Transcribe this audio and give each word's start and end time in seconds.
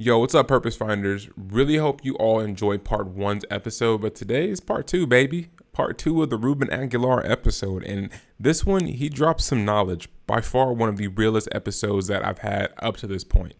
Yo, 0.00 0.20
what's 0.20 0.32
up, 0.32 0.46
Purpose 0.46 0.76
Finders? 0.76 1.28
Really 1.36 1.74
hope 1.74 2.04
you 2.04 2.14
all 2.18 2.38
enjoyed 2.38 2.84
part 2.84 3.08
one's 3.08 3.44
episode, 3.50 4.00
but 4.00 4.14
today 4.14 4.48
is 4.48 4.60
part 4.60 4.86
two, 4.86 5.08
baby. 5.08 5.48
Part 5.72 5.98
two 5.98 6.22
of 6.22 6.30
the 6.30 6.36
Ruben 6.36 6.70
Aguilar 6.70 7.26
episode. 7.26 7.82
And 7.82 8.08
this 8.38 8.64
one, 8.64 8.86
he 8.86 9.08
drops 9.08 9.46
some 9.46 9.64
knowledge. 9.64 10.08
By 10.24 10.40
far, 10.40 10.72
one 10.72 10.88
of 10.88 10.98
the 10.98 11.08
realest 11.08 11.48
episodes 11.50 12.06
that 12.06 12.24
I've 12.24 12.38
had 12.38 12.72
up 12.78 12.96
to 12.98 13.08
this 13.08 13.24
point. 13.24 13.54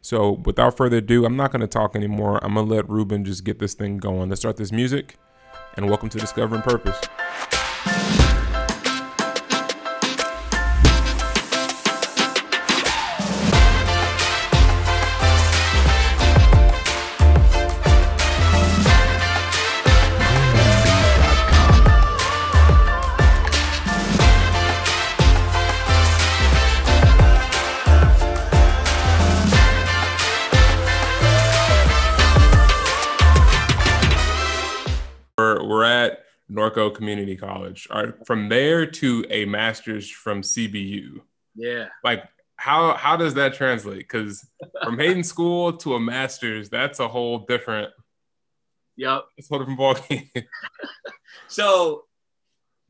So, 0.00 0.30
without 0.44 0.76
further 0.76 0.98
ado, 0.98 1.24
I'm 1.24 1.36
not 1.36 1.50
going 1.50 1.60
to 1.60 1.66
talk 1.66 1.96
anymore. 1.96 2.38
I'm 2.40 2.54
going 2.54 2.68
to 2.68 2.72
let 2.72 2.88
Ruben 2.88 3.24
just 3.24 3.42
get 3.42 3.58
this 3.58 3.74
thing 3.74 3.98
going. 3.98 4.28
Let's 4.28 4.42
start 4.42 4.58
this 4.58 4.70
music, 4.70 5.16
and 5.74 5.88
welcome 5.88 6.08
to 6.10 6.18
Discovering 6.18 6.62
Purpose. 6.62 7.00
Norco 36.50 36.92
Community 36.94 37.36
College. 37.36 37.86
All 37.90 38.04
right, 38.04 38.26
from 38.26 38.48
there 38.48 38.84
to 38.86 39.24
a 39.30 39.44
master's 39.44 40.10
from 40.10 40.42
CBU. 40.42 41.20
Yeah. 41.54 41.88
Like, 42.04 42.24
how 42.56 42.94
how 42.94 43.16
does 43.16 43.34
that 43.34 43.54
translate? 43.54 43.98
Because 43.98 44.46
from 44.84 44.98
Hayden 44.98 45.22
School 45.24 45.72
to 45.78 45.94
a 45.94 46.00
master's, 46.00 46.68
that's 46.68 46.98
a 47.00 47.08
whole 47.08 47.40
different, 47.40 47.90
Yep. 48.96 49.24
it's 49.36 49.50
a 49.50 49.54
whole 49.56 49.64
different 49.64 49.80
ballgame. 49.80 50.44
So 51.48 52.04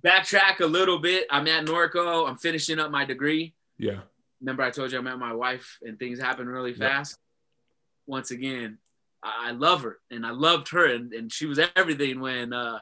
backtrack 0.04 0.60
a 0.60 0.66
little 0.66 0.98
bit. 0.98 1.26
I'm 1.30 1.46
at 1.48 1.66
Norco. 1.66 2.28
I'm 2.28 2.36
finishing 2.36 2.78
up 2.78 2.90
my 2.90 3.04
degree. 3.04 3.54
yeah, 3.78 4.00
Remember, 4.40 4.62
I 4.62 4.70
told 4.70 4.92
you 4.92 4.98
I 4.98 5.02
met 5.02 5.18
my 5.18 5.32
wife 5.32 5.78
and 5.82 5.98
things 5.98 6.18
happen 6.18 6.46
really 6.48 6.70
Yep. 6.72 6.78
fast. 6.78 7.16
Once 8.06 8.30
again, 8.30 8.78
I 9.22 9.48
I 9.48 9.50
love 9.52 9.82
her 9.82 9.98
and 10.10 10.26
I 10.26 10.30
loved 10.30 10.70
her 10.70 10.86
and, 10.86 11.12
and 11.12 11.32
she 11.32 11.46
was 11.46 11.58
everything 11.76 12.20
when 12.20 12.52
uh 12.52 12.80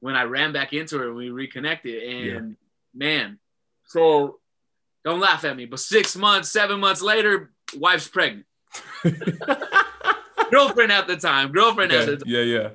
when 0.00 0.16
I 0.16 0.24
ran 0.24 0.52
back 0.52 0.72
into 0.72 0.98
her 0.98 1.06
and 1.08 1.16
we 1.16 1.30
reconnected. 1.30 2.02
And 2.02 2.56
man, 2.94 3.38
so 3.86 4.38
don't 5.04 5.20
laugh 5.20 5.44
at 5.44 5.56
me, 5.56 5.66
but 5.66 5.78
six 5.80 6.16
months, 6.16 6.50
seven 6.50 6.80
months 6.80 7.02
later, 7.02 7.52
wife's 7.76 8.08
pregnant. 8.08 8.46
girlfriend 10.50 10.92
at 10.92 11.06
the 11.06 11.16
time, 11.16 11.52
girlfriend 11.52 11.92
at 11.92 12.00
yeah, 12.00 12.04
the 12.06 12.16
time. 12.16 12.24
yeah, 12.28 12.40
yeah. 12.42 12.68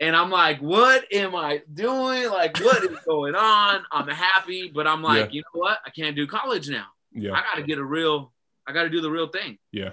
And 0.00 0.14
I'm 0.14 0.30
like, 0.30 0.60
what 0.60 1.12
am 1.12 1.34
I 1.34 1.60
doing? 1.74 2.28
Like, 2.30 2.58
what 2.60 2.84
is 2.84 2.96
going 3.00 3.34
on? 3.34 3.82
I'm 3.90 4.06
happy, 4.08 4.70
but 4.72 4.86
I'm 4.86 5.02
like, 5.02 5.26
Yeah. 5.26 5.32
you 5.32 5.42
know 5.42 5.60
what? 5.60 5.78
I 5.84 5.90
can't 5.90 6.14
do 6.14 6.26
college 6.26 6.68
now. 6.68 6.86
Yeah, 7.12 7.32
I 7.32 7.40
got 7.42 7.54
to 7.56 7.62
get 7.64 7.78
a 7.78 7.84
real, 7.84 8.32
I 8.66 8.72
got 8.72 8.84
to 8.84 8.90
do 8.90 9.00
the 9.00 9.10
real 9.10 9.26
thing. 9.28 9.58
yeah, 9.72 9.90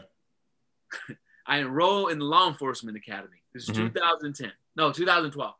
I 1.47 1.57
enroll 1.59 2.07
in 2.07 2.19
the 2.19 2.25
law 2.25 2.47
enforcement 2.49 2.97
academy. 2.97 3.37
This 3.53 3.63
is 3.63 3.69
Mhm. 3.69 3.93
2010. 3.93 4.51
No, 4.75 4.91
2012. 4.91 5.55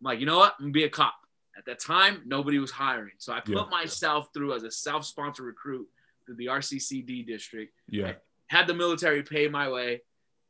I'm 0.00 0.04
like, 0.04 0.20
you 0.20 0.26
know 0.26 0.38
what? 0.38 0.54
I'm 0.58 0.66
gonna 0.66 0.72
be 0.72 0.84
a 0.84 0.88
cop. 0.90 1.14
At 1.56 1.66
that 1.66 1.78
time, 1.78 2.22
nobody 2.24 2.58
was 2.58 2.70
hiring. 2.70 3.12
So 3.18 3.32
I 3.32 3.40
put 3.40 3.54
Yeah. 3.54 3.64
myself 3.70 4.28
through 4.32 4.54
as 4.54 4.62
a 4.62 4.70
self-sponsored 4.70 5.44
recruit 5.44 5.88
through 6.24 6.36
the 6.36 6.46
RCCD 6.48 7.22
district. 7.26 7.74
yeah, 7.88 8.14
Had 8.48 8.66
the 8.66 8.74
military 8.74 9.22
pay 9.22 9.46
my 9.48 9.68
way 9.68 10.02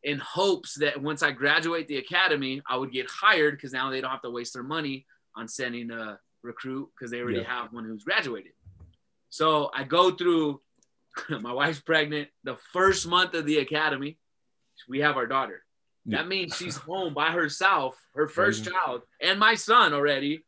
in 0.04 0.18
hopes 0.18 0.74
that 0.76 1.00
once 1.02 1.22
I 1.22 1.32
graduate 1.32 1.88
the 1.88 1.96
academy, 1.96 2.62
I 2.66 2.76
would 2.76 2.92
get 2.92 3.06
hired 3.10 3.56
because 3.56 3.72
now 3.72 3.90
they 3.90 4.00
don't 4.00 4.10
have 4.10 4.22
to 4.22 4.30
waste 4.30 4.54
their 4.54 4.62
money 4.62 5.06
on 5.34 5.48
sending 5.48 5.90
a 5.90 6.18
recruit 6.42 6.90
because 6.94 7.10
they 7.10 7.20
already 7.20 7.40
Yeah. 7.40 7.60
have 7.62 7.72
one 7.72 7.84
who's 7.84 8.04
graduated. 8.04 8.52
So 9.30 9.70
I 9.74 9.84
go 9.84 10.10
through, 10.12 10.62
my 11.40 11.52
wife's 11.52 11.80
pregnant. 11.80 12.30
The 12.44 12.56
first 12.72 13.06
month 13.06 13.34
of 13.34 13.46
the 13.46 13.58
academy, 13.58 14.18
we 14.88 15.00
have 15.00 15.16
our 15.16 15.26
daughter. 15.26 15.64
That 16.06 16.28
means 16.28 16.56
she's 16.56 16.76
home 16.76 17.14
by 17.14 17.30
herself, 17.30 17.96
her 18.14 18.26
first 18.26 18.64
Crazy. 18.64 18.74
child, 18.76 19.02
and 19.22 19.38
my 19.38 19.54
son 19.54 19.92
already 19.94 20.44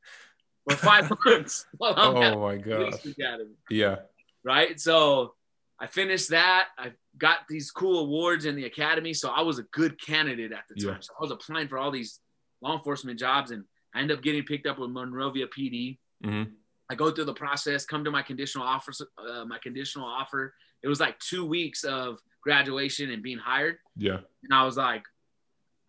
for 0.64 0.76
five 0.76 1.10
months 1.24 1.66
while 1.76 1.94
I'm 1.96 2.16
Oh 2.16 2.40
my 2.40 2.56
the 2.56 2.62
gosh. 2.62 2.76
police 3.02 3.16
academy 3.18 3.54
Yeah, 3.70 3.96
right? 4.44 4.80
So 4.80 5.34
I 5.80 5.86
finished 5.86 6.30
that. 6.30 6.68
I 6.78 6.92
got 7.18 7.40
these 7.48 7.70
cool 7.70 8.00
awards 8.00 8.44
in 8.44 8.54
the 8.56 8.64
academy. 8.64 9.12
So 9.14 9.30
I 9.30 9.42
was 9.42 9.58
a 9.58 9.64
good 9.72 10.00
candidate 10.00 10.52
at 10.52 10.64
the 10.68 10.74
time. 10.76 10.94
Yeah. 10.94 11.00
So 11.00 11.12
I 11.18 11.22
was 11.22 11.30
applying 11.32 11.68
for 11.68 11.78
all 11.78 11.90
these 11.90 12.20
law 12.62 12.76
enforcement 12.76 13.18
jobs 13.18 13.50
and 13.50 13.64
I 13.94 14.00
end 14.00 14.10
up 14.12 14.22
getting 14.22 14.44
picked 14.44 14.66
up 14.66 14.78
with 14.78 14.90
Monrovia 14.90 15.46
PD. 15.48 15.98
hmm 16.24 16.44
I 16.90 16.94
go 16.94 17.10
through 17.10 17.24
the 17.24 17.34
process, 17.34 17.86
come 17.86 18.04
to 18.04 18.10
my 18.10 18.22
conditional 18.22 18.66
offer, 18.66 18.92
uh, 19.16 19.44
my 19.46 19.58
conditional 19.62 20.06
offer. 20.06 20.54
It 20.82 20.88
was 20.88 21.00
like 21.00 21.18
two 21.20 21.46
weeks 21.46 21.84
of 21.84 22.18
graduation 22.42 23.10
and 23.10 23.22
being 23.22 23.38
hired. 23.38 23.76
yeah. 23.96 24.18
And 24.44 24.52
I 24.52 24.64
was 24.64 24.76
like, 24.76 25.02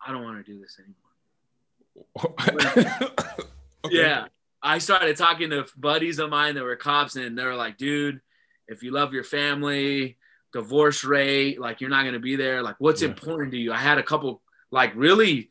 I 0.06 0.12
don't 0.12 0.22
want 0.22 0.44
to 0.44 0.52
do 0.52 0.60
this 0.60 0.78
anymore. 0.78 2.34
Okay. 3.86 3.98
Yeah. 3.98 4.28
I 4.62 4.78
started 4.78 5.14
talking 5.18 5.50
to 5.50 5.66
buddies 5.76 6.18
of 6.18 6.30
mine 6.30 6.54
that 6.54 6.64
were 6.64 6.74
cops, 6.74 7.16
and 7.16 7.36
they 7.36 7.44
were 7.44 7.54
like, 7.54 7.76
dude, 7.76 8.22
if 8.66 8.82
you 8.82 8.92
love 8.92 9.12
your 9.12 9.24
family, 9.24 10.16
divorce 10.54 11.04
rate, 11.04 11.60
like 11.60 11.82
you're 11.82 11.90
not 11.90 12.00
going 12.04 12.14
to 12.14 12.18
be 12.18 12.34
there. 12.34 12.62
Like, 12.62 12.76
what's 12.78 13.02
Yeah. 13.02 13.08
important 13.08 13.52
to 13.52 13.58
you? 13.58 13.74
I 13.74 13.76
had 13.76 13.98
a 13.98 14.02
couple, 14.02 14.40
like, 14.70 14.92
really 14.96 15.50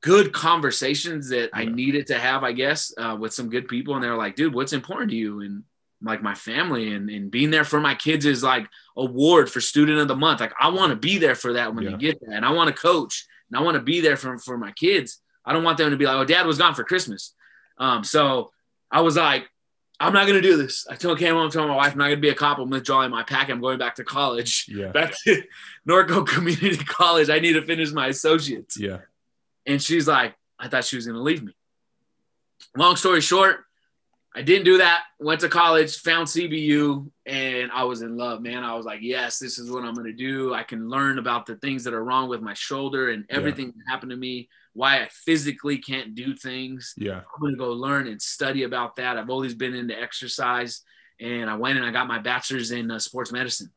good 0.00 0.32
conversations 0.32 1.28
that 1.30 1.50
I 1.52 1.64
needed 1.64 2.06
to 2.06 2.18
have, 2.20 2.44
I 2.44 2.52
guess, 2.52 2.94
uh, 2.96 3.16
with 3.18 3.34
some 3.34 3.50
good 3.50 3.66
people. 3.66 3.96
And 3.96 4.04
they 4.04 4.08
were 4.10 4.14
like, 4.16 4.36
dude, 4.36 4.54
what's 4.54 4.72
important 4.72 5.10
to 5.10 5.16
you? 5.16 5.40
And 5.40 5.64
like 6.00 6.22
my 6.22 6.34
family 6.36 6.92
and, 6.94 7.10
and 7.10 7.32
being 7.32 7.50
there 7.50 7.64
for 7.64 7.80
my 7.80 7.96
kids 7.96 8.26
is 8.26 8.44
like 8.44 8.68
award 8.96 9.50
for 9.50 9.60
student 9.60 9.98
of 9.98 10.06
the 10.06 10.14
month. 10.14 10.38
Like 10.38 10.52
I 10.60 10.68
want 10.68 10.90
to 10.90 10.96
be 10.96 11.18
there 11.18 11.34
for 11.34 11.54
that 11.54 11.74
when 11.74 11.82
Yeah. 11.84 11.90
you 11.90 11.96
get 11.96 12.20
that. 12.20 12.32
And 12.36 12.44
I 12.44 12.52
want 12.52 12.68
to 12.68 12.80
coach 12.80 13.26
and 13.50 13.58
I 13.58 13.62
want 13.62 13.76
to 13.76 13.82
be 13.82 14.00
there 14.00 14.16
for, 14.16 14.38
for 14.38 14.58
my 14.58 14.72
kids. 14.72 15.20
I 15.44 15.52
don't 15.52 15.64
want 15.64 15.78
them 15.78 15.90
to 15.90 15.96
be 15.96 16.04
like, 16.06 16.16
oh, 16.16 16.24
dad 16.24 16.46
was 16.46 16.58
gone 16.58 16.74
for 16.74 16.84
Christmas. 16.84 17.34
Um, 17.78 18.02
so 18.04 18.50
I 18.90 19.00
was 19.02 19.16
like, 19.16 19.48
I'm 19.98 20.12
not 20.12 20.26
gonna 20.26 20.42
do 20.42 20.56
this. 20.58 20.86
I 20.90 20.94
told 20.94 21.18
Cam, 21.18 21.36
I'm 21.36 21.50
telling 21.50 21.68
my 21.68 21.76
wife, 21.76 21.92
I'm 21.92 21.98
not 21.98 22.08
gonna 22.08 22.16
be 22.20 22.28
a 22.28 22.34
cop. 22.34 22.58
I'm 22.58 22.68
withdrawing 22.68 23.10
my 23.10 23.22
pack. 23.22 23.48
I'm 23.48 23.60
going 23.60 23.78
back 23.78 23.94
to 23.94 24.04
college, 24.04 24.66
yeah, 24.68 24.88
back 24.88 25.14
to 25.24 25.42
Norco 25.88 26.26
Community 26.26 26.76
College. 26.84 27.30
I 27.30 27.38
need 27.38 27.54
to 27.54 27.64
finish 27.64 27.92
my 27.92 28.08
associates. 28.08 28.78
yeah, 28.78 28.98
And 29.66 29.82
she's 29.82 30.06
like, 30.06 30.34
I 30.58 30.68
thought 30.68 30.84
she 30.84 30.96
was 30.96 31.06
gonna 31.06 31.22
leave 31.22 31.42
me. 31.42 31.52
Long 32.76 32.96
story 32.96 33.20
short, 33.22 33.64
I 34.36 34.42
didn't 34.42 34.66
do 34.66 34.76
that. 34.78 35.04
Went 35.18 35.40
to 35.40 35.48
college, 35.48 35.96
found 36.00 36.28
CBU, 36.28 37.10
and 37.24 37.72
I 37.72 37.84
was 37.84 38.02
in 38.02 38.18
love, 38.18 38.42
man. 38.42 38.64
I 38.64 38.74
was 38.74 38.84
like, 38.84 38.98
yes, 39.00 39.38
this 39.38 39.58
is 39.58 39.70
what 39.70 39.82
I'm 39.82 39.94
gonna 39.94 40.12
do. 40.12 40.52
I 40.52 40.62
can 40.62 40.90
learn 40.90 41.18
about 41.18 41.46
the 41.46 41.56
things 41.56 41.82
that 41.84 41.94
are 41.94 42.04
wrong 42.04 42.28
with 42.28 42.42
my 42.42 42.52
shoulder 42.52 43.08
and 43.10 43.24
Yeah. 43.30 43.36
everything 43.36 43.68
that 43.68 43.90
happened 43.90 44.10
to 44.10 44.16
me, 44.16 44.50
why 44.74 45.00
I 45.00 45.08
physically 45.10 45.78
can't 45.78 46.14
do 46.14 46.34
things. 46.34 46.92
yeah, 46.98 47.20
I'm 47.20 47.40
gonna 47.40 47.56
go 47.56 47.72
learn 47.72 48.08
and 48.08 48.20
study 48.20 48.64
about 48.64 48.96
that. 48.96 49.16
I've 49.16 49.30
always 49.30 49.54
been 49.54 49.74
into 49.74 49.98
exercise, 49.98 50.82
and 51.18 51.48
I 51.48 51.56
went 51.56 51.78
and 51.78 51.86
I 51.86 51.90
got 51.90 52.06
my 52.06 52.18
bachelor's 52.18 52.72
in 52.72 52.90
uh, 52.90 52.98
sports 52.98 53.32
medicine. 53.32 53.70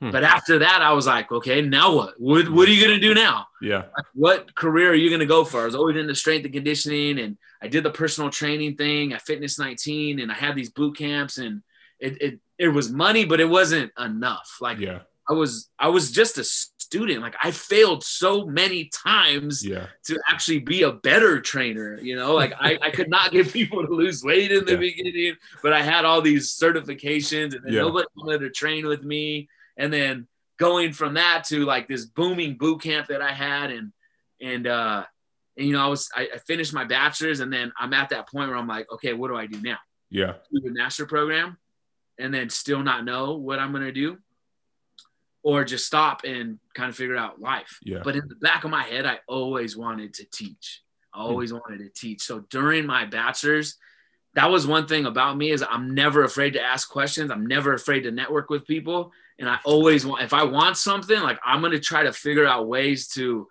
Hmm. 0.00 0.10
But 0.10 0.24
after 0.24 0.58
that, 0.60 0.80
I 0.80 0.92
was 0.94 1.06
like, 1.06 1.30
okay, 1.30 1.60
now 1.60 1.94
what? 1.94 2.14
What, 2.18 2.48
what 2.50 2.68
are 2.68 2.72
you 2.72 2.82
gonna 2.82 2.98
do 3.00 3.12
now? 3.14 3.46
yeah, 3.60 3.84
What 4.14 4.54
career 4.54 4.90
are 4.92 4.94
you 4.94 5.10
gonna 5.10 5.26
go 5.26 5.44
for? 5.44 5.60
I 5.60 5.64
was 5.66 5.74
always 5.74 5.96
into 5.96 6.14
strength 6.14 6.44
and 6.46 6.54
conditioning, 6.54 7.18
and 7.18 7.36
I 7.62 7.68
did 7.68 7.84
the 7.84 7.90
personal 7.90 8.30
training 8.30 8.76
thing 8.76 9.12
at 9.12 9.22
Fitness 9.22 9.58
19, 9.58 10.18
and 10.20 10.32
I 10.32 10.34
had 10.34 10.54
these 10.56 10.70
boot 10.70 10.96
camps, 10.96 11.36
and 11.36 11.62
it 11.98 12.20
it, 12.22 12.40
it 12.58 12.68
was 12.68 12.90
money, 12.90 13.26
but 13.26 13.40
it 13.40 13.48
wasn't 13.48 13.92
enough. 13.98 14.56
Like 14.60 14.78
yeah, 14.78 15.00
I 15.28 15.34
was 15.34 15.68
I 15.78 15.88
was 15.88 16.10
just 16.12 16.38
a 16.38 16.44
student. 16.44 17.20
Like 17.20 17.36
I 17.42 17.50
failed 17.50 18.02
so 18.02 18.46
many 18.46 18.86
times 18.86 19.62
yeah, 19.62 19.86
to 20.06 20.18
actually 20.30 20.60
be 20.60 20.82
a 20.82 20.92
better 20.92 21.42
trainer. 21.42 21.98
You 22.00 22.16
know, 22.16 22.34
like 22.34 22.54
I, 22.58 22.78
I 22.80 22.90
could 22.90 23.10
not 23.10 23.32
get 23.32 23.52
people 23.58 23.86
to 23.86 23.92
lose 23.92 24.24
weight 24.24 24.50
in 24.50 24.64
the 24.64 24.72
Yeah. 24.72 24.78
beginning, 24.78 25.34
but 25.62 25.74
I 25.74 25.82
had 25.82 26.06
all 26.06 26.22
these 26.22 26.50
certifications 26.58 27.54
and 27.54 27.62
then 27.64 27.74
Yeah. 27.74 27.82
nobody 27.82 28.06
wanted 28.16 28.38
to 28.38 28.50
train 28.50 28.86
with 28.86 29.02
me. 29.04 29.48
And 29.80 29.92
then 29.92 30.28
going 30.58 30.92
from 30.92 31.14
that 31.14 31.44
to 31.48 31.64
like 31.64 31.88
this 31.88 32.04
booming 32.04 32.56
boot 32.58 32.82
camp 32.82 33.08
that 33.08 33.22
I 33.22 33.32
had 33.32 33.70
and 33.70 33.92
and 34.40 34.66
uh 34.66 35.04
and 35.56 35.66
you 35.66 35.72
know 35.72 35.84
I 35.84 35.88
was 35.88 36.08
I, 36.14 36.28
I 36.34 36.38
finished 36.38 36.72
my 36.72 36.84
bachelor's 36.84 37.40
and 37.40 37.52
then 37.52 37.72
I'm 37.78 37.92
at 37.94 38.10
that 38.10 38.28
point 38.28 38.50
where 38.50 38.58
I'm 38.58 38.68
like, 38.68 38.92
okay, 38.92 39.14
what 39.14 39.28
do 39.28 39.36
I 39.36 39.46
do 39.46 39.60
now? 39.60 39.78
yeah, 40.10 40.34
Do 40.52 40.60
the 40.60 40.72
master 40.72 41.06
program 41.06 41.56
and 42.18 42.32
then 42.32 42.50
still 42.50 42.82
not 42.82 43.04
know 43.04 43.34
what 43.36 43.58
I'm 43.58 43.72
gonna 43.72 43.90
do? 43.92 44.18
Or 45.42 45.64
just 45.64 45.86
stop 45.86 46.24
and 46.24 46.58
kind 46.74 46.90
of 46.90 46.96
figure 46.96 47.16
out 47.16 47.40
life. 47.40 47.78
yeah, 47.82 48.00
But 48.04 48.14
in 48.16 48.28
the 48.28 48.34
back 48.36 48.64
of 48.64 48.70
my 48.70 48.82
head, 48.82 49.06
I 49.06 49.20
always 49.26 49.74
wanted 49.76 50.12
to 50.14 50.26
teach. 50.30 50.82
I 51.14 51.20
always 51.20 51.52
wanted 51.52 51.78
to 51.78 51.88
teach. 51.88 52.20
So 52.22 52.40
during 52.50 52.84
my 52.86 53.06
bachelor's, 53.06 53.76
that 54.34 54.50
was 54.50 54.66
one 54.66 54.86
thing 54.86 55.06
about 55.06 55.36
me 55.38 55.50
is 55.50 55.64
I'm 55.68 55.94
never 55.94 56.24
afraid 56.24 56.52
to 56.52 56.62
ask 56.62 56.90
questions. 56.90 57.30
I'm 57.30 57.46
never 57.46 57.72
afraid 57.72 58.02
to 58.02 58.10
network 58.10 58.50
with 58.50 58.66
people. 58.66 59.12
And 59.40 59.48
I 59.48 59.58
always 59.64 60.06
want 60.06 60.22
if 60.22 60.32
I 60.32 60.44
want 60.44 60.76
something, 60.76 61.20
like 61.20 61.38
I'm 61.44 61.60
gonna 61.62 61.80
try 61.80 62.04
to 62.04 62.12
figure 62.12 62.46
out 62.46 62.68
ways 62.68 63.08
to 63.14 63.48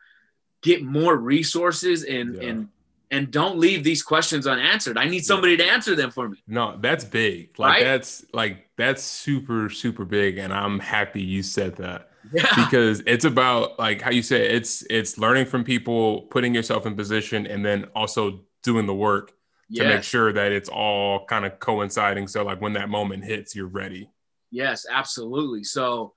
get 0.62 0.84
more 0.84 1.18
resources 1.18 2.04
and 2.04 2.36
Yeah. 2.36 2.50
and 2.50 2.70
and 3.12 3.32
don't 3.32 3.58
leave 3.58 3.84
these 3.84 4.04
questions 4.04 4.46
unanswered. 4.46 4.96
I 4.96 5.06
need 5.06 5.26
somebody 5.26 5.58
to 5.58 5.64
answer 5.66 5.96
them 5.96 6.12
for 6.12 6.30
me. 6.30 6.38
No, 6.48 6.78
that's 6.80 7.04
big. 7.04 7.58
Like 7.58 7.74
Right? 7.78 7.84
that's 7.84 8.24
like 8.34 8.70
that's 8.78 9.02
super 9.04 9.70
super 9.70 10.06
big, 10.06 10.38
and 10.38 10.54
I'm 10.54 10.80
happy 10.80 11.22
you 11.22 11.42
said 11.44 11.76
that 11.78 12.12
Yeah. 12.32 12.46
because 12.56 13.02
it's 13.08 13.26
about 13.26 13.80
like 13.80 14.02
how 14.02 14.12
you 14.12 14.22
said 14.22 14.42
it's 14.42 14.84
it's 14.90 15.18
learning 15.18 15.48
from 15.48 15.64
people, 15.64 16.24
putting 16.30 16.54
yourself 16.54 16.86
in 16.86 16.96
position, 16.96 17.48
and 17.48 17.66
then 17.66 17.86
also 17.96 18.46
doing 18.64 18.86
the 18.86 18.94
work 18.96 19.32
to 19.76 19.84
make 19.84 20.04
sure 20.04 20.34
that 20.34 20.52
it's 20.52 20.68
all 20.70 21.26
kind 21.26 21.46
of 21.46 21.60
coinciding. 21.60 22.28
So 22.28 22.44
like 22.44 22.60
when 22.62 22.74
that 22.74 22.90
moment 22.90 23.24
hits, 23.24 23.56
you're 23.56 23.68
ready. 23.68 24.10
Yes, 24.52 24.86
absolutely. 24.90 25.64
So 25.64 26.14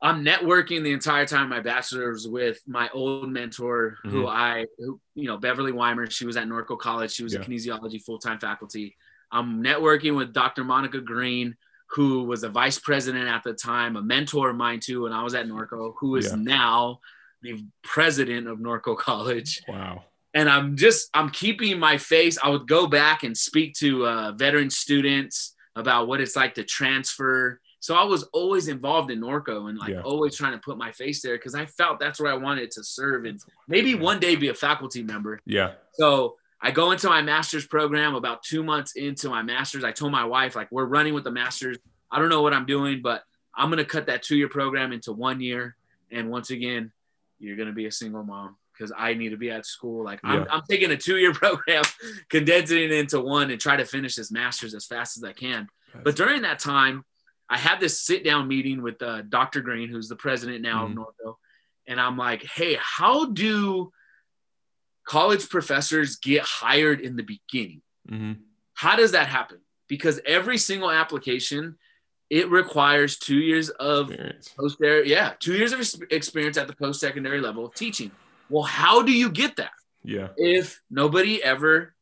I'm 0.00 0.24
networking 0.24 0.82
the 0.82 0.92
entire 0.92 1.26
time 1.26 1.48
my 1.48 1.60
bachelor's 1.60 2.26
with 2.26 2.60
my 2.66 2.88
old 2.92 3.30
mentor, 3.30 3.98
who 4.02 4.22
Mhm. 4.24 4.28
I, 4.28 4.66
who, 4.78 5.00
you 5.14 5.26
know, 5.28 5.36
Beverly 5.36 5.70
Weimer. 5.72 6.10
She 6.10 6.26
was 6.26 6.36
at 6.36 6.48
Norco 6.48 6.76
College. 6.78 7.12
She 7.12 7.22
was 7.22 7.34
Yeah. 7.34 7.40
a 7.40 7.44
kinesiology 7.44 8.02
full 8.04 8.18
time 8.18 8.38
faculty. 8.40 8.96
I'm 9.30 9.62
networking 9.62 10.16
with 10.16 10.32
Dr. 10.32 10.64
Monica 10.64 11.00
Green, 11.00 11.56
who 11.90 12.24
was 12.24 12.42
a 12.42 12.48
vice 12.48 12.78
president 12.78 13.28
at 13.28 13.42
the 13.44 13.52
time, 13.54 13.96
a 13.96 14.02
mentor 14.02 14.50
of 14.50 14.56
mine 14.56 14.80
too, 14.80 15.02
when 15.02 15.12
I 15.12 15.22
was 15.22 15.34
at 15.34 15.46
Norco, 15.46 15.94
who 16.00 16.16
is 16.16 16.26
Yeah. 16.30 16.36
now 16.36 17.00
the 17.42 17.64
president 17.82 18.46
of 18.48 18.58
Norco 18.58 18.96
College 18.96 19.62
Wow. 19.68 20.04
and 20.34 20.48
I'm 20.48 20.76
just 20.76 21.10
I'm 21.14 21.30
keeping 21.30 21.78
my 21.78 21.96
face. 21.98 22.38
I 22.42 22.48
would 22.50 22.66
go 22.68 22.86
back 22.86 23.22
and 23.24 23.36
speak 23.36 23.74
to 23.74 24.06
uh, 24.06 24.32
veteran 24.32 24.70
students 24.70 25.54
about 25.76 26.06
what 26.08 26.20
it's 26.20 26.36
like 26.36 26.54
to 26.54 26.64
transfer. 26.64 27.60
So 27.80 27.94
I 27.94 28.04
was 28.04 28.24
always 28.32 28.68
involved 28.68 29.10
in 29.10 29.20
Norco 29.20 29.68
and 29.68 29.78
like 29.78 29.90
Yeah. 29.90 30.02
always 30.02 30.36
trying 30.36 30.52
to 30.52 30.58
put 30.58 30.76
my 30.78 30.92
face 30.92 31.22
there 31.22 31.36
because 31.36 31.54
I 31.54 31.66
felt 31.66 31.98
that's 31.98 32.20
where 32.20 32.30
I 32.30 32.36
wanted 32.36 32.70
to 32.72 32.84
serve 32.84 33.24
and 33.24 33.40
maybe 33.66 33.94
one 33.94 34.20
day 34.20 34.36
be 34.36 34.48
a 34.48 34.54
faculty 34.54 35.02
member. 35.02 35.40
Yeah. 35.46 35.72
So 35.94 36.36
I 36.60 36.70
go 36.70 36.92
into 36.92 37.08
my 37.08 37.22
master's 37.22 37.66
program 37.66 38.14
about 38.14 38.42
two 38.42 38.62
months 38.62 38.94
into 38.94 39.28
my 39.28 39.42
master's. 39.42 39.82
I 39.82 39.90
told 39.92 40.12
my 40.12 40.24
wife, 40.24 40.54
like, 40.54 40.70
we're 40.70 40.84
running 40.84 41.12
with 41.14 41.24
the 41.24 41.30
master's. 41.32 41.78
I 42.10 42.20
don't 42.20 42.28
know 42.28 42.42
what 42.42 42.54
I'm 42.54 42.66
doing, 42.66 43.00
but 43.02 43.24
I'm 43.54 43.68
going 43.68 43.78
to 43.78 43.84
cut 43.84 44.06
that 44.06 44.22
two 44.22 44.36
year 44.36 44.48
program 44.48 44.92
into 44.92 45.12
one 45.12 45.40
year. 45.40 45.76
And 46.12 46.30
once 46.30 46.50
again, 46.50 46.92
you're 47.40 47.56
going 47.56 47.66
to 47.68 47.74
be 47.74 47.86
a 47.86 47.90
single 47.92 48.22
mom 48.22 48.56
because 48.72 48.92
I 48.96 49.14
need 49.14 49.30
to 49.30 49.36
be 49.36 49.50
at 49.50 49.66
school. 49.66 50.04
Like, 50.04 50.20
I'm, 50.24 50.46
I'm 50.50 50.62
taking 50.68 50.90
a 50.90 50.96
two 50.96 51.16
year 51.18 51.32
program, 51.42 51.84
condensing 52.28 52.78
it 52.84 52.92
into 52.92 53.20
one, 53.20 53.50
and 53.50 53.60
try 53.60 53.76
to 53.76 53.84
finish 53.84 54.14
this 54.16 54.30
master's 54.32 54.74
as 54.74 54.86
fast 54.86 55.16
as 55.16 55.24
I 55.24 55.32
can. 55.32 55.68
But 56.04 56.16
during 56.16 56.42
that 56.42 56.58
time, 56.58 57.04
I 57.48 57.58
had 57.58 57.80
this 57.80 58.00
sit 58.00 58.24
down 58.24 58.48
meeting 58.48 58.82
with 58.82 59.02
uh, 59.02 59.22
Dr. 59.22 59.60
Green, 59.60 59.88
who's 59.90 60.08
the 60.08 60.16
president 60.16 60.62
now 60.62 60.86
Mhm. 60.86 60.92
of 60.92 60.96
Norco. 60.98 61.34
And 61.86 62.00
I'm 62.00 62.16
like, 62.16 62.44
hey, 62.44 62.78
how 62.80 63.26
do 63.26 63.92
college 65.06 65.48
professors 65.48 66.16
get 66.16 66.42
hired 66.42 67.00
in 67.00 67.16
the 67.16 67.22
beginning? 67.24 67.82
hmm 68.08 68.32
How 68.74 68.96
does 68.96 69.12
that 69.12 69.28
happen? 69.28 69.58
Because 69.88 70.20
every 70.24 70.58
single 70.58 70.90
application, 70.90 71.76
it 72.30 72.48
requires 72.50 73.18
two 73.18 73.36
years 73.38 73.68
of 73.68 74.10
post 74.56 74.78
yeah, 74.80 75.34
two 75.38 75.54
years 75.54 75.72
of 75.72 75.80
experience 76.10 76.56
at 76.56 76.66
the 76.68 76.74
post 76.74 77.00
secondary 77.00 77.40
level 77.40 77.66
of 77.66 77.74
teaching. 77.74 78.10
Well, 78.52 78.64
how 78.64 79.02
do 79.02 79.12
you 79.12 79.30
get 79.30 79.56
that 79.56 79.72
Yeah. 80.04 80.28
if 80.36 80.82
nobody 80.90 81.42
ever, 81.42 81.94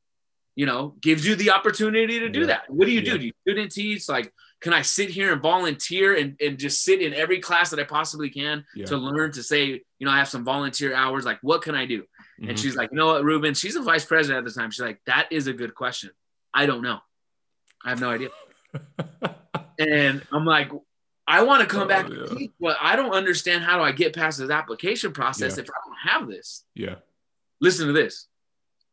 you 0.56 0.66
know, 0.66 0.96
gives 1.00 1.24
you 1.24 1.36
the 1.36 1.50
opportunity 1.50 2.18
to 2.20 2.28
do 2.28 2.40
Yeah. 2.40 2.46
that? 2.46 2.70
What 2.70 2.86
do 2.86 2.90
you 2.92 3.00
Yeah. 3.00 3.12
do? 3.12 3.18
Do 3.18 3.26
you 3.26 3.32
student 3.42 3.70
teach? 3.70 4.08
Like, 4.08 4.34
can 4.60 4.72
I 4.72 4.82
sit 4.82 5.10
here 5.10 5.32
and 5.32 5.40
volunteer 5.40 6.16
and, 6.16 6.36
and 6.40 6.58
just 6.58 6.82
sit 6.82 7.00
in 7.00 7.14
every 7.14 7.38
class 7.38 7.70
that 7.70 7.78
I 7.78 7.84
possibly 7.84 8.30
can 8.30 8.64
Yeah. 8.74 8.86
to 8.86 8.96
learn 8.96 9.30
to 9.32 9.42
say, 9.44 9.64
you 9.98 10.04
know, 10.04 10.10
I 10.10 10.18
have 10.18 10.28
some 10.28 10.44
volunteer 10.44 10.92
hours? 10.92 11.24
Like, 11.24 11.38
what 11.40 11.62
can 11.62 11.76
I 11.76 11.86
do? 11.86 12.04
Mhm. 12.40 12.48
And 12.50 12.58
she's 12.58 12.74
like, 12.74 12.90
you 12.90 12.96
know 12.98 13.06
what, 13.06 13.22
Ruben? 13.24 13.54
She's 13.54 13.76
a 13.76 13.82
vice 13.82 14.04
president 14.04 14.44
at 14.44 14.52
the 14.52 14.60
time. 14.60 14.72
She's 14.72 14.80
like, 14.82 15.00
that 15.06 15.28
is 15.30 15.46
a 15.46 15.52
good 15.52 15.74
question. 15.76 16.10
I 16.52 16.66
don't 16.66 16.82
know. 16.82 16.98
I 17.84 17.90
have 17.90 18.00
no 18.00 18.10
idea. 18.10 18.30
And 19.78 20.22
I'm 20.30 20.44
like, 20.44 20.70
I 21.30 21.42
want 21.44 21.60
to 21.60 21.66
come 21.66 21.82
Oh, 21.82 21.86
back, 21.88 22.08
yeah. 22.08 22.16
and 22.28 22.38
teach, 22.38 22.50
but 22.60 22.76
I 22.80 22.96
don't 22.96 23.12
understand 23.12 23.62
how 23.62 23.76
do 23.76 23.82
I 23.84 23.92
get 23.92 24.14
past 24.14 24.38
this 24.38 24.50
application 24.50 25.12
process 25.12 25.56
Yeah. 25.56 25.62
if 25.62 25.70
I 25.70 25.78
don't 25.86 26.12
have 26.20 26.28
this. 26.28 26.64
yeah. 26.74 26.96
Listen 27.60 27.86
to 27.88 27.92
this. 27.92 28.26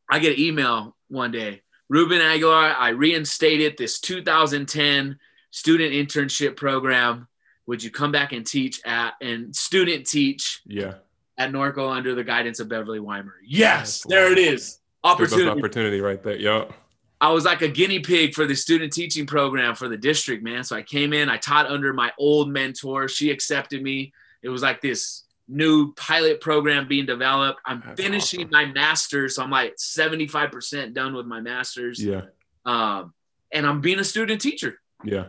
I 0.10 0.19
get 0.19 0.34
an 0.34 0.39
email 0.39 0.95
one 1.07 1.31
day. 1.31 1.62
Ruben 1.89 2.19
Aguilar, 2.22 2.75
I 2.78 2.89
reinstated 2.89 3.75
this 3.78 4.00
2010 4.01 5.18
student 5.51 5.94
internship 5.94 6.56
program. 6.57 7.28
Would 7.66 7.81
you 7.81 7.89
come 7.92 8.12
back 8.12 8.34
and 8.34 8.45
teach 8.45 8.81
at 8.86 9.13
and 9.22 9.56
student 9.56 10.06
teach 10.06 10.62
Yeah. 10.66 10.95
at 11.38 11.51
Norco 11.51 11.90
under 11.95 12.13
the 12.13 12.24
guidance 12.25 12.60
of 12.60 12.68
Beverly 12.69 13.00
Weimer? 13.00 13.36
Yes, 13.45 14.01
That's 14.04 14.06
there 14.10 14.31
it 14.33 14.38
wild. 14.38 14.62
Opportunity. 15.04 15.50
Opportunity. 15.60 16.01
right 16.01 16.22
there. 16.22 16.36
Yup. 16.38 16.74
I 17.19 17.31
was 17.31 17.46
like 17.46 17.62
a 17.62 17.68
guinea 17.68 18.00
pig 18.00 18.36
for 18.36 18.46
the 18.46 18.56
student 18.56 18.94
teaching 18.94 19.25
program 19.25 19.75
for 19.75 19.90
the 19.90 19.98
district, 19.98 20.44
man. 20.44 20.64
So 20.64 20.75
I 20.75 20.84
came 20.84 21.14
in, 21.14 21.30
I 21.30 21.38
taught 21.38 21.68
under 21.68 21.92
my 21.94 22.12
old 22.18 22.50
mentor. 22.50 23.08
She 23.08 23.31
accepted 23.31 23.81
me. 23.81 24.14
It 24.44 24.50
was 24.50 24.62
like 24.62 24.81
this 24.81 25.24
new 25.48 25.94
pilot 25.94 26.42
program 26.42 26.88
being 26.88 27.06
developed. 27.06 27.60
I'm 27.66 27.81
That's 27.86 28.00
finishing 28.00 28.42
awesome. 28.42 28.52
my 28.52 28.66
master's. 28.66 29.36
So 29.36 29.44
I'm 29.44 29.50
like 29.50 29.75
75% 29.78 30.94
done 30.94 31.16
with 31.16 31.25
my 31.25 31.42
master's. 31.42 32.04
Yeah. 32.04 32.24
Um, 32.66 33.14
and 33.52 33.66
I'm 33.66 33.81
being 33.81 34.00
a 34.00 34.04
student 34.04 34.42
teacher. 34.42 34.80
Yeah. 35.04 35.28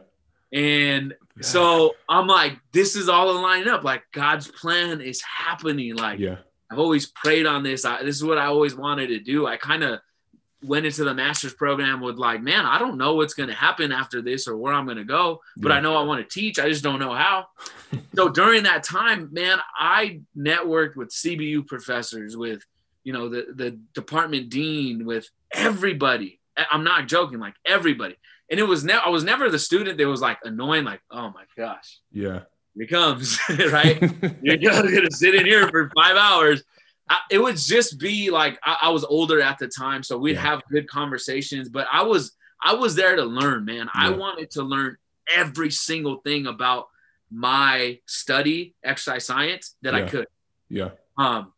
And 0.53 1.15
so 1.41 1.95
I'm 2.09 2.27
like, 2.27 2.59
this 2.73 2.97
is 2.97 3.09
all 3.09 3.33
lining 3.41 3.69
up. 3.69 3.85
Like 3.85 4.03
God's 4.13 4.49
plan 4.49 5.01
is 5.01 5.23
happening. 5.23 5.97
Like 5.97 6.19
Yeah. 6.19 6.37
I've 6.71 6.79
always 6.79 7.07
prayed 7.07 7.47
on 7.47 7.63
this. 7.63 7.85
I, 7.85 8.03
this 8.03 8.17
is 8.17 8.25
what 8.25 8.39
I 8.39 8.47
always 8.47 8.75
wanted 8.75 9.09
to 9.09 9.21
do. 9.21 9.47
I 9.47 9.57
kind 9.57 9.83
of 9.83 10.01
went 10.63 10.85
into 10.87 11.05
the 11.05 11.15
master's 11.15 11.55
program 11.55 12.01
with 12.01 12.17
like, 12.17 12.43
man, 12.43 12.67
I 12.67 12.79
don't 12.79 12.99
know 12.99 13.15
what's 13.15 13.35
going 13.35 13.49
to 13.49 13.55
happen 13.55 13.93
after 13.93 14.21
this 14.21 14.49
or 14.49 14.57
where 14.57 14.73
I'm 14.73 14.87
going 14.87 14.97
to 14.97 15.05
go, 15.05 15.41
but 15.57 15.71
Yeah. 15.71 15.77
I 15.77 15.81
know 15.81 15.97
I 15.97 16.03
want 16.03 16.29
to 16.29 16.35
teach. 16.41 16.59
I 16.59 16.69
just 16.69 16.83
don't 16.83 16.99
know 16.99 17.15
how. 17.15 17.47
so 18.15 18.29
during 18.29 18.65
that 18.65 18.83
time, 18.83 19.29
man, 19.33 19.59
I 19.79 20.21
networked 20.37 20.97
with 20.97 21.11
CBU 21.11 21.67
professors, 21.69 22.37
with 22.37 22.63
you 23.05 23.13
know 23.13 23.29
the 23.29 23.47
the 23.55 23.79
department 23.95 24.49
dean, 24.51 25.07
with 25.07 25.29
everybody. 25.53 26.41
I'm 26.73 26.83
not 26.85 27.07
joking, 27.07 27.39
like 27.39 27.55
everybody. 27.65 28.17
And 28.51 28.59
it 28.59 28.65
was 28.65 28.83
never 28.83 29.03
I 29.07 29.11
was 29.11 29.23
never 29.25 29.49
the 29.51 29.59
student 29.59 29.97
that 29.99 30.09
was 30.09 30.21
like 30.21 30.39
annoying, 30.43 30.85
like, 30.85 31.01
oh 31.11 31.31
my 31.31 31.45
gosh, 31.57 32.01
Yeah. 32.11 32.41
here 32.75 32.85
it 32.85 32.91
comes, 32.91 33.39
right? 33.73 34.01
you're 34.43 34.57
gonna 34.57 35.11
sit 35.11 35.35
in 35.37 35.47
here 35.47 35.69
for 35.69 35.91
five 35.95 36.17
hours. 36.17 36.63
I, 37.11 37.19
it 37.31 37.39
would 37.39 37.57
just 37.57 37.99
be 37.99 38.31
like 38.31 38.59
I, 38.65 38.79
I 38.83 38.89
was 38.91 39.05
older 39.05 39.41
at 39.41 39.59
the 39.59 39.69
time, 39.69 40.03
so 40.03 40.19
we'd 40.19 40.35
Yeah. 40.35 40.43
have 40.43 40.63
good 40.71 40.89
conversations. 40.89 41.69
But 41.69 41.87
I 41.93 42.03
was 42.03 42.33
I 42.63 42.75
was 42.75 42.95
there 42.97 43.17
to 43.17 43.25
learn, 43.25 43.65
man. 43.65 43.89
I 43.95 44.11
wanted 44.11 44.51
to 44.53 44.63
learn 44.63 44.97
every 45.35 45.71
single 45.71 46.17
thing 46.17 46.47
about 46.47 46.89
my 47.31 47.99
study, 48.07 48.75
exercise 48.83 49.25
science, 49.27 49.77
that 49.83 49.95
I 49.95 50.03
could. 50.09 50.27
yeah. 50.69 50.91
Um, 51.17 51.53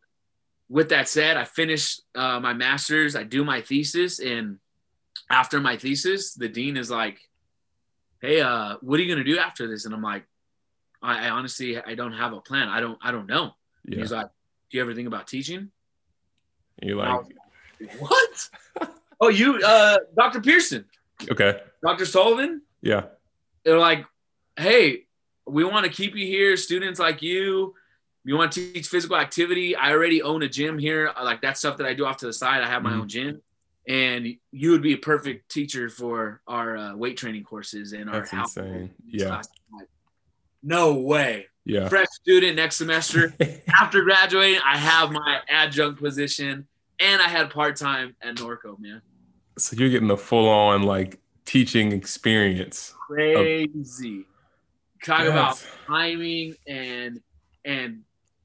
with 0.69 0.89
that 0.89 1.09
said, 1.09 1.37
I 1.37 1.43
finished 1.43 2.01
uh, 2.15 2.39
my 2.39 2.53
master's. 2.53 3.15
I 3.15 3.23
do 3.23 3.43
my 3.43 3.61
thesis, 3.61 4.19
and 4.19 4.57
after 5.29 5.59
my 5.59 5.75
thesis, 5.77 6.33
the 6.33 6.47
dean 6.47 6.77
is 6.77 6.89
like, 6.89 7.19
"Hey, 8.21 8.39
uh, 8.41 8.77
what 8.81 8.99
are 8.99 9.03
you 9.03 9.13
gonna 9.13 9.25
do 9.25 9.37
after 9.37 9.67
this?" 9.67 9.85
And 9.85 9.93
I'm 9.93 10.01
like, 10.01 10.25
I, 11.01 11.27
I 11.27 11.29
honestly, 11.31 11.77
I 11.81 11.95
don't 11.95 12.13
have 12.13 12.31
a 12.33 12.39
plan. 12.41 12.69
I 12.69 12.79
don't, 12.79 12.97
I 13.01 13.11
don't 13.11 13.27
know. 13.27 13.51
Yeah. 13.85 13.97
He's 13.99 14.11
like, 14.11 14.27
"Do 14.71 14.77
you 14.77 14.81
ever 14.83 14.93
think 14.93 15.07
about 15.07 15.27
teaching?" 15.27 15.71
I 16.83 16.87
like, 16.93 17.25
"What?" 17.99 18.49
oh, 19.19 19.29
you, 19.29 19.59
uh, 19.63 19.97
Dr. 20.17 20.41
Pearson, 20.41 20.85
okay. 21.29 21.61
Dr. 21.85 22.05
Sullivan. 22.05 22.61
Yeah. 22.81 23.05
They're 23.63 23.77
like, 23.79 24.05
"Hey, 24.55 25.05
we 25.45 25.63
want 25.63 25.85
to 25.85 25.91
keep 25.91 26.15
you 26.15 26.25
here. 26.25 26.57
Students 26.57 26.99
like 26.99 27.21
you." 27.21 27.75
You 28.23 28.37
want 28.37 28.51
to 28.51 28.71
teach 28.71 28.87
physical 28.87 29.17
activity? 29.17 29.75
I 29.75 29.91
already 29.93 30.21
own 30.21 30.43
a 30.43 30.47
gym 30.47 30.77
here. 30.77 31.11
Like 31.23 31.41
that 31.41 31.57
stuff 31.57 31.77
that 31.77 31.87
I 31.87 31.95
do 31.95 32.05
off 32.05 32.17
to 32.17 32.27
the 32.27 32.33
side. 32.33 32.61
I 32.61 32.67
have 32.67 32.83
my 32.83 32.91
Mhm. 32.91 32.99
own 33.01 33.07
gym, 33.09 33.41
and 33.87 34.37
you 34.51 34.69
would 34.71 34.83
be 34.83 34.93
a 34.93 34.97
perfect 34.97 35.49
teacher 35.49 35.89
for 35.89 36.39
our 36.47 36.77
uh, 36.77 36.95
weight 36.95 37.17
training 37.17 37.43
courses 37.43 37.93
and 37.93 38.11
our 38.11 38.19
That's 38.19 38.31
insane. 38.31 38.93
Yeah. 39.07 39.37
Like, 39.73 39.87
No 40.61 40.93
way. 40.93 41.47
Yeah. 41.65 41.89
Fresh 41.89 42.07
student 42.13 42.55
next 42.55 42.77
semester. 42.77 43.33
After 43.79 44.01
graduating, 44.03 44.59
I 44.65 44.77
have 44.77 45.11
my 45.11 45.39
adjunct 45.49 46.01
position, 46.01 46.67
and 46.99 47.21
I 47.21 47.27
had 47.27 47.49
part 47.51 47.75
time 47.75 48.15
at 48.21 48.35
Norco. 48.35 48.79
Man, 48.79 49.01
so 49.57 49.75
you're 49.75 49.89
getting 49.89 50.07
the 50.07 50.17
full 50.17 50.47
on 50.49 50.83
like 50.83 51.19
teaching 51.45 51.91
experience. 51.91 52.93
crazy. 53.07 54.25
Talk 55.03 55.21
about 55.21 55.57
That's- 55.57 55.67
timing 55.87 56.55
and 56.67 57.19
and 57.65 58.01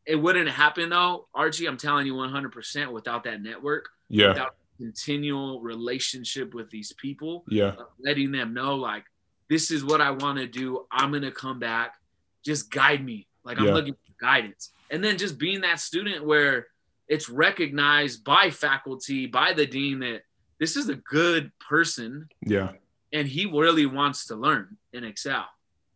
it 0.07 0.17
wouldn't 0.17 0.49
happen 0.49 0.89
though, 0.91 1.27
Archie. 1.35 1.67
I'm 1.67 1.77
telling 1.77 2.07
you, 2.07 2.15
100% 2.15 2.93
without 2.93 3.25
that 3.25 3.43
network, 3.43 3.89
Yeah. 4.09 4.29
without 4.29 4.57
continual 4.79 5.61
relationship 5.61 6.55
with 6.55 6.71
these 6.71 6.93
people, 6.95 7.45
Yeah. 7.49 7.71
of 7.73 7.87
letting 7.99 8.31
them 8.31 8.55
know 8.55 8.77
like 8.77 9.05
this 9.49 9.71
is 9.71 9.85
what 9.85 10.01
I 10.01 10.11
want 10.13 10.39
to 10.39 10.47
do. 10.47 10.87
I'm 10.91 11.13
gonna 11.13 11.31
come 11.31 11.59
back, 11.59 11.95
just 12.47 12.71
guide 12.71 13.05
me. 13.05 13.27
Like 13.45 13.59
I'm 13.59 13.67
Yeah. 13.67 13.75
looking 13.75 13.95
for 13.95 14.13
guidance. 14.21 14.71
And 14.91 15.03
then 15.05 15.19
just 15.19 15.37
being 15.39 15.61
that 15.63 15.81
student 15.81 16.25
where 16.25 16.69
it's 17.09 17.29
recognized 17.29 18.25
by 18.25 18.51
faculty, 18.51 19.27
by 19.27 19.53
the 19.53 19.67
dean 19.67 19.99
that 20.01 20.23
this 20.59 20.77
is 20.77 20.89
a 20.89 20.95
good 20.95 21.53
person 21.59 22.29
Yeah. 22.41 22.73
and 23.13 23.29
he 23.29 23.47
really 23.47 23.85
wants 23.87 24.27
to 24.27 24.37
learn 24.37 24.77
and 24.95 25.05
excel. 25.05 25.47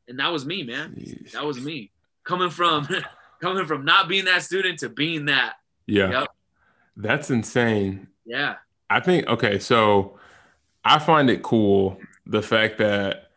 And 0.08 0.18
that 0.18 0.28
was 0.32 0.44
me, 0.44 0.64
man. 0.64 0.94
Jeez. 0.96 1.32
That 1.32 1.46
was 1.46 1.60
me. 1.60 1.92
Coming 2.24 2.50
from 2.50 2.86
coming 3.40 3.64
from 3.64 3.84
not 3.84 4.08
being 4.08 4.26
that 4.26 4.42
student 4.42 4.80
to 4.80 4.88
being 4.88 5.26
that. 5.26 5.54
Yeah. 5.86 6.10
Yep. 6.10 6.28
That's 6.96 7.30
insane. 7.30 8.08
Yeah. 8.26 8.56
I 8.90 9.00
think 9.00 9.26
okay, 9.28 9.58
so 9.60 10.18
I 10.84 10.98
find 10.98 11.30
it 11.30 11.42
cool 11.42 11.98
the 12.26 12.42
fact 12.42 12.78
that 12.78 13.29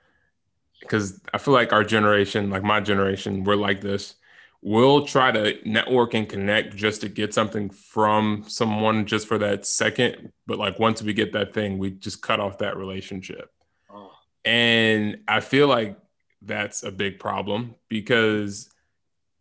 because 0.84 1.22
I 1.34 1.38
feel 1.38 1.54
like 1.54 1.74
our 1.74 1.84
generation, 1.84 2.50
like 2.50 2.64
my 2.64 2.80
generation, 2.80 3.44
we're 3.44 3.56
like 3.56 3.82
this. 3.82 4.16
We'll 4.62 5.06
try 5.06 5.32
to 5.32 5.58
network 5.70 6.14
and 6.14 6.28
connect 6.28 6.76
just 6.76 7.02
to 7.02 7.10
get 7.10 7.34
something 7.34 7.70
from 7.70 8.46
someone 8.48 9.06
just 9.06 9.28
for 9.28 9.38
that 9.40 9.66
second. 9.66 10.32
But 10.48 10.58
like 10.58 10.80
once 10.80 11.02
we 11.02 11.14
get 11.14 11.34
that 11.34 11.54
thing, 11.54 11.78
we 11.78 11.92
just 11.92 12.22
cut 12.22 12.40
off 12.40 12.60
that 12.60 12.78
relationship. 12.78 13.52
Oh, 13.92 14.12
And 14.46 15.18
I 15.28 15.42
feel 15.42 15.68
like 15.68 15.98
that's 16.42 16.84
a 16.84 16.92
big 16.92 17.20
problem 17.20 17.76
because, 17.90 18.70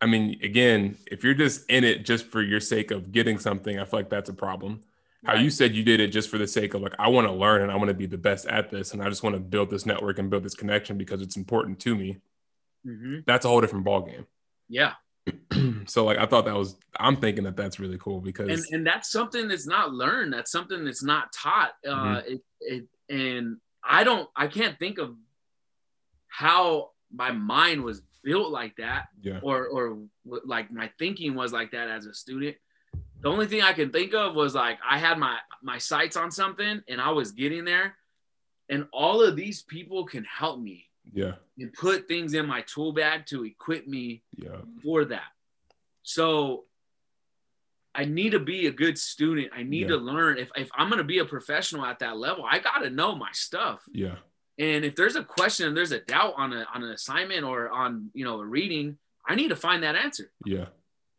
I 0.01 0.07
mean, 0.07 0.41
again, 0.43 0.97
if 1.07 1.23
you're 1.23 1.35
just 1.35 1.71
in 1.71 1.85
it 1.85 2.05
just 2.05 2.27
for 2.27 2.43
your 2.43 2.61
sake 2.61 2.91
of 2.91 3.13
getting 3.13 3.39
something, 3.39 3.79
I 3.79 3.85
feel 3.85 4.01
like 4.01 4.11
that's 4.11 4.31
a 4.31 4.35
problem. 4.35 4.81
How 5.25 5.35
you 5.37 5.51
said 5.51 5.75
you 5.75 5.85
did 5.85 6.01
it 6.01 6.09
just 6.09 6.29
for 6.29 6.39
the 6.39 6.47
sake 6.49 6.75
of 6.75 6.83
like, 6.83 6.95
I 6.99 7.09
want 7.09 7.29
to 7.29 7.33
learn 7.33 7.63
and 7.63 7.71
I 7.71 7.77
want 7.77 7.89
to 7.89 7.95
be 7.95 8.07
the 8.07 8.19
best 8.19 8.47
at 8.47 8.71
this. 8.71 8.93
And 8.93 9.01
I 9.03 9.09
just 9.09 9.23
want 9.23 9.37
to 9.37 9.41
build 9.41 9.71
this 9.71 9.87
network 9.87 10.19
and 10.19 10.29
build 10.29 10.43
this 10.43 10.55
connection 10.55 10.99
because 10.99 11.23
it's 11.23 11.37
important 11.37 11.79
to 11.81 11.95
me. 11.95 12.19
hmm 12.85 13.21
That's 13.27 13.45
a 13.45 13.49
whole 13.49 13.61
different 13.61 13.87
ballgame. 13.87 14.27
Yeah. 14.69 14.95
so, 15.87 16.05
like, 16.05 16.19
I 16.19 16.27
thought 16.27 16.47
that 16.47 16.57
was, 16.57 16.77
I'm 16.99 17.17
thinking 17.17 17.45
that 17.45 17.57
that's 17.57 17.79
really 17.79 17.99
cool 17.99 18.21
because, 18.21 18.49
and 18.51 18.75
and 18.75 18.87
that's 18.87 19.11
something 19.13 19.47
that's 19.47 19.67
not 19.67 19.93
learned 19.93 20.33
that's 20.33 20.51
something 20.51 20.85
that's 20.85 21.05
not 21.05 21.33
taught 21.33 21.73
uh 21.87 21.91
Mhm. 22.23 22.27
it, 22.27 22.43
it 22.61 22.89
and 23.09 23.59
i 23.85 24.03
don't 24.05 24.29
i 24.37 24.47
can't 24.49 24.79
think 24.79 24.99
of 24.99 25.15
how 26.29 26.91
my 27.15 27.31
mind 27.31 27.83
was 27.83 28.03
built 28.25 28.51
like 28.51 28.75
that 28.77 29.09
yeah, 29.21 29.39
or 29.43 29.67
or 29.67 29.99
like 30.45 30.71
my 30.73 30.91
thinking 30.99 31.35
was 31.35 31.53
like 31.53 31.71
that 31.73 31.89
as 31.89 32.07
a 32.07 32.15
student 32.15 32.57
the 33.23 33.29
only 33.29 33.47
thing 33.47 33.63
i 33.63 33.73
can 33.73 33.91
think 33.91 34.13
of 34.15 34.35
was 34.35 34.55
like 34.55 34.79
i 34.89 34.99
had 34.99 35.19
my 35.19 35.37
my 35.63 35.79
sights 35.79 36.17
on 36.17 36.31
something 36.31 36.83
and 36.89 37.01
i 37.01 37.11
was 37.11 37.33
getting 37.33 37.65
there 37.65 37.97
and 38.69 38.87
all 38.93 39.23
of 39.23 39.37
these 39.37 39.63
people 39.63 40.05
can 40.05 40.25
help 40.25 40.59
me 40.61 40.89
yeah, 41.13 41.33
and 41.59 41.73
put 41.73 42.07
things 42.07 42.33
in 42.33 42.47
my 42.47 42.61
tool 42.63 42.93
bag 42.93 43.27
to 43.27 43.45
equip 43.45 43.89
me 43.89 44.23
yeah, 44.37 44.59
for 44.85 45.05
that. 45.07 45.27
So 46.05 46.65
I 47.93 48.05
need 48.05 48.31
to 48.31 48.39
be 48.39 48.69
a 48.69 48.71
good 48.71 48.97
student. 48.97 49.51
I 49.55 49.65
need 49.65 49.83
Yeah. 49.83 49.89
to 49.89 49.97
learn. 49.97 50.39
If, 50.39 50.51
if 50.57 50.71
I'm 50.75 50.89
going 50.89 50.99
to 50.99 51.05
be 51.05 51.19
a 51.19 51.25
professional 51.25 51.85
at 51.85 51.99
that 51.99 52.17
level, 52.17 52.45
I 52.49 52.61
got 52.61 52.79
to 52.79 52.89
know 52.91 53.17
my 53.17 53.31
stuff. 53.33 53.83
yeah, 53.93 54.15
And 54.59 54.85
if 54.85 54.95
there's 54.95 55.17
a 55.17 55.25
question, 55.25 55.67
and 55.67 55.77
there's 55.77 55.93
a 55.93 55.99
doubt 56.01 56.35
on 56.37 56.53
a, 56.53 56.65
on 56.73 56.85
an 56.85 56.91
assignment 56.93 57.43
or 57.45 57.69
on, 57.69 58.11
you 58.15 58.25
know, 58.25 58.39
a 58.41 58.47
reading, 58.47 58.97
I 59.27 59.35
need 59.35 59.49
to 59.49 59.57
find 59.57 59.83
that 59.83 59.97
answer 59.97 60.31
yeah, 60.47 60.67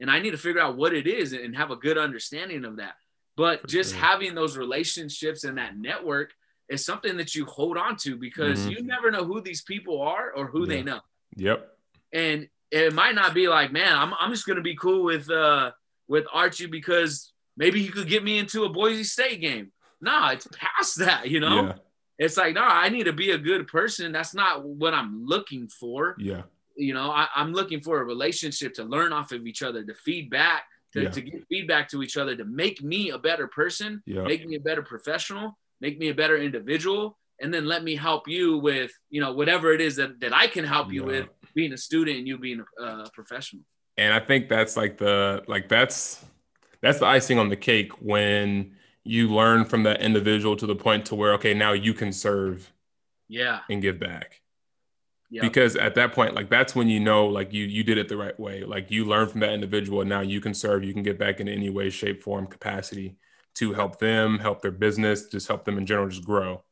and 0.04 0.12
I 0.12 0.20
need 0.20 0.32
to 0.32 0.38
figure 0.38 0.60
out 0.62 0.76
what 0.76 0.94
it 0.94 1.08
is 1.08 1.32
and 1.32 1.56
have 1.56 1.72
a 1.72 1.78
good 1.78 1.98
understanding 1.98 2.66
of 2.66 2.76
that. 2.78 2.96
But 3.38 3.66
just 3.68 3.96
having 3.96 4.36
those 4.36 4.58
relationships 4.58 5.46
and 5.46 5.58
that 5.58 5.78
network 5.78 6.34
is 6.68 6.86
something 6.86 7.16
that 7.18 7.34
you 7.36 7.46
hold 7.46 7.78
on 7.78 7.96
to 7.98 8.18
because 8.18 8.60
Mhm. 8.60 8.72
you 8.72 8.84
never 8.84 9.10
know 9.12 9.24
who 9.24 9.40
these 9.42 9.62
people 9.64 10.02
are 10.02 10.32
or 10.34 10.48
who 10.48 10.66
they 10.66 10.84
know 10.84 11.00
yep, 11.38 11.78
and 12.12 12.50
it 12.70 12.94
might 12.94 13.16
not 13.16 13.34
be 13.34 13.48
like, 13.48 13.72
man, 13.72 13.96
I'm, 13.96 14.14
I'm 14.20 14.32
just 14.32 14.46
gonna 14.46 14.62
be 14.62 14.76
cool 14.76 15.04
with 15.04 15.30
uh 15.32 15.72
with 16.08 16.26
Archie 16.34 16.66
because 16.68 17.32
maybe 17.56 17.82
he 17.82 17.88
could 17.90 18.08
get 18.10 18.24
me 18.24 18.38
into 18.40 18.66
a 18.66 18.70
Boise 18.70 19.04
State 19.06 19.40
game. 19.42 19.72
Nah, 20.02 20.32
it's 20.32 20.48
past 20.54 20.98
that, 21.00 21.30
you 21.30 21.40
know. 21.40 21.64
yeah, 21.68 21.76
It's 22.20 22.36
like, 22.38 22.54
no, 22.56 22.62
I 22.64 22.90
need 22.90 23.06
to 23.06 23.14
be 23.14 23.32
a 23.32 23.38
good 23.38 23.68
person. 23.68 24.12
That's 24.12 24.34
not 24.36 24.64
what 24.66 24.94
I'm 24.94 25.26
looking 25.26 25.68
for. 25.70 26.16
yeah, 26.20 26.44
You 26.75 26.94
know, 26.94 27.12
I, 27.12 27.27
I'm 27.36 27.53
looking 27.53 27.82
for 27.82 28.01
a 28.01 28.03
relationship 28.03 28.74
to 28.75 28.84
learn 28.84 29.13
off 29.13 29.32
of 29.32 29.46
each 29.46 29.62
other, 29.63 29.84
to 29.84 29.94
feedback, 29.94 30.63
to, 30.94 31.03
Yeah. 31.03 31.10
to 31.10 31.22
give 31.22 31.44
feedback 31.50 31.89
to 31.89 32.03
each 32.03 32.18
other, 32.18 32.36
to 32.36 32.46
make 32.46 32.82
me 32.82 33.10
a 33.12 33.18
better 33.18 33.48
person, 33.48 34.01
yeah, 34.06 34.24
make 34.24 34.46
me 34.46 34.56
a 34.56 34.60
better 34.60 34.82
professional, 34.82 35.58
make 35.82 35.98
me 36.00 36.10
a 36.10 36.13
better 36.13 36.38
individual, 36.38 37.18
and 37.42 37.53
then 37.53 37.65
let 37.65 37.84
me 37.84 37.96
help 37.96 38.27
you 38.27 38.58
with, 38.58 38.92
you 39.10 39.20
know, 39.22 39.34
whatever 39.34 39.74
it 39.74 39.82
is 39.82 39.96
that, 39.98 40.20
that 40.22 40.34
I 40.34 40.48
can 40.48 40.63
help 40.63 40.92
you 40.92 41.01
Yeah. 41.01 41.08
with 41.08 41.30
being 41.56 41.74
a 41.74 41.77
student 41.77 42.18
and 42.20 42.27
you 42.27 42.38
being 42.38 42.63
a 42.80 42.84
uh, 42.84 43.10
professional. 43.13 43.63
and 43.98 44.13
I 44.13 44.20
think 44.20 44.50
that's 44.50 44.75
like 44.75 44.98
the 44.98 45.44
like 45.48 45.70
that's 45.70 46.24
that's 46.82 47.00
the 47.00 47.06
icing 47.06 47.38
on 47.39 47.50
the 47.50 47.56
cake 47.56 47.92
when 48.01 48.75
you 49.03 49.27
learn 49.30 49.65
from 49.65 49.84
that 49.84 50.01
individual 50.01 50.56
to 50.56 50.65
the 50.65 50.75
point 50.75 51.06
to 51.08 51.15
where 51.15 51.34
okay 51.34 51.53
now 51.53 51.74
you 51.74 51.94
can 51.94 52.12
serve 52.12 52.72
Yeah. 53.27 53.60
and 53.70 53.82
give 53.82 54.00
back 54.00 54.42
Yeah. 55.34 55.42
because 55.42 55.75
at 55.75 55.96
that 55.96 56.13
point 56.13 56.36
like 56.36 56.50
that's 56.50 56.75
when 56.75 56.88
you 56.88 57.00
know 57.00 57.25
like 57.25 57.52
you 57.54 57.66
you 57.66 57.84
did 57.84 57.98
it 57.98 58.08
the 58.08 58.16
right 58.18 58.40
way 58.40 58.63
like 58.63 58.92
you 58.92 59.04
learn 59.06 59.28
from 59.28 59.40
that 59.40 59.52
individual 59.52 60.02
and 60.02 60.10
now 60.10 60.22
you 60.22 60.40
can 60.40 60.54
serve 60.54 60.84
you 60.84 60.94
can 60.94 61.02
get 61.02 61.18
back 61.18 61.40
in 61.40 61.48
any 61.48 61.70
way 61.72 61.90
shape 61.90 62.22
form 62.22 62.46
capacity 62.46 63.18
to 63.56 63.74
help 63.74 63.98
them 63.98 64.38
help 64.38 64.62
their 64.62 64.72
business 64.86 65.25
just 65.36 65.48
help 65.48 65.66
them 65.66 65.78
in 65.80 65.86
general 65.88 66.08
just 66.08 66.24
grow 66.24 66.63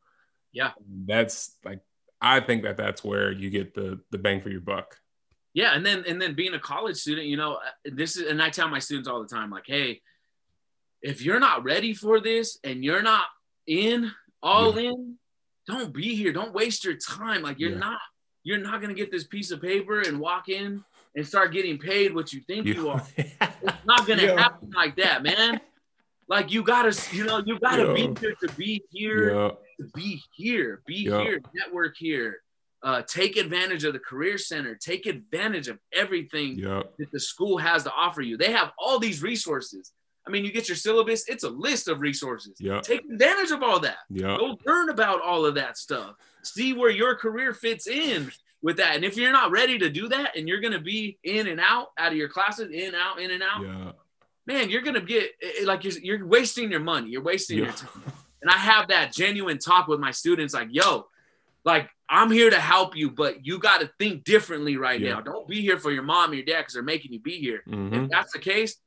Yeah. 0.54 0.72
that's 1.08 1.58
like 1.66 1.80
I 2.22 2.40
think 2.40 2.62
that 2.64 2.78
that's 2.78 3.04
where 3.04 3.32
you 3.32 3.50
get 3.50 3.74
the 3.74 4.00
the 4.12 4.20
bang 4.20 4.42
for 4.42 4.50
your 4.50 4.62
buck 4.62 4.98
yeah. 5.54 5.76
And 5.76 5.86
then, 5.86 6.06
and 6.08 6.22
then 6.22 6.34
being 6.34 6.54
a 6.54 6.60
college 6.60 6.96
student, 6.96 7.28
you 7.28 7.36
know, 7.36 7.56
uh, 7.56 7.60
this 7.84 8.16
is, 8.16 8.30
and 8.32 8.42
I 8.42 8.50
tell 8.50 8.70
my 8.70 8.80
students 8.80 9.10
all 9.10 9.22
the 9.22 9.28
time, 9.28 9.50
like, 9.52 9.66
Hey, 9.68 10.00
if 11.02 11.22
you're 11.26 11.42
not 11.42 11.66
ready 11.66 11.94
for 11.94 12.22
this 12.22 12.58
and 12.64 12.86
you're 12.86 13.02
not 13.02 13.26
in 13.68 14.10
all 14.42 14.78
in, 14.78 15.18
don't 15.68 15.92
be 15.94 16.16
here. 16.16 16.32
Don't 16.32 16.54
waste 16.54 16.86
your 16.86 16.96
time. 16.96 17.42
Like 17.42 17.60
you're 17.60 17.72
Yeah. 17.72 17.80
not, 17.90 18.00
you're 18.44 18.60
not 18.60 18.82
going 18.82 18.94
to 18.94 19.00
get 19.00 19.12
this 19.12 19.26
piece 19.26 19.52
of 19.52 19.62
paper 19.62 20.02
and 20.02 20.20
walk 20.20 20.50
in 20.50 20.84
and 21.16 21.28
start 21.28 21.52
getting 21.54 21.78
paid 21.78 22.14
what 22.16 22.32
you 22.34 22.42
think 22.42 22.68
you 22.68 22.90
are. 22.90 23.06
It's 23.64 23.86
not 23.86 24.08
gonna 24.08 24.24
Yeah. 24.24 24.38
happen 24.40 24.72
like 24.76 24.96
that, 24.96 25.22
man. 25.22 25.60
Like 26.28 26.52
you 26.52 26.64
gotta, 26.64 26.98
you 27.12 27.24
know, 27.26 27.44
you 27.46 27.60
gotta 27.60 27.88
Yeah. 27.88 27.94
be 27.94 28.02
here 28.20 28.36
to 28.42 28.50
be 28.58 28.82
here, 28.90 29.36
yeah 29.36 29.52
to 29.80 29.86
be 29.94 30.22
here, 30.36 30.82
be 30.88 30.96
Yeah. 31.08 31.24
here, 31.24 31.42
network 31.54 31.96
here. 31.98 32.42
Uh, 32.84 33.04
take 33.04 33.38
advantage 33.38 33.84
of 33.84 33.94
the 33.94 34.00
career 34.00 34.38
center. 34.40 34.74
Take 34.76 35.06
advantage 35.06 35.68
of 35.68 35.78
everything 35.94 36.58
yeah 36.58 36.82
that 36.98 37.12
the 37.12 37.20
school 37.20 37.58
has 37.60 37.84
to 37.84 37.92
offer 37.94 38.22
you. 38.24 38.38
They 38.38 38.52
have 38.52 38.72
all 38.80 38.98
these 38.98 39.22
resources. 39.22 39.92
I 40.28 40.32
mean, 40.32 40.44
you 40.46 40.52
get 40.52 40.68
your 40.68 40.76
syllabus; 40.78 41.28
it's 41.28 41.44
a 41.44 41.50
list 41.50 41.88
of 41.88 42.00
resources. 42.02 42.56
yeah 42.60 42.80
Take 42.82 43.02
advantage 43.12 43.52
of 43.52 43.62
all 43.62 43.80
that. 43.82 43.98
yeah 44.10 44.38
Go 44.38 44.58
learn 44.66 44.90
about 44.90 45.22
all 45.22 45.46
of 45.46 45.54
that 45.56 45.78
stuff. 45.78 46.16
See 46.44 46.74
where 46.74 46.90
your 46.90 47.16
career 47.16 47.54
fits 47.54 47.88
in 47.88 48.32
with 48.62 48.78
that. 48.78 48.96
And 48.96 49.04
if 49.06 49.18
you're 49.18 49.32
not 49.32 49.52
ready 49.52 49.78
to 49.80 49.90
do 49.90 50.08
that, 50.10 50.36
and 50.38 50.48
you're 50.48 50.62
gonna 50.62 50.80
be 50.80 51.18
in 51.24 51.48
and 51.48 51.60
out, 51.60 51.88
out 51.98 52.12
of 52.12 52.18
your 52.18 52.30
classes, 52.30 52.70
in 52.72 52.94
out, 52.96 53.20
in 53.20 53.32
and 53.32 53.44
out, 53.44 53.62
yeah 53.64 53.92
man, 54.48 54.70
you're 54.72 54.82
gonna 54.82 55.00
get 55.00 55.32
like 55.66 55.84
you're, 55.84 55.94
you're 56.02 56.26
wasting 56.26 56.72
your 56.72 56.80
money. 56.80 57.10
You're 57.12 57.22
wasting 57.22 57.60
Yeah. 57.60 57.66
your 57.66 57.74
time. 57.74 58.04
And 58.42 58.50
I 58.50 58.58
have 58.58 58.88
that 58.88 59.14
genuine 59.14 59.60
talk 59.60 59.88
with 59.88 60.00
my 60.00 60.10
students, 60.10 60.54
like, 60.56 60.70
yo, 60.72 61.06
like 61.64 61.90
I'm 62.10 62.32
here 62.32 62.50
to 62.50 62.60
help 62.60 62.96
you, 62.96 63.12
but 63.12 63.46
you 63.46 63.60
got 63.60 63.82
to 63.82 63.92
think 64.00 64.24
differently 64.24 64.78
right 64.78 65.00
Yeah. 65.00 65.14
now. 65.14 65.22
Don't 65.22 65.48
be 65.48 65.62
here 65.62 65.78
for 65.78 65.92
your 65.92 66.02
mom 66.04 66.32
or 66.32 66.34
your 66.34 66.44
dad 66.46 66.62
because 66.62 66.74
they're 66.74 66.82
making 66.84 67.14
you 67.14 67.20
be 67.20 67.38
here. 67.38 67.62
Mhm. 67.68 68.06
If 68.06 68.10
that's 68.10 68.34
the 68.34 68.40
case, 68.40 68.78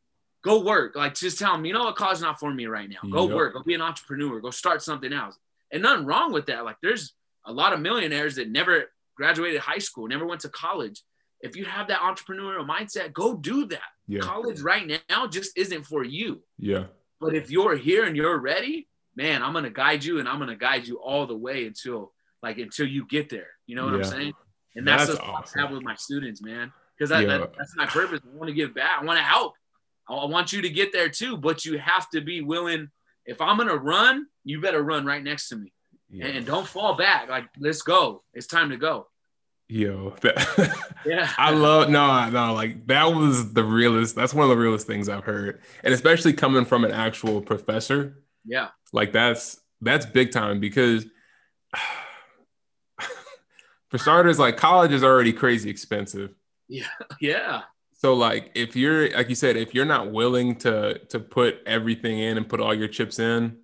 go 0.42 0.60
work. 0.60 0.96
Like 0.96 1.14
just 1.14 1.38
tell 1.38 1.52
them, 1.52 1.64
you 1.64 1.72
know 1.72 1.84
what, 1.84 1.94
college 1.96 2.20
not 2.20 2.40
for 2.40 2.52
me 2.52 2.66
right 2.66 2.88
now. 2.90 3.08
Go 3.08 3.28
Yep. 3.28 3.36
work. 3.36 3.52
Go 3.54 3.62
be 3.62 3.74
an 3.74 3.80
entrepreneur. 3.80 4.40
Go 4.40 4.50
start 4.50 4.82
something 4.82 5.12
else. 5.12 5.38
And 5.70 5.82
nothing 5.84 6.04
wrong 6.04 6.32
with 6.32 6.46
that. 6.46 6.64
Like 6.64 6.76
there's 6.82 7.14
a 7.46 7.52
lot 7.52 7.72
of 7.72 7.80
millionaires 7.80 8.36
that 8.36 8.48
never 8.50 8.90
graduated 9.16 9.60
high 9.60 9.78
school, 9.78 10.08
never 10.08 10.26
went 10.26 10.40
to 10.42 10.48
college. 10.48 11.02
If 11.40 11.56
you 11.56 11.64
have 11.66 11.88
that 11.88 12.00
entrepreneurial 12.00 12.66
mindset, 12.66 13.12
go 13.12 13.36
do 13.36 13.66
that. 13.66 13.80
yeah 14.08 14.20
College 14.20 14.60
right 14.60 15.02
now 15.10 15.26
just 15.26 15.56
isn't 15.58 15.84
for 15.84 16.02
you. 16.04 16.42
yeah 16.58 16.84
But 17.20 17.34
if 17.34 17.50
you're 17.50 17.76
here 17.76 18.04
and 18.04 18.16
you're 18.16 18.38
ready, 18.38 18.88
man, 19.14 19.42
I'm 19.42 19.52
gonna 19.52 19.70
guide 19.70 20.02
you 20.04 20.18
and 20.20 20.28
I'm 20.28 20.38
gonna 20.38 20.56
guide 20.56 20.86
you 20.86 20.96
all 20.98 21.26
the 21.26 21.36
way 21.36 21.66
until 21.66 22.12
like 22.42 22.58
until 22.58 22.86
you 22.86 23.06
get 23.06 23.28
there. 23.30 23.50
You 23.66 23.76
know 23.76 23.84
what 23.86 23.94
I'm 23.94 24.00
Yeah. 24.00 24.06
saying? 24.16 24.32
And 24.76 24.86
that's, 24.88 25.06
That's 25.06 25.20
awesome. 25.20 25.60
I 25.60 25.62
have 25.62 25.70
with 25.70 25.82
my 25.82 25.94
students, 25.94 26.42
man. 26.42 26.72
Because 26.98 27.10
Yeah. 27.10 27.24
that- 27.38 27.54
that's 27.58 27.76
my 27.76 27.86
purpose. 27.86 28.20
I 28.24 28.36
want 28.36 28.48
to 28.48 28.54
give 28.54 28.74
back. 28.74 29.00
I 29.00 29.04
want 29.04 29.18
to 29.18 29.22
help. 29.22 29.54
I 30.08 30.14
I 30.14 30.24
want 30.26 30.52
you 30.52 30.62
to 30.62 30.68
get 30.70 30.92
there 30.92 31.08
too, 31.08 31.36
but 31.36 31.64
you 31.64 31.78
have 31.78 32.08
to 32.10 32.20
be 32.20 32.40
willing. 32.40 32.90
If 33.26 33.40
I'm 33.40 33.56
gonna 33.58 33.76
run, 33.76 34.26
you 34.44 34.60
better 34.60 34.82
run 34.82 35.04
right 35.06 35.22
next 35.22 35.48
to 35.50 35.56
me, 35.56 35.72
yeah 36.10 36.26
and 36.26 36.46
don't 36.46 36.66
fall 36.66 36.96
back. 36.96 37.28
Like, 37.28 37.46
let's 37.58 37.82
go. 37.82 38.22
It's 38.32 38.46
time 38.46 38.70
to 38.70 38.76
go. 38.76 39.08
yo 39.68 40.14
that, 40.22 40.36
Yeah, 41.06 41.30
I 41.38 41.50
love 41.50 41.90
no 41.90 42.28
no 42.30 42.52
like 42.52 42.86
that 42.86 43.04
was 43.04 43.52
the 43.52 43.64
realest 43.64 44.14
that's 44.14 44.34
one 44.34 44.44
of 44.44 44.50
the 44.50 44.62
realest 44.62 44.86
things 44.86 45.08
I've 45.08 45.24
heard 45.24 45.62
and 45.82 45.94
especially 45.94 46.32
coming 46.34 46.64
from 46.64 46.84
an 46.84 46.92
actual 46.92 47.40
professor 47.40 48.22
yeah, 48.44 48.68
like 48.92 49.12
that's 49.12 49.58
that's 49.80 50.06
big 50.06 50.32
time 50.32 50.60
because 50.60 51.06
for 53.88 53.98
starters 53.98 54.38
like 54.38 54.56
college 54.56 54.92
is 54.92 55.02
already 55.02 55.32
crazy 55.32 55.70
expensive 55.70 56.34
Yeah. 56.68 56.86
Yeah. 57.20 57.62
So 57.92 58.12
like 58.12 58.50
if 58.54 58.76
you're 58.76 59.10
like 59.12 59.30
you 59.30 59.34
said, 59.34 59.56
if 59.56 59.74
you're 59.74 59.86
not 59.86 60.12
willing 60.12 60.56
to 60.56 60.98
to 61.08 61.18
put 61.18 61.60
everything 61.64 62.18
in 62.18 62.36
and 62.36 62.46
put 62.46 62.60
all 62.60 62.74
your 62.74 62.88
chips 62.88 63.18
in, 63.18 63.56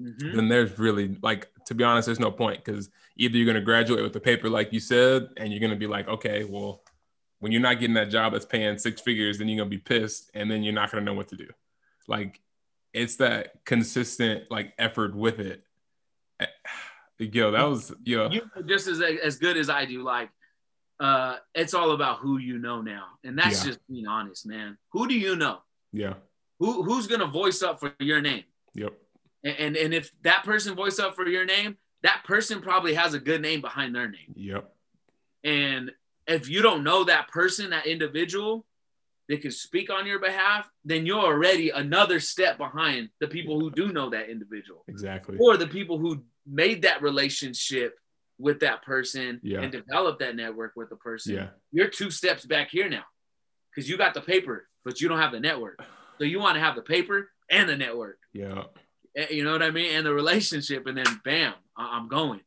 mm-hmm. 0.00 0.36
then 0.36 0.48
there's 0.48 0.78
really 0.78 1.16
like 1.20 1.48
to 1.68 1.74
be 1.74 1.84
honest, 1.84 2.06
there's 2.06 2.18
no 2.18 2.30
point 2.30 2.64
because 2.64 2.88
either 3.16 3.36
you're 3.36 3.46
gonna 3.46 3.60
graduate 3.60 4.02
with 4.02 4.16
a 4.16 4.20
paper 4.20 4.48
like 4.48 4.72
you 4.72 4.80
said, 4.80 5.28
and 5.36 5.52
you're 5.52 5.60
gonna 5.60 5.76
be 5.76 5.86
like, 5.86 6.08
okay, 6.08 6.44
well, 6.44 6.82
when 7.40 7.52
you're 7.52 7.60
not 7.60 7.78
getting 7.78 7.94
that 7.94 8.08
job 8.08 8.32
that's 8.32 8.46
paying 8.46 8.78
six 8.78 9.02
figures, 9.02 9.36
then 9.36 9.48
you're 9.48 9.58
gonna 9.58 9.68
be 9.68 9.76
pissed, 9.76 10.30
and 10.32 10.50
then 10.50 10.62
you're 10.62 10.72
not 10.72 10.90
gonna 10.90 11.04
know 11.04 11.12
what 11.12 11.28
to 11.28 11.36
do. 11.36 11.46
Like 12.06 12.40
it's 12.94 13.16
that 13.16 13.64
consistent 13.66 14.50
like 14.50 14.72
effort 14.78 15.14
with 15.14 15.40
it. 15.40 15.62
Yo, 17.18 17.50
that 17.50 17.64
was 17.64 17.92
yo. 18.02 18.30
You 18.30 18.42
just 18.64 18.88
as 18.88 19.02
as 19.02 19.36
good 19.36 19.58
as 19.58 19.68
I 19.68 19.84
do. 19.84 20.02
Like, 20.02 20.30
uh, 21.00 21.36
it's 21.54 21.74
all 21.74 21.90
about 21.90 22.20
who 22.20 22.38
you 22.38 22.58
know 22.58 22.80
now, 22.80 23.04
and 23.24 23.38
that's 23.38 23.60
yeah. 23.60 23.72
just 23.72 23.80
being 23.88 24.06
honest, 24.06 24.46
man. 24.46 24.78
Who 24.92 25.06
do 25.06 25.14
you 25.14 25.36
know? 25.36 25.58
Yeah. 25.92 26.14
Who 26.60 26.82
who's 26.82 27.06
gonna 27.06 27.26
voice 27.26 27.62
up 27.62 27.78
for 27.78 27.92
your 27.98 28.22
name? 28.22 28.44
Yep. 28.74 28.94
And 29.44 29.56
and, 29.58 29.76
and 29.76 29.94
if 29.94 30.10
that 30.22 30.44
person 30.44 30.74
voice 30.74 30.98
up 30.98 31.14
for 31.14 31.26
your 31.26 31.44
name, 31.44 31.76
that 32.02 32.22
person 32.24 32.60
probably 32.60 32.94
has 32.94 33.14
a 33.14 33.18
good 33.18 33.42
name 33.42 33.60
behind 33.60 33.94
their 33.94 34.08
name. 34.08 34.34
Yep. 34.34 34.72
And 35.44 35.92
if 36.26 36.48
you 36.48 36.62
don't 36.62 36.84
know 36.84 37.04
that 37.04 37.28
person, 37.28 37.70
that 37.70 37.86
individual, 37.86 38.66
that 39.28 39.42
can 39.42 39.50
speak 39.50 39.90
on 39.90 40.06
your 40.06 40.18
behalf, 40.18 40.68
then 40.84 41.06
you're 41.06 41.18
already 41.18 41.70
another 41.70 42.20
step 42.20 42.58
behind 42.58 43.10
the 43.20 43.28
people 43.28 43.60
who 43.60 43.70
do 43.70 43.92
know 43.92 44.10
that 44.10 44.30
individual. 44.30 44.84
Exactly. 44.88 45.36
Or 45.38 45.56
the 45.56 45.66
people 45.66 45.98
who 45.98 46.24
made 46.46 46.82
that 46.82 47.02
relationship 47.02 47.98
with 48.38 48.60
that 48.60 48.82
person 48.82 49.40
yeah. 49.42 49.60
and 49.60 49.72
developed 49.72 50.20
that 50.20 50.36
network 50.36 50.72
with 50.76 50.88
the 50.88 50.96
person. 50.96 51.34
Yeah. 51.34 51.48
You're 51.72 51.88
two 51.88 52.10
steps 52.10 52.46
back 52.46 52.70
here 52.70 52.88
now 52.88 53.04
because 53.74 53.88
you 53.88 53.98
got 53.98 54.14
the 54.14 54.20
paper, 54.20 54.68
but 54.84 55.00
you 55.00 55.08
don't 55.08 55.18
have 55.18 55.32
the 55.32 55.40
network. 55.40 55.80
So 56.18 56.24
you 56.24 56.38
want 56.40 56.54
to 56.54 56.60
have 56.60 56.76
the 56.76 56.82
paper 56.82 57.30
and 57.50 57.68
the 57.68 57.76
network. 57.76 58.18
Yeah. 58.32 58.64
Eh, 59.16 59.26
you 59.30 59.44
know 59.44 59.52
what 59.52 59.62
I 59.62 59.70
mean? 59.70 59.96
And 59.96 60.06
the 60.06 60.14
relationship, 60.14 60.86
and 60.86 60.96
then 60.96 61.20
bam, 61.24 61.54
I'm 61.76 62.08
going. 62.08 62.40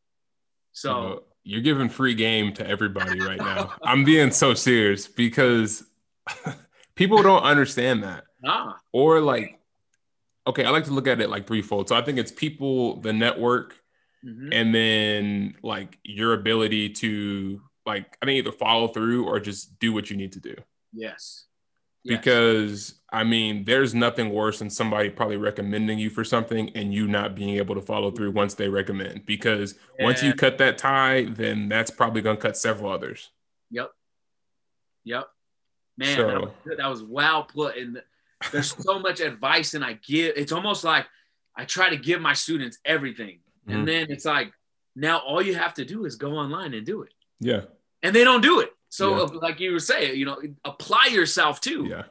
So 0.73 1.23
you're 1.43 1.61
giving 1.61 1.89
free 1.89 2.15
game 2.15 2.53
to 2.53 2.67
everybody 2.67 3.19
right 3.19 3.37
now. 3.39 3.73
I'm 3.83 4.03
being 4.03 4.31
so 4.31 4.53
serious 4.53 5.07
because 5.07 5.83
people 6.95 7.21
don't 7.21 7.43
understand 7.43 8.03
that. 8.03 8.25
Nah. 8.41 8.73
Or 8.91 9.19
like, 9.19 9.59
okay, 10.47 10.63
I 10.63 10.69
like 10.69 10.85
to 10.85 10.91
look 10.91 11.07
at 11.07 11.21
it 11.21 11.29
like 11.29 11.47
threefold. 11.47 11.89
So 11.89 11.95
I 11.95 12.01
think 12.01 12.17
it's 12.17 12.31
people, 12.31 13.01
the 13.01 13.13
network, 13.13 13.75
mm-hmm. 14.25 14.49
and 14.51 14.73
then 14.73 15.55
like 15.63 15.97
your 16.03 16.33
ability 16.33 16.89
to 16.89 17.61
like 17.85 18.17
I 18.21 18.25
think 18.25 18.37
either 18.37 18.51
follow 18.51 18.87
through 18.87 19.27
or 19.27 19.39
just 19.39 19.79
do 19.79 19.93
what 19.93 20.09
you 20.09 20.17
need 20.17 20.33
to 20.33 20.39
do. 20.39 20.55
Yes. 20.93 21.45
Yes. 22.03 22.17
Because 22.17 22.95
I 23.11 23.23
mean, 23.23 23.65
there's 23.65 23.93
nothing 23.93 24.29
worse 24.31 24.59
than 24.59 24.69
somebody 24.69 25.09
probably 25.09 25.37
recommending 25.37 25.99
you 25.99 26.09
for 26.09 26.23
something 26.23 26.69
and 26.75 26.93
you 26.93 27.07
not 27.07 27.35
being 27.35 27.57
able 27.57 27.75
to 27.75 27.81
follow 27.81 28.11
through 28.11 28.31
once 28.31 28.53
they 28.53 28.69
recommend. 28.69 29.25
Because 29.25 29.75
yeah. 29.99 30.05
once 30.05 30.23
you 30.23 30.33
cut 30.33 30.57
that 30.59 30.77
tie, 30.77 31.25
then 31.25 31.67
that's 31.67 31.91
probably 31.91 32.21
gonna 32.21 32.37
cut 32.37 32.55
several 32.57 32.91
others. 32.91 33.29
Yep. 33.69 33.91
Yep. 35.03 35.27
Man, 35.97 36.15
so, 36.15 36.27
that, 36.27 36.41
was, 36.41 36.51
that 36.77 36.89
was 36.89 37.03
well 37.03 37.43
put. 37.43 37.77
And 37.77 38.01
there's 38.51 38.75
so 38.83 38.99
much 38.99 39.19
advice, 39.19 39.73
and 39.73 39.83
I 39.83 39.93
give. 39.93 40.33
It's 40.37 40.51
almost 40.51 40.83
like 40.83 41.05
I 41.55 41.65
try 41.65 41.89
to 41.89 41.97
give 41.97 42.21
my 42.21 42.33
students 42.33 42.79
everything, 42.85 43.39
mm-hmm. 43.67 43.79
and 43.79 43.87
then 43.87 44.07
it's 44.09 44.25
like 44.25 44.51
now 44.95 45.19
all 45.19 45.41
you 45.41 45.55
have 45.55 45.73
to 45.75 45.85
do 45.85 46.05
is 46.05 46.15
go 46.15 46.33
online 46.33 46.73
and 46.73 46.85
do 46.85 47.03
it. 47.03 47.13
Yeah. 47.39 47.61
And 48.03 48.15
they 48.15 48.23
don't 48.23 48.41
do 48.41 48.59
it. 48.59 48.71
So, 48.91 49.15
yeah. 49.15 49.23
Uh, 49.23 49.39
like 49.41 49.59
you 49.61 49.71
were 49.71 49.79
saying, 49.79 50.19
you 50.19 50.25
know, 50.25 50.37
apply 50.65 51.07
yourself 51.11 51.61
too. 51.61 51.87
Yeah. 51.89 52.03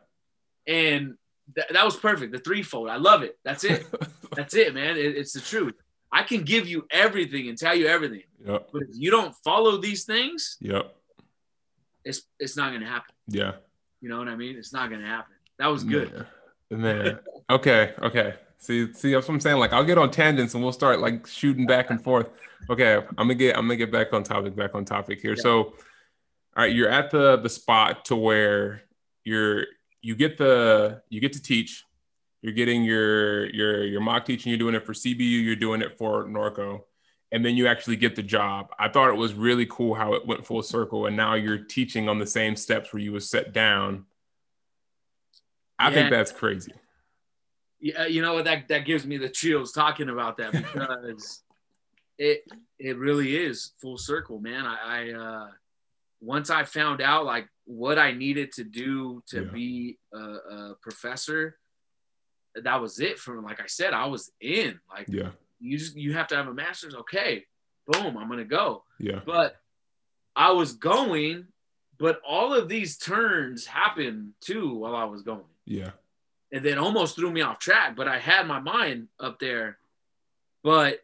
And 0.67 1.17
th- 1.55 1.69
that 1.71 1.85
was 1.85 1.95
perfect. 1.95 2.33
The 2.33 2.39
threefold. 2.39 2.89
I 2.89 2.97
love 2.97 3.23
it. 3.23 3.39
That's 3.45 3.65
it. 3.65 3.87
That's 4.35 4.55
it, 4.55 4.75
man. 4.75 4.97
It, 4.97 5.17
it's 5.17 5.35
the 5.35 5.41
truth. 5.41 5.75
I 6.11 6.23
can 6.23 6.43
give 6.43 6.67
you 6.67 6.87
everything 6.91 7.49
and 7.49 7.59
tell 7.59 7.75
you 7.75 7.87
everything. 7.87 8.23
Yep. 8.45 8.71
But 8.73 8.83
if 8.83 8.89
you 8.93 9.11
don't 9.11 9.35
follow 9.45 9.77
these 9.77 10.05
things, 10.05 10.57
yep. 10.61 10.97
It's 12.03 12.23
it's 12.39 12.57
not 12.57 12.73
gonna 12.73 12.87
happen. 12.89 13.15
Yeah. 13.29 13.53
You 14.01 14.09
know 14.09 14.19
what 14.19 14.29
I 14.29 14.37
mean? 14.37 14.57
It's 14.57 14.73
not 14.73 14.89
gonna 14.89 15.07
happen. 15.07 15.35
That 15.59 15.67
was 15.67 15.85
good. 15.85 16.27
Man. 16.71 16.81
Man. 16.81 17.19
okay. 17.51 17.93
Okay. 18.01 18.35
See, 18.57 18.93
see, 18.95 19.13
that's 19.13 19.29
what 19.29 19.35
I'm 19.35 19.41
saying. 19.41 19.59
Like, 19.59 19.73
I'll 19.73 19.85
get 19.85 19.99
on 19.99 20.11
tangents 20.11 20.55
and 20.55 20.63
we'll 20.63 20.73
start 20.73 21.01
like 21.01 21.27
shooting 21.27 21.67
back 21.67 21.91
and 21.91 22.03
forth. 22.03 22.29
Okay, 22.69 22.95
I'm 22.95 23.15
gonna 23.17 23.35
get, 23.35 23.57
I'm 23.57 23.65
gonna 23.65 23.77
get 23.77 23.91
back 23.91 24.13
on 24.13 24.23
topic, 24.23 24.55
back 24.55 24.75
on 24.75 24.85
topic 24.85 25.21
here. 25.21 25.35
Yeah. 25.35 25.43
So, 25.43 25.75
all 26.57 26.65
right, 26.65 26.75
you're 26.75 26.89
at 26.89 27.11
the 27.11 27.37
the 27.37 27.49
spot 27.49 28.05
to 28.07 28.17
where 28.17 28.83
you're, 29.25 29.67
you 30.03 30.15
get 30.17 30.39
the, 30.39 31.03
you 31.09 31.21
get 31.21 31.33
to 31.35 31.43
teach. 31.43 31.85
You're 32.43 32.55
getting 32.55 32.83
your 32.85 33.47
your 33.51 33.85
your 33.85 34.01
mock 34.01 34.25
teaching. 34.25 34.51
You're 34.51 34.59
doing 34.59 34.75
it 34.75 34.87
for 34.87 34.95
CBU. 34.95 35.45
You're 35.45 35.57
doing 35.57 35.83
it 35.83 35.99
for 35.99 36.25
Norco 36.25 36.83
and 37.33 37.45
then 37.45 37.57
you 37.57 37.67
actually 37.67 37.97
get 37.97 38.17
the 38.17 38.23
job. 38.23 38.71
I 38.79 38.89
thought 38.89 39.09
it 39.09 39.17
was 39.17 39.35
really 39.35 39.67
cool 39.67 39.95
how 39.95 40.15
it 40.15 40.27
went 40.27 40.45
full 40.45 40.63
circle, 40.63 41.07
and 41.07 41.17
now 41.17 41.35
you're 41.35 41.59
teaching 41.59 42.09
on 42.09 42.19
the 42.19 42.27
same 42.27 42.57
steps 42.57 42.93
where 42.93 43.01
you 43.01 43.13
was 43.13 43.29
set 43.29 43.53
down. 43.53 44.07
I 45.79 45.89
yeah. 45.89 45.95
think 45.95 46.11
that's 46.11 46.33
crazy. 46.33 46.73
Yeah, 47.79 48.07
you 48.07 48.21
know 48.21 48.35
what 48.35 48.45
that 48.45 48.69
that 48.69 48.85
gives 48.85 49.07
me 49.07 49.17
the 49.17 49.29
chills 49.29 49.73
talking 49.73 50.09
about 50.09 50.37
that 50.39 50.53
because 50.53 51.43
it 52.19 52.45
it 52.79 52.99
really 52.99 53.37
is 53.37 53.73
full 53.81 53.97
circle, 53.97 54.41
man. 54.41 54.67
I, 54.67 54.79
I 54.85 55.13
uh, 55.13 55.49
once 56.21 56.51
I 56.51 56.65
found 56.65 57.01
out 57.01 57.25
like 57.25 57.49
what 57.65 57.99
I 57.99 58.13
needed 58.13 58.53
to 58.53 58.65
do 58.65 59.23
to 59.29 59.45
yeah. 59.45 59.51
be 59.51 59.99
a, 60.13 60.19
a 60.19 60.75
professor, 60.83 61.57
that 62.55 62.81
was 62.81 63.01
it. 63.01 63.19
For 63.19 63.41
like 63.41 63.61
I 63.61 63.67
said, 63.67 63.93
I 63.93 64.07
was 64.07 64.31
in. 64.41 64.81
Like 64.91 65.07
yeah 65.09 65.31
you 65.61 65.79
just 65.79 65.97
you 65.97 66.15
have 66.15 66.27
to 66.29 66.37
have 66.37 66.49
a 66.49 66.55
master's. 66.55 66.95
Okay, 66.95 67.45
boom, 67.87 68.17
I'm 68.17 68.29
gonna 68.29 68.45
go. 68.45 68.85
Yeah. 68.99 69.21
But 69.25 69.57
I 70.35 70.53
was 70.53 70.73
going, 70.73 71.47
but 71.99 72.21
all 72.27 72.55
of 72.55 72.69
these 72.69 72.97
turns 72.97 73.67
happened 73.67 74.33
too 74.41 74.75
while 74.75 74.97
I 74.97 75.05
was 75.05 75.23
going. 75.23 75.45
Yeah. 75.67 75.91
And 76.53 76.65
then 76.65 76.79
almost 76.79 77.15
threw 77.15 77.31
me 77.31 77.43
off 77.43 77.59
track, 77.59 77.95
but 77.95 78.09
I 78.09 78.19
had 78.19 78.47
my 78.47 78.59
mind 78.59 79.09
up 79.21 79.39
there. 79.39 79.79
But 80.65 81.01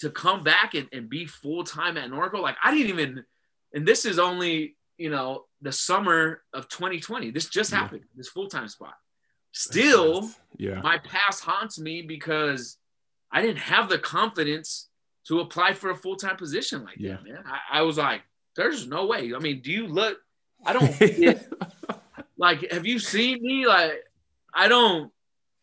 to 0.00 0.10
come 0.10 0.42
back 0.42 0.74
and, 0.74 0.88
and 0.92 1.08
be 1.08 1.24
full 1.24 1.64
time 1.64 1.96
at 1.96 2.10
Norco, 2.10 2.40
like 2.40 2.56
I 2.62 2.72
didn't 2.72 2.90
even, 2.90 3.24
and 3.72 3.86
this 3.86 4.04
is 4.04 4.18
only, 4.18 4.76
you 4.96 5.10
know, 5.10 5.44
the 5.60 5.72
summer 5.72 6.42
of 6.52 6.68
2020. 6.68 7.30
This 7.30 7.48
just 7.48 7.72
yeah. 7.72 7.78
happened, 7.78 8.04
this 8.14 8.28
full 8.28 8.48
time 8.48 8.68
spot. 8.68 8.94
Still, 9.52 10.30
yeah, 10.58 10.80
my 10.82 10.98
past 10.98 11.42
haunts 11.42 11.78
me 11.78 12.02
because 12.02 12.76
I 13.32 13.40
didn't 13.40 13.58
have 13.58 13.88
the 13.88 13.98
confidence 13.98 14.88
to 15.28 15.40
apply 15.40 15.72
for 15.72 15.90
a 15.90 15.96
full 15.96 16.16
time 16.16 16.36
position 16.36 16.84
like 16.84 16.96
yeah. 16.98 17.12
that, 17.12 17.24
man. 17.24 17.44
I, 17.46 17.78
I, 17.78 17.82
was 17.82 17.98
like, 17.98 18.22
there's 18.54 18.86
no 18.86 19.06
way. 19.06 19.32
I 19.34 19.38
mean, 19.38 19.60
do 19.60 19.72
you 19.72 19.86
look? 19.86 20.18
I 20.64 20.72
don't 20.72 20.88
fit. 20.94 21.46
like, 22.36 22.70
have 22.70 22.86
you 22.86 22.98
seen 22.98 23.42
me? 23.42 23.66
Like, 23.66 24.04
I 24.54 24.68
don't 24.68 25.10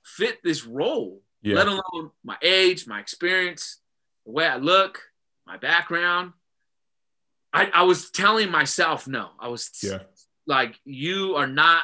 fit 0.04 0.40
this 0.44 0.66
role, 0.66 1.22
yeah. 1.42 1.56
let 1.56 1.68
alone 1.68 2.12
my 2.24 2.38
age, 2.42 2.86
my 2.88 3.00
experience, 3.00 3.80
the 4.26 4.32
way 4.32 4.46
I 4.46 4.58
look, 4.58 5.02
my 5.48 5.58
background. 5.58 6.34
I, 7.54 7.70
I 7.74 7.84
was 7.84 8.10
telling 8.10 8.50
myself 8.50 9.08
no. 9.08 9.30
I 9.40 9.48
was 9.48 9.70
yeah. 9.84 10.00
like, 10.48 10.76
you 10.86 11.36
are 11.36 11.48
not 11.48 11.84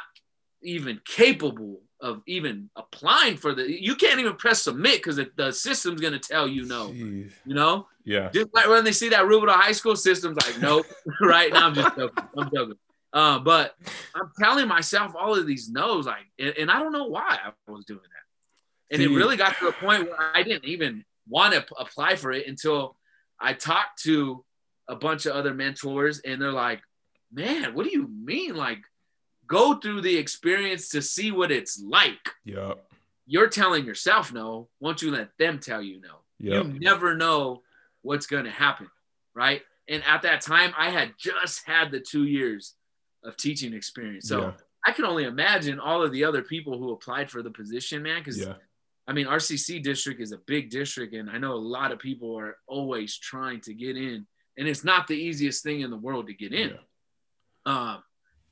even 0.62 1.00
capable 1.04 1.80
of 2.00 2.22
even 2.26 2.70
applying 2.76 3.36
for 3.36 3.54
the 3.54 3.70
you 3.70 3.94
can't 3.94 4.20
even 4.20 4.34
press 4.34 4.62
submit 4.62 4.96
because 5.02 5.20
the 5.36 5.52
system's 5.52 6.00
gonna 6.00 6.18
tell 6.18 6.48
you 6.48 6.64
no. 6.64 6.88
Jeez. 6.88 7.30
You 7.44 7.54
know? 7.54 7.86
Yeah. 8.04 8.30
Just 8.32 8.48
like 8.54 8.68
when 8.68 8.84
they 8.84 8.92
see 8.92 9.10
that 9.10 9.26
Rubidoux 9.26 9.50
High 9.50 9.72
School 9.72 9.96
system's 9.96 10.36
like, 10.36 10.60
nope. 10.60 10.86
right 11.20 11.52
now 11.52 11.66
I'm 11.66 11.74
just 11.74 11.96
joking. 11.96 12.24
I'm 12.36 12.50
joking. 12.54 12.76
Uh, 13.12 13.38
but 13.40 13.74
I'm 14.14 14.30
telling 14.38 14.68
myself 14.68 15.14
all 15.18 15.34
of 15.34 15.46
these 15.46 15.68
no's, 15.68 16.06
like, 16.06 16.26
and, 16.38 16.54
and 16.56 16.70
I 16.70 16.78
don't 16.78 16.92
know 16.92 17.06
why 17.06 17.38
I 17.44 17.70
was 17.70 17.84
doing 17.84 18.00
that. 18.00 18.94
And 18.94 19.02
See, 19.02 19.12
it 19.12 19.16
really 19.16 19.36
got 19.36 19.56
to 19.58 19.68
a 19.68 19.72
point 19.72 20.04
where 20.04 20.16
I 20.34 20.42
didn't 20.42 20.64
even 20.64 21.04
want 21.28 21.54
to 21.54 21.60
p- 21.60 21.74
apply 21.78 22.16
for 22.16 22.32
it 22.32 22.46
until 22.46 22.96
I 23.38 23.52
talked 23.52 24.02
to 24.04 24.44
a 24.90 24.96
bunch 24.96 25.26
of 25.26 25.34
other 25.34 25.54
mentors, 25.54 26.20
and 26.20 26.40
they're 26.40 26.52
like, 26.52 26.82
"Man, 27.32 27.74
what 27.74 27.84
do 27.84 27.90
you 27.90 28.08
mean? 28.08 28.54
Like, 28.56 28.80
go 29.50 29.74
through 29.74 30.00
the 30.00 30.16
experience 30.16 30.88
to 30.90 31.02
see 31.02 31.32
what 31.32 31.50
it's 31.50 31.82
like. 31.82 32.30
Yep. 32.44 32.86
You're 33.26 33.48
telling 33.48 33.84
yourself 33.84 34.32
no. 34.32 34.68
Won't 34.78 35.02
you 35.02 35.10
let 35.10 35.30
them 35.38 35.58
tell 35.58 35.82
you 35.82 36.00
no? 36.00 36.20
Yep. 36.38 36.66
You 36.66 36.80
never 36.80 37.16
know 37.16 37.62
what's 38.02 38.26
going 38.26 38.44
to 38.44 38.50
happen, 38.50 38.88
right? 39.34 39.62
And 39.88 40.02
at 40.06 40.22
that 40.22 40.40
time, 40.40 40.72
I 40.78 40.90
had 40.90 41.14
just 41.18 41.66
had 41.66 41.90
the 41.90 42.00
two 42.00 42.24
years 42.24 42.74
of 43.24 43.36
teaching 43.36 43.74
experience. 43.74 44.28
So 44.28 44.40
yeah. 44.40 44.52
I 44.86 44.92
can 44.92 45.04
only 45.04 45.24
imagine 45.24 45.80
all 45.80 46.02
of 46.02 46.12
the 46.12 46.24
other 46.24 46.42
people 46.42 46.78
who 46.78 46.92
applied 46.92 47.28
for 47.28 47.42
the 47.42 47.50
position, 47.50 48.04
man. 48.04 48.20
Because 48.20 48.38
yeah. 48.38 48.54
I 49.08 49.12
mean, 49.12 49.26
RCC 49.26 49.82
district 49.82 50.20
is 50.20 50.30
a 50.30 50.38
big 50.38 50.70
district, 50.70 51.12
and 51.12 51.28
I 51.28 51.38
know 51.38 51.54
a 51.54 51.56
lot 51.56 51.90
of 51.90 51.98
people 51.98 52.38
are 52.38 52.56
always 52.68 53.18
trying 53.18 53.60
to 53.62 53.74
get 53.74 53.96
in, 53.96 54.28
and 54.60 54.68
it's 54.68 54.84
not 54.84 55.08
the 55.08 55.16
easiest 55.16 55.64
thing 55.64 55.80
in 55.80 55.90
the 55.90 55.96
world 55.96 56.28
to 56.28 56.34
get 56.34 56.52
in. 56.52 56.76
Yeah. 57.66 57.72
Um, 57.72 58.02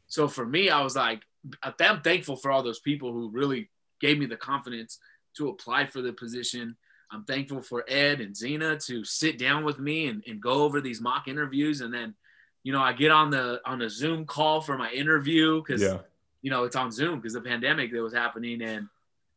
So 0.09 0.27
for 0.27 0.47
me, 0.47 0.71
I 0.71 0.81
was 0.83 0.97
like, 0.97 1.23
I'm 1.63 2.01
thankful 2.01 2.37
for 2.37 2.51
all 2.51 2.63
those 2.63 2.81
people 2.81 3.13
who 3.13 3.31
really 3.31 3.71
gave 4.01 4.19
me 4.19 4.27
the 4.27 4.37
confidence 4.37 4.99
to 5.37 5.51
apply 5.51 5.87
for 5.87 6.01
the 6.03 6.15
position. 6.15 6.77
I'm 7.13 7.25
thankful 7.25 7.63
for 7.63 7.85
Ed 7.87 8.21
and 8.21 8.35
Zena 8.35 8.79
to 8.87 9.05
sit 9.05 9.39
down 9.39 9.65
with 9.65 9.79
me 9.79 10.09
and, 10.09 10.25
and 10.27 10.41
go 10.41 10.63
over 10.65 10.81
these 10.81 11.01
mock 11.01 11.29
interviews. 11.29 11.83
And 11.83 11.93
then, 11.93 12.15
you 12.65 12.73
know, 12.73 12.81
I 12.81 12.95
get 12.95 13.11
on 13.11 13.31
the 13.31 13.61
on 13.67 13.83
a 13.83 13.91
Zoom 13.91 14.25
call 14.25 14.61
for 14.63 14.77
my 14.79 14.91
interview 14.91 15.63
because 15.63 15.83
yeah. 15.83 15.99
you 16.43 16.51
know 16.51 16.65
it's 16.65 16.77
on 16.77 16.91
Zoom 16.91 17.17
because 17.19 17.35
the 17.35 17.41
pandemic 17.53 17.93
that 17.93 18.03
was 18.03 18.15
happening. 18.15 18.63
And 18.63 18.89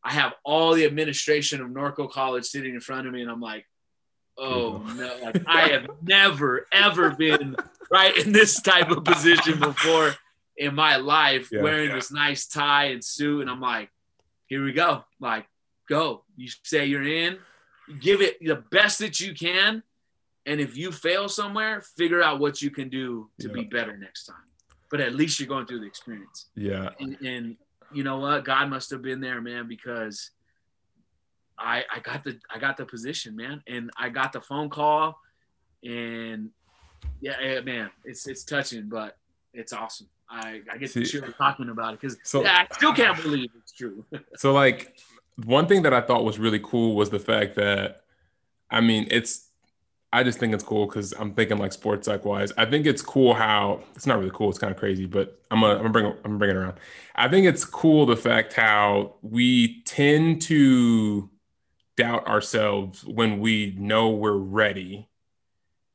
I 0.04 0.14
have 0.14 0.34
all 0.44 0.74
the 0.74 0.86
administration 0.86 1.62
of 1.62 1.68
Norco 1.70 2.10
College 2.10 2.46
sitting 2.46 2.74
in 2.74 2.82
front 2.82 3.08
of 3.08 3.14
me, 3.14 3.22
and 3.22 3.32
I'm 3.32 3.42
like, 3.42 3.66
oh 4.38 4.80
no, 4.96 5.17
like 5.24 5.44
I 5.48 5.70
have 5.70 5.88
never 6.02 6.67
ever 6.72 7.12
been 7.12 7.56
right 7.91 8.15
in 8.17 8.32
this 8.32 8.62
type 8.62 8.89
of 8.89 9.04
position 9.04 9.60
before 9.60 10.15
in 10.58 10.76
my 10.76 10.98
life, 10.98 11.50
yeah, 11.52 11.62
wearing 11.62 11.89
yeah. 11.89 11.96
this 11.96 12.12
nice 12.12 12.48
tie 12.48 12.86
and 12.86 13.04
suit, 13.04 13.41
and 13.41 13.50
I'm 13.50 13.62
like, 13.62 13.89
here 14.48 14.63
we 14.63 14.74
go, 14.74 15.04
like 15.20 15.46
go. 15.89 16.24
You 16.36 16.50
say 16.63 16.86
you're 16.86 17.04
in, 17.04 17.38
give 18.00 18.22
it 18.22 18.38
the 18.41 18.63
best 18.72 19.00
that 19.00 19.20
you 19.20 19.34
can, 19.34 19.84
and 20.46 20.60
if 20.60 20.76
you 20.76 20.91
fail 20.91 21.30
somewhere, 21.30 21.82
figure 21.82 22.22
out 22.22 22.39
what 22.39 22.62
you 22.62 22.72
can 22.72 22.89
do 22.89 23.30
to 23.39 23.48
yeah. 23.48 23.54
be 23.54 23.63
better 23.63 23.98
next 23.98 24.26
time. 24.26 24.36
But 24.89 25.02
at 25.02 25.15
least 25.15 25.39
you're 25.39 25.48
going 25.48 25.65
through 25.65 25.82
the 25.82 25.86
experience. 25.88 26.48
Yeah. 26.56 26.89
And, 27.00 27.17
and 27.22 27.58
you 27.94 28.04
know 28.04 28.17
what? 28.17 28.44
God 28.44 28.70
must 28.70 28.89
have 28.89 29.02
been 29.02 29.22
there, 29.22 29.39
man, 29.41 29.67
because 29.67 30.32
I 31.62 31.84
I 31.93 32.00
got 32.00 32.24
the 32.24 32.39
I 32.54 32.60
got 32.60 32.78
the 32.78 32.86
position, 32.86 33.36
man, 33.36 33.62
and 33.67 33.91
I 33.97 34.10
got 34.10 34.34
the 34.34 34.41
phone 34.41 34.69
call, 34.69 35.19
and 35.84 36.50
yeah, 37.21 37.62
man, 37.62 37.89
it's 38.04 38.28
it's 38.28 38.43
touching, 38.43 38.89
but 38.89 39.17
it's 39.54 39.74
awesome. 39.74 40.08
I, 40.30 40.62
I 40.71 40.78
get 40.78 40.91
See, 40.91 41.04
to 41.04 41.21
talking 41.34 41.69
about 41.69 41.93
it 41.93 42.02
because 42.02 42.17
so, 42.24 42.41
yeah, 42.41 42.65
I 42.69 42.74
still 42.74 42.93
can't 42.93 43.21
believe 43.21 43.50
it's 43.58 43.74
true. 43.74 44.06
so 44.38 44.54
like 44.54 44.97
one 45.43 45.67
thing 45.67 45.82
that 45.84 45.93
I 45.93 46.02
thought 46.02 46.24
was 46.24 46.39
really 46.39 46.60
cool 46.60 46.95
was 46.95 47.10
the 47.10 47.19
fact 47.19 47.56
that 47.56 48.04
I 48.69 48.82
mean 48.82 49.08
it's 49.12 49.50
I 50.13 50.24
just 50.24 50.39
think 50.39 50.54
it's 50.54 50.63
cool 50.63 50.88
because 50.88 51.13
I'm 51.13 51.34
thinking 51.34 51.58
like 51.58 51.74
sports 51.74 52.06
psych 52.06 52.26
wise. 52.26 52.52
I 52.58 52.65
think 52.65 52.86
it's 52.86 53.02
cool 53.02 53.34
how 53.34 53.82
it's 53.95 54.06
not 54.06 54.19
really 54.19 54.32
cool. 54.34 54.50
It's 54.50 54.60
kind 54.60 54.71
of 54.71 54.78
crazy, 54.78 55.06
but 55.06 55.39
I'm 55.52 55.62
gonna, 55.62 55.74
I'm 55.74 55.80
gonna 55.80 55.89
bring 55.89 56.06
I'm 56.06 56.21
gonna 56.24 56.38
bring 56.38 56.52
it 56.52 56.58
around. 56.58 56.80
I 57.15 57.28
think 57.28 57.45
it's 57.45 57.65
cool 57.65 58.06
the 58.06 58.17
fact 58.17 58.54
how 58.54 59.15
we 59.21 59.84
tend 59.84 60.41
to 60.43 61.30
doubt 61.98 62.28
ourselves 62.28 63.04
when 63.04 63.40
we 63.40 63.76
know 63.78 64.10
we're 64.10 64.34
ready. 64.34 65.10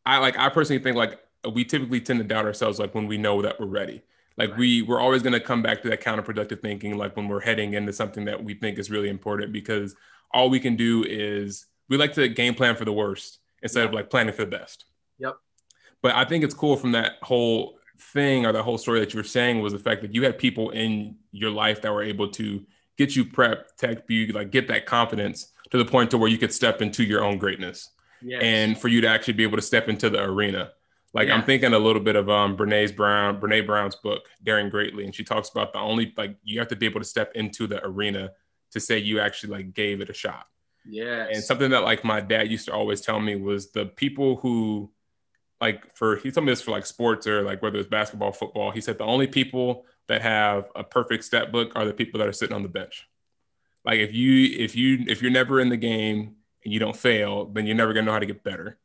I 0.04 0.18
like 0.18 0.38
I 0.38 0.48
personally 0.48 0.82
think 0.82 0.96
like 0.96 1.18
we 1.52 1.64
typically 1.64 2.00
tend 2.00 2.18
to 2.20 2.24
doubt 2.24 2.44
ourselves 2.44 2.78
like 2.78 2.94
when 2.94 3.06
we 3.06 3.18
know 3.18 3.42
that 3.42 3.58
we're 3.58 3.66
ready. 3.66 4.02
Like 4.36 4.50
right. 4.50 4.58
we 4.58 4.82
we're 4.82 5.00
always 5.00 5.22
gonna 5.22 5.40
come 5.40 5.62
back 5.62 5.82
to 5.82 5.88
that 5.90 6.02
counterproductive 6.02 6.60
thinking 6.60 6.96
like 6.96 7.16
when 7.16 7.28
we're 7.28 7.40
heading 7.40 7.74
into 7.74 7.92
something 7.92 8.24
that 8.26 8.42
we 8.42 8.54
think 8.54 8.78
is 8.78 8.90
really 8.90 9.08
important 9.08 9.52
because 9.52 9.94
all 10.32 10.50
we 10.50 10.60
can 10.60 10.76
do 10.76 11.04
is 11.04 11.66
we 11.88 11.96
like 11.96 12.12
to 12.14 12.28
game 12.28 12.54
plan 12.54 12.76
for 12.76 12.84
the 12.84 12.92
worst 12.92 13.38
instead 13.62 13.80
yeah. 13.80 13.88
of 13.88 13.94
like 13.94 14.10
planning 14.10 14.34
for 14.34 14.44
the 14.44 14.50
best. 14.50 14.84
Yep. 15.18 15.36
But 16.02 16.14
I 16.14 16.24
think 16.24 16.44
it's 16.44 16.54
cool 16.54 16.76
from 16.76 16.92
that 16.92 17.14
whole 17.22 17.78
thing 17.98 18.44
or 18.44 18.52
the 18.52 18.62
whole 18.62 18.78
story 18.78 19.00
that 19.00 19.14
you 19.14 19.18
were 19.18 19.24
saying 19.24 19.60
was 19.60 19.72
the 19.72 19.78
fact 19.78 20.02
that 20.02 20.14
you 20.14 20.24
had 20.24 20.38
people 20.38 20.70
in 20.70 21.16
your 21.32 21.50
life 21.50 21.82
that 21.82 21.92
were 21.92 22.02
able 22.02 22.28
to 22.28 22.64
get 22.98 23.16
you 23.16 23.24
prepped, 23.24 23.76
tech 23.78 24.04
you, 24.08 24.26
like 24.28 24.50
get 24.50 24.68
that 24.68 24.86
confidence 24.86 25.52
to 25.70 25.78
the 25.78 25.84
point 25.84 26.10
to 26.10 26.18
where 26.18 26.28
you 26.28 26.38
could 26.38 26.52
step 26.52 26.82
into 26.82 27.04
your 27.04 27.24
own 27.24 27.38
greatness. 27.38 27.90
Yes. 28.22 28.42
And 28.42 28.78
for 28.78 28.88
you 28.88 29.00
to 29.02 29.08
actually 29.08 29.34
be 29.34 29.42
able 29.42 29.56
to 29.56 29.62
step 29.62 29.88
into 29.88 30.10
the 30.10 30.22
arena. 30.22 30.72
Like 31.12 31.28
yeah. 31.28 31.34
I'm 31.34 31.44
thinking 31.44 31.72
a 31.72 31.78
little 31.78 32.02
bit 32.02 32.16
of 32.16 32.28
um 32.28 32.56
Brene's 32.56 32.92
Brown, 32.92 33.40
Brene 33.40 33.66
Brown's 33.66 33.96
book, 33.96 34.28
Daring 34.42 34.68
Greatly. 34.68 35.04
And 35.04 35.14
she 35.14 35.24
talks 35.24 35.48
about 35.50 35.72
the 35.72 35.78
only 35.78 36.12
like 36.16 36.36
you 36.44 36.58
have 36.58 36.68
to 36.68 36.76
be 36.76 36.86
able 36.86 37.00
to 37.00 37.06
step 37.06 37.32
into 37.34 37.66
the 37.66 37.84
arena 37.84 38.32
to 38.72 38.80
say 38.80 38.98
you 38.98 39.20
actually 39.20 39.52
like 39.52 39.74
gave 39.74 40.00
it 40.00 40.10
a 40.10 40.14
shot. 40.14 40.46
Yeah. 40.88 41.26
And 41.30 41.42
something 41.42 41.70
that 41.70 41.82
like 41.82 42.04
my 42.04 42.20
dad 42.20 42.50
used 42.50 42.66
to 42.66 42.72
always 42.72 43.00
tell 43.00 43.20
me 43.20 43.36
was 43.36 43.72
the 43.72 43.86
people 43.86 44.36
who 44.36 44.90
like 45.60 45.96
for 45.96 46.16
he 46.16 46.30
told 46.30 46.46
me 46.46 46.52
this 46.52 46.62
for 46.62 46.70
like 46.70 46.86
sports 46.86 47.26
or 47.26 47.42
like 47.42 47.62
whether 47.62 47.78
it's 47.78 47.88
basketball, 47.88 48.32
football. 48.32 48.70
He 48.70 48.80
said 48.80 48.98
the 48.98 49.04
only 49.04 49.26
people 49.26 49.86
that 50.08 50.22
have 50.22 50.66
a 50.74 50.84
perfect 50.84 51.24
stat 51.24 51.50
book 51.50 51.72
are 51.74 51.84
the 51.84 51.94
people 51.94 52.18
that 52.18 52.28
are 52.28 52.32
sitting 52.32 52.54
on 52.54 52.62
the 52.62 52.68
bench. 52.68 53.08
Like 53.86 54.00
if 54.00 54.12
you 54.12 54.56
if 54.58 54.74
you 54.74 55.04
if 55.06 55.22
you're 55.22 55.30
never 55.30 55.60
in 55.60 55.68
the 55.68 55.76
game 55.76 56.34
and 56.64 56.74
you 56.74 56.80
don't 56.80 56.96
fail, 56.96 57.46
then 57.46 57.66
you're 57.66 57.76
never 57.76 57.92
gonna 57.92 58.06
know 58.06 58.12
how 58.12 58.18
to 58.18 58.26
get 58.26 58.42
better. 58.42 58.78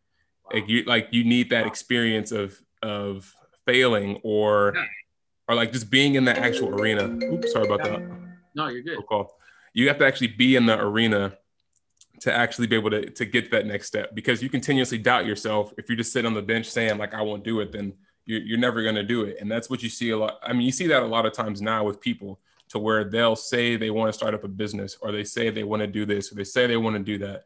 Wow. 0.46 0.60
Like 0.60 0.70
you 0.70 0.84
like 0.84 1.08
you 1.12 1.24
need 1.24 1.50
that 1.50 1.66
experience 1.66 2.32
of 2.32 2.62
of 2.84 3.36
failing 3.66 4.20
or 4.24 4.74
yeah. 4.76 4.86
or 5.48 5.56
like 5.56 5.74
just 5.74 5.90
being 5.90 6.16
in 6.16 6.24
the 6.24 6.38
actual 6.38 6.70
arena. 6.70 7.06
Oops, 7.26 7.52
sorry 7.52 7.66
about 7.66 7.84
yeah. 7.84 7.98
that. 7.98 8.10
No, 8.54 8.68
you're 8.68 8.84
good. 8.84 9.00
Cool. 9.10 9.34
You 9.74 9.88
have 9.88 9.98
to 9.98 10.06
actually 10.06 10.28
be 10.28 10.56
in 10.56 10.68
the 10.68 10.80
arena 10.80 11.36
to 12.20 12.32
actually 12.32 12.68
be 12.68 12.76
able 12.76 12.92
to, 12.92 13.10
to 13.10 13.26
get 13.26 13.50
that 13.50 13.66
next 13.66 13.88
step 13.88 14.14
because 14.14 14.44
you 14.44 14.50
continuously 14.50 15.00
doubt 15.00 15.26
yourself. 15.26 15.74
If 15.78 15.90
you 15.90 15.96
just 15.96 16.14
sit 16.14 16.26
on 16.26 16.36
the 16.36 16.42
bench 16.42 16.70
saying 16.70 17.00
like, 17.00 17.16
I 17.16 17.22
won't 17.22 17.44
do 17.44 17.62
it, 17.62 17.72
then 17.72 17.94
you're, 18.26 18.42
you're 18.42 18.60
never 18.60 18.84
going 18.84 18.96
to 18.96 19.04
do 19.04 19.24
it. 19.24 19.38
And 19.40 19.52
that's 19.52 19.70
what 19.70 19.82
you 19.82 19.90
see 19.90 20.12
a 20.12 20.18
lot. 20.18 20.38
I 20.44 20.54
mean, 20.54 20.62
you 20.62 20.72
see 20.72 20.86
that 20.88 21.02
a 21.02 21.08
lot 21.08 21.26
of 21.26 21.34
times 21.34 21.62
now 21.62 21.84
with 21.84 22.00
people 22.00 22.40
to 22.72 22.80
where 22.80 23.04
they'll 23.04 23.36
say 23.36 23.76
they 23.76 23.90
want 23.90 24.08
to 24.08 24.18
start 24.18 24.34
up 24.34 24.46
a 24.46 24.48
business 24.48 24.98
or 25.02 25.12
they 25.12 25.26
say 25.26 25.50
they 25.50 25.66
want 25.66 25.82
to 25.82 25.88
do 25.88 26.06
this 26.06 26.32
or 26.32 26.36
they 26.36 26.44
say 26.46 26.68
they 26.68 26.78
want 26.78 26.96
to 26.96 27.04
do 27.04 27.18
that, 27.18 27.44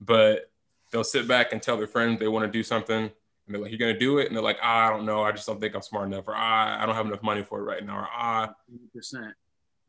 but 0.00 0.50
they'll 0.90 1.04
sit 1.04 1.28
back 1.28 1.52
and 1.52 1.62
tell 1.62 1.76
their 1.76 1.86
friends 1.86 2.18
they 2.18 2.26
want 2.26 2.44
to 2.44 2.50
do 2.50 2.62
something 2.62 3.04
and 3.46 3.54
they're 3.54 3.62
like, 3.62 3.70
you're 3.70 3.78
going 3.78 3.92
to 3.92 3.98
do 3.98 4.18
it. 4.18 4.26
And 4.26 4.34
they're 4.34 4.42
like, 4.42 4.58
ah, 4.60 4.88
I 4.88 4.90
don't 4.90 5.06
know. 5.06 5.22
I 5.22 5.30
just 5.30 5.46
don't 5.46 5.60
think 5.60 5.76
I'm 5.76 5.82
smart 5.82 6.08
enough 6.08 6.26
or 6.26 6.34
ah, 6.34 6.82
I 6.82 6.86
don't 6.86 6.94
have 6.96 7.06
enough 7.06 7.22
money 7.22 7.44
for 7.44 7.60
it 7.60 7.62
right 7.62 7.84
now 7.84 7.98
or 7.98 8.08
ah, 8.12 8.54
100%. 8.96 9.32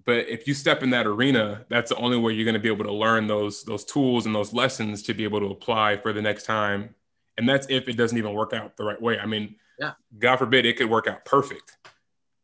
But 0.05 0.29
if 0.29 0.47
you 0.47 0.53
step 0.53 0.83
in 0.83 0.91
that 0.91 1.07
arena, 1.07 1.65
that's 1.67 1.89
the 1.89 1.95
only 1.95 2.17
way 2.17 2.33
you're 2.33 2.45
going 2.45 2.53
to 2.53 2.59
be 2.59 2.71
able 2.71 2.85
to 2.85 2.93
learn 2.93 3.25
those 3.25 3.63
those 3.63 3.83
tools 3.83 4.27
and 4.27 4.35
those 4.35 4.53
lessons 4.53 5.01
to 5.03 5.15
be 5.15 5.23
able 5.23 5.39
to 5.39 5.47
apply 5.47 5.97
for 5.97 6.13
the 6.13 6.21
next 6.21 6.43
time. 6.43 6.93
And 7.37 7.49
that's 7.49 7.65
if 7.71 7.89
it 7.89 7.97
doesn't 7.97 8.17
even 8.17 8.33
work 8.33 8.53
out 8.53 8.77
the 8.77 8.83
right 8.83 9.01
way. 9.01 9.17
I 9.17 9.25
mean, 9.25 9.55
yeah. 9.79 9.93
God 10.19 10.37
forbid 10.37 10.67
it 10.67 10.77
could 10.77 10.91
work 10.91 11.07
out 11.07 11.25
perfect, 11.25 11.75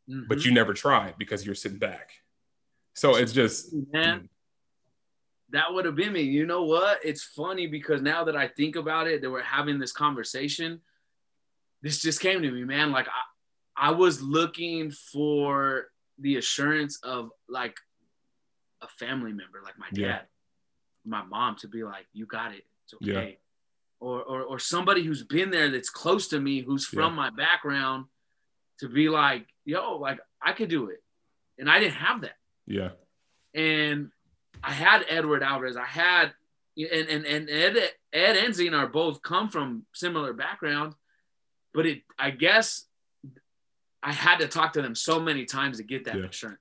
mm-hmm. 0.10 0.24
but 0.28 0.44
you 0.44 0.52
never 0.52 0.74
tried 0.74 1.20
because 1.20 1.46
you're 1.46 1.54
sitting 1.54 1.78
back. 1.78 2.21
So 2.94 3.16
it's 3.16 3.34
just 3.34 3.74
man, 3.92 4.20
mm. 4.22 4.28
that 5.52 5.74
would 5.74 5.86
have 5.86 5.96
been 5.96 6.14
me. 6.14 6.22
You 6.22 6.46
know 6.46 6.64
what? 6.64 7.00
It's 7.04 7.24
funny 7.24 7.68
because 7.68 8.02
now 8.02 8.26
that 8.26 8.36
I 8.36 8.48
think 8.48 8.76
about 8.76 9.08
it, 9.08 9.22
that 9.22 9.30
we're 9.30 9.42
having 9.42 9.80
this 9.80 9.92
conversation, 9.92 10.82
this 11.82 12.02
just 12.02 12.20
came 12.20 12.42
to 12.42 12.52
me, 12.52 12.64
man. 12.64 12.92
Like 12.92 13.08
I, 13.08 13.90
I 13.90 13.92
was 13.92 14.22
looking 14.22 14.92
for 14.92 15.88
the 16.20 16.38
assurance 16.38 17.00
of 17.04 17.30
like 17.50 17.76
a 18.82 18.88
family 18.88 19.32
member, 19.32 19.62
like 19.64 19.78
my 19.78 19.88
dad, 19.94 20.02
yeah. 20.02 20.20
my 21.06 21.24
mom, 21.24 21.56
to 21.58 21.68
be 21.68 21.84
like, 21.84 22.06
"You 22.14 22.26
got 22.26 22.54
it. 22.54 22.64
It's 22.86 22.94
okay." 22.96 23.30
Yeah. 23.30 23.36
Or, 24.00 24.24
or, 24.24 24.42
or 24.42 24.60
somebody 24.60 25.04
who's 25.04 25.24
been 25.24 25.52
there 25.52 25.70
that's 25.70 25.92
close 25.92 26.30
to 26.30 26.40
me, 26.40 26.62
who's 26.62 26.86
from 26.86 27.14
yeah. 27.14 27.18
my 27.18 27.30
background, 27.30 28.06
to 28.80 28.90
be 28.90 29.10
like, 29.10 29.48
"Yo, 29.64 29.98
like 29.98 30.20
I 30.42 30.54
could 30.54 30.70
do 30.70 30.90
it," 30.90 31.02
and 31.58 31.70
I 31.70 31.80
didn't 31.80 31.96
have 31.96 32.22
that. 32.22 32.36
Yeah. 32.68 32.90
And 33.54 34.12
I 34.64 34.72
had 34.72 35.06
Edward 35.10 35.44
Alvarez. 35.44 35.78
I 35.78 35.86
had 35.86 36.34
and 36.78 37.10
and 37.10 37.26
and 37.26 37.50
Ed 37.50 37.78
Ed 38.14 38.38
and 38.38 38.56
Zena 38.56 38.78
are 38.78 38.88
both 38.88 39.22
come 39.22 39.50
from 39.50 39.86
similar 39.94 40.34
background, 40.34 40.96
but 41.74 41.86
it 41.86 42.02
I 42.18 42.32
guess 42.32 42.86
I 44.02 44.14
had 44.14 44.40
to 44.40 44.48
talk 44.48 44.74
to 44.74 44.82
them 44.82 44.96
so 44.96 45.20
many 45.20 45.46
times 45.46 45.78
to 45.78 45.84
get 45.84 46.06
that 46.06 46.18
yeah. 46.18 46.26
assurance. 46.26 46.60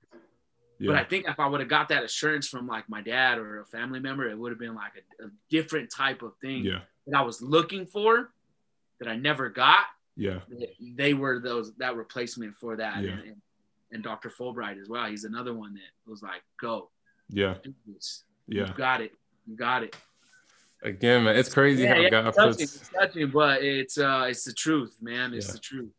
Yeah. 0.79 0.87
But 0.87 0.95
I 0.97 1.03
think 1.03 1.27
if 1.27 1.39
I 1.39 1.47
would 1.47 1.59
have 1.59 1.69
got 1.69 1.89
that 1.89 2.03
assurance 2.03 2.47
from 2.47 2.67
like 2.67 2.89
my 2.89 3.01
dad 3.01 3.37
or 3.37 3.61
a 3.61 3.65
family 3.65 3.99
member, 3.99 4.27
it 4.27 4.37
would 4.37 4.51
have 4.51 4.59
been 4.59 4.75
like 4.75 4.93
a, 5.19 5.25
a 5.25 5.29
different 5.49 5.91
type 5.91 6.23
of 6.23 6.33
thing 6.41 6.65
yeah. 6.65 6.79
that 7.07 7.17
I 7.17 7.21
was 7.21 7.41
looking 7.41 7.85
for 7.85 8.31
that 8.99 9.07
I 9.07 9.15
never 9.15 9.49
got. 9.49 9.85
Yeah. 10.17 10.39
They 10.79 11.13
were 11.13 11.39
those 11.39 11.71
that 11.75 11.95
replacement 11.95 12.55
for 12.57 12.77
that. 12.77 13.03
Yeah. 13.03 13.11
And, 13.11 13.19
and, 13.21 13.41
and 13.91 14.03
Dr. 14.03 14.29
Fulbright 14.29 14.81
as 14.81 14.89
well. 14.89 15.05
He's 15.05 15.23
another 15.23 15.53
one 15.53 15.73
that 15.73 16.09
was 16.09 16.21
like, 16.21 16.43
go. 16.59 16.89
Yeah. 17.29 17.55
Yeah. 18.47 18.67
You 18.67 18.73
got 18.73 19.01
it. 19.01 19.11
You 19.45 19.55
got 19.55 19.83
it. 19.83 19.95
Again, 20.83 21.25
man, 21.25 21.35
it's 21.35 21.53
crazy 21.53 21.83
yeah, 21.83 21.95
how 21.95 22.09
God 22.09 22.27
it's 22.27 22.37
touching, 22.37 22.51
puts. 22.51 22.75
It's 22.75 22.89
touching, 22.89 23.29
but 23.29 23.63
it's 23.63 23.97
uh, 23.99 24.25
it's 24.29 24.43
the 24.43 24.53
truth, 24.53 24.97
man. 24.99 25.33
It's 25.33 25.51
the 25.51 25.59
truth. 25.59 25.91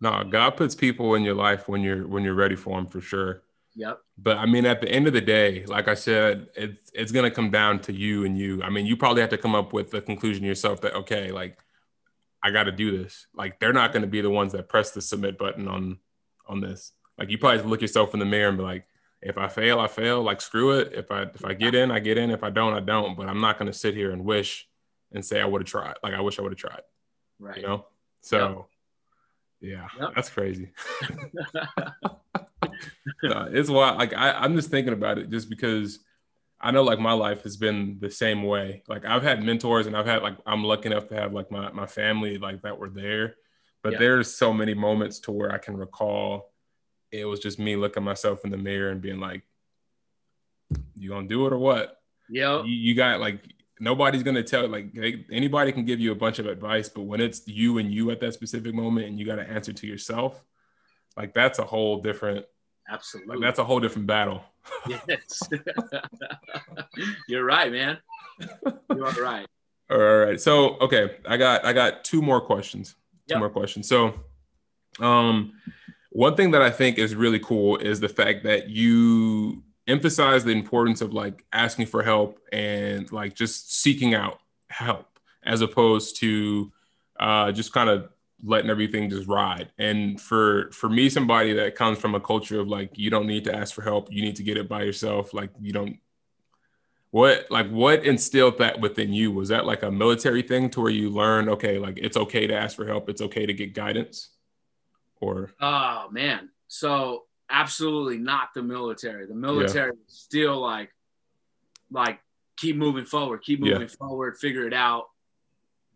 No, 0.00 0.24
God 0.24 0.56
puts 0.56 0.74
people 0.74 1.14
in 1.14 1.24
your 1.24 1.34
life 1.34 1.68
when 1.68 1.82
you're 1.82 2.06
when 2.06 2.24
you're 2.24 2.34
ready 2.34 2.56
for 2.56 2.76
them 2.76 2.86
for 2.86 3.02
sure. 3.02 3.42
Yep. 3.76 4.00
But 4.16 4.38
I 4.38 4.46
mean, 4.46 4.64
at 4.64 4.80
the 4.80 4.88
end 4.88 5.06
of 5.06 5.12
the 5.12 5.20
day, 5.20 5.64
like 5.66 5.88
I 5.88 5.94
said, 5.94 6.48
it's 6.56 6.90
it's 6.94 7.12
gonna 7.12 7.30
come 7.30 7.50
down 7.50 7.80
to 7.80 7.92
you 7.92 8.24
and 8.24 8.38
you. 8.38 8.62
I 8.62 8.70
mean, 8.70 8.86
you 8.86 8.96
probably 8.96 9.20
have 9.20 9.30
to 9.30 9.38
come 9.38 9.54
up 9.54 9.74
with 9.74 9.90
the 9.90 10.00
conclusion 10.00 10.44
yourself 10.44 10.80
that 10.80 10.94
okay, 10.94 11.30
like 11.32 11.58
I 12.42 12.50
got 12.50 12.64
to 12.64 12.72
do 12.72 12.96
this. 12.96 13.26
Like 13.34 13.60
they're 13.60 13.74
not 13.74 13.92
gonna 13.92 14.06
be 14.06 14.22
the 14.22 14.30
ones 14.30 14.52
that 14.52 14.70
press 14.70 14.90
the 14.92 15.02
submit 15.02 15.36
button 15.36 15.68
on 15.68 15.98
on 16.48 16.60
this. 16.60 16.92
Like 17.20 17.30
you 17.30 17.38
probably 17.38 17.62
look 17.62 17.82
yourself 17.82 18.14
in 18.14 18.20
the 18.20 18.26
mirror 18.26 18.48
and 18.48 18.58
be 18.58 18.64
like, 18.64 18.86
if 19.22 19.36
I 19.36 19.48
fail, 19.48 19.78
I 19.78 19.86
fail. 19.86 20.22
Like 20.22 20.40
screw 20.40 20.78
it. 20.78 20.92
If 20.94 21.10
I 21.10 21.22
if 21.22 21.44
I 21.44 21.52
get 21.52 21.74
in, 21.74 21.90
I 21.90 22.00
get 22.00 22.18
in. 22.18 22.30
If 22.30 22.42
I 22.42 22.50
don't, 22.50 22.72
I 22.72 22.80
don't. 22.80 23.16
But 23.16 23.28
I'm 23.28 23.40
not 23.40 23.58
gonna 23.58 23.72
sit 23.72 23.94
here 23.94 24.10
and 24.10 24.24
wish 24.24 24.66
and 25.12 25.24
say 25.24 25.40
I 25.40 25.44
would 25.44 25.60
have 25.60 25.68
tried. 25.68 25.94
Like 26.02 26.14
I 26.14 26.20
wish 26.20 26.38
I 26.38 26.42
would 26.42 26.52
have 26.52 26.58
tried. 26.58 26.82
Right. 27.38 27.58
You 27.58 27.62
know. 27.62 27.86
So. 28.22 28.66
Yep 29.60 29.70
Yeah, 29.72 29.88
yep. 30.00 30.12
that's 30.14 30.30
crazy. 30.30 30.70
no, 33.22 33.48
it's 33.52 33.68
wild. 33.68 33.98
Like 33.98 34.14
I, 34.14 34.32
I'm 34.32 34.56
just 34.56 34.70
thinking 34.70 34.92
about 34.92 35.18
it 35.18 35.30
just 35.30 35.50
because 35.50 36.00
I 36.60 36.70
know 36.70 36.82
like 36.82 36.98
my 36.98 37.12
life 37.12 37.42
has 37.42 37.56
been 37.56 37.98
the 38.00 38.10
same 38.10 38.42
way. 38.42 38.82
Like 38.88 39.04
I've 39.04 39.22
had 39.22 39.42
mentors 39.42 39.86
and 39.86 39.96
I've 39.96 40.06
had 40.06 40.22
like 40.22 40.36
I'm 40.46 40.64
lucky 40.64 40.86
enough 40.86 41.08
to 41.08 41.14
have 41.14 41.32
like 41.32 41.50
my 41.50 41.70
my 41.72 41.86
family 41.86 42.38
like 42.38 42.62
that 42.62 42.78
were 42.78 42.90
there. 42.90 43.36
But 43.82 43.94
yeah. 43.94 43.98
there's 43.98 44.34
so 44.34 44.52
many 44.52 44.74
moments 44.74 45.20
to 45.20 45.32
where 45.32 45.52
I 45.52 45.58
can 45.58 45.76
recall 45.76 46.49
it 47.12 47.24
was 47.24 47.40
just 47.40 47.58
me 47.58 47.76
looking 47.76 48.02
myself 48.02 48.44
in 48.44 48.50
the 48.50 48.56
mirror 48.56 48.90
and 48.90 49.00
being 49.00 49.20
like, 49.20 49.42
You 50.94 51.10
gonna 51.10 51.28
do 51.28 51.46
it 51.46 51.52
or 51.52 51.58
what? 51.58 52.00
Yeah. 52.28 52.62
You, 52.62 52.72
you 52.72 52.94
got 52.94 53.20
like 53.20 53.42
nobody's 53.80 54.22
gonna 54.22 54.42
tell 54.42 54.68
like 54.68 54.92
they, 54.92 55.24
anybody 55.32 55.72
can 55.72 55.84
give 55.84 56.00
you 56.00 56.12
a 56.12 56.16
bunch 56.16 56.38
of 56.38 56.46
advice, 56.46 56.88
but 56.88 57.02
when 57.02 57.20
it's 57.20 57.46
you 57.48 57.78
and 57.78 57.92
you 57.92 58.10
at 58.10 58.20
that 58.20 58.34
specific 58.34 58.74
moment 58.74 59.06
and 59.06 59.18
you 59.18 59.26
got 59.26 59.36
to 59.36 59.48
answer 59.48 59.72
to 59.72 59.86
yourself, 59.86 60.44
like 61.16 61.34
that's 61.34 61.58
a 61.58 61.64
whole 61.64 62.00
different. 62.00 62.46
Absolutely. 62.88 63.36
Like 63.36 63.42
that's 63.42 63.58
a 63.58 63.64
whole 63.64 63.80
different 63.80 64.06
battle. 64.06 64.42
yes. 65.08 65.40
You're 67.28 67.44
right, 67.44 67.72
man. 67.72 67.98
You 68.94 69.04
are 69.04 69.22
right. 69.22 69.46
All 69.90 69.98
right. 69.98 70.40
So 70.40 70.76
okay, 70.78 71.16
I 71.26 71.36
got 71.36 71.64
I 71.64 71.72
got 71.72 72.04
two 72.04 72.22
more 72.22 72.40
questions. 72.40 72.94
Two 73.28 73.34
yep. 73.34 73.38
more 73.38 73.50
questions. 73.50 73.88
So, 73.88 74.14
um, 74.98 75.52
one 76.10 76.36
thing 76.36 76.50
that 76.50 76.62
I 76.62 76.70
think 76.70 76.98
is 76.98 77.14
really 77.14 77.38
cool 77.38 77.76
is 77.76 78.00
the 78.00 78.08
fact 78.08 78.44
that 78.44 78.68
you 78.68 79.62
emphasize 79.86 80.44
the 80.44 80.52
importance 80.52 81.00
of 81.00 81.12
like 81.12 81.44
asking 81.52 81.86
for 81.86 82.02
help 82.02 82.38
and 82.52 83.10
like 83.12 83.34
just 83.34 83.80
seeking 83.80 84.14
out 84.14 84.40
help 84.68 85.18
as 85.42 85.62
opposed 85.62 86.16
to 86.20 86.72
uh, 87.18 87.52
just 87.52 87.72
kind 87.72 87.88
of 87.88 88.08
letting 88.42 88.70
everything 88.70 89.10
just 89.10 89.28
ride. 89.28 89.70
And 89.78 90.20
for 90.20 90.70
for 90.72 90.88
me, 90.88 91.08
somebody 91.10 91.52
that 91.54 91.74
comes 91.74 91.98
from 91.98 92.14
a 92.14 92.20
culture 92.20 92.60
of 92.60 92.68
like 92.68 92.96
you 92.98 93.10
don't 93.10 93.26
need 93.26 93.44
to 93.44 93.54
ask 93.54 93.74
for 93.74 93.82
help, 93.82 94.12
you 94.12 94.22
need 94.22 94.36
to 94.36 94.42
get 94.42 94.56
it 94.56 94.68
by 94.68 94.82
yourself. 94.82 95.32
Like 95.34 95.50
you 95.60 95.72
don't. 95.72 95.98
What 97.10 97.46
like 97.50 97.68
what 97.68 98.04
instilled 98.04 98.58
that 98.58 98.80
within 98.80 99.12
you? 99.12 99.32
Was 99.32 99.48
that 99.48 99.66
like 99.66 99.82
a 99.82 99.90
military 99.90 100.42
thing 100.42 100.70
to 100.70 100.80
where 100.80 100.92
you 100.92 101.10
learn 101.10 101.48
okay, 101.48 101.78
like 101.78 101.98
it's 101.98 102.16
okay 102.16 102.46
to 102.46 102.54
ask 102.54 102.76
for 102.76 102.86
help, 102.86 103.08
it's 103.08 103.22
okay 103.22 103.46
to 103.46 103.52
get 103.52 103.74
guidance, 103.74 104.30
or? 105.20 105.50
Oh 105.60 106.08
man, 106.10 106.50
so 106.68 107.24
absolutely 107.50 108.18
not 108.18 108.50
the 108.54 108.62
military. 108.62 109.26
The 109.26 109.34
military 109.34 109.92
yeah. 109.94 110.06
is 110.06 110.14
still 110.14 110.60
like, 110.60 110.94
like 111.90 112.20
keep 112.56 112.76
moving 112.76 113.04
forward, 113.04 113.42
keep 113.42 113.60
moving 113.60 113.82
yeah. 113.82 113.86
forward, 113.88 114.38
figure 114.38 114.66
it 114.66 114.72
out. 114.72 115.06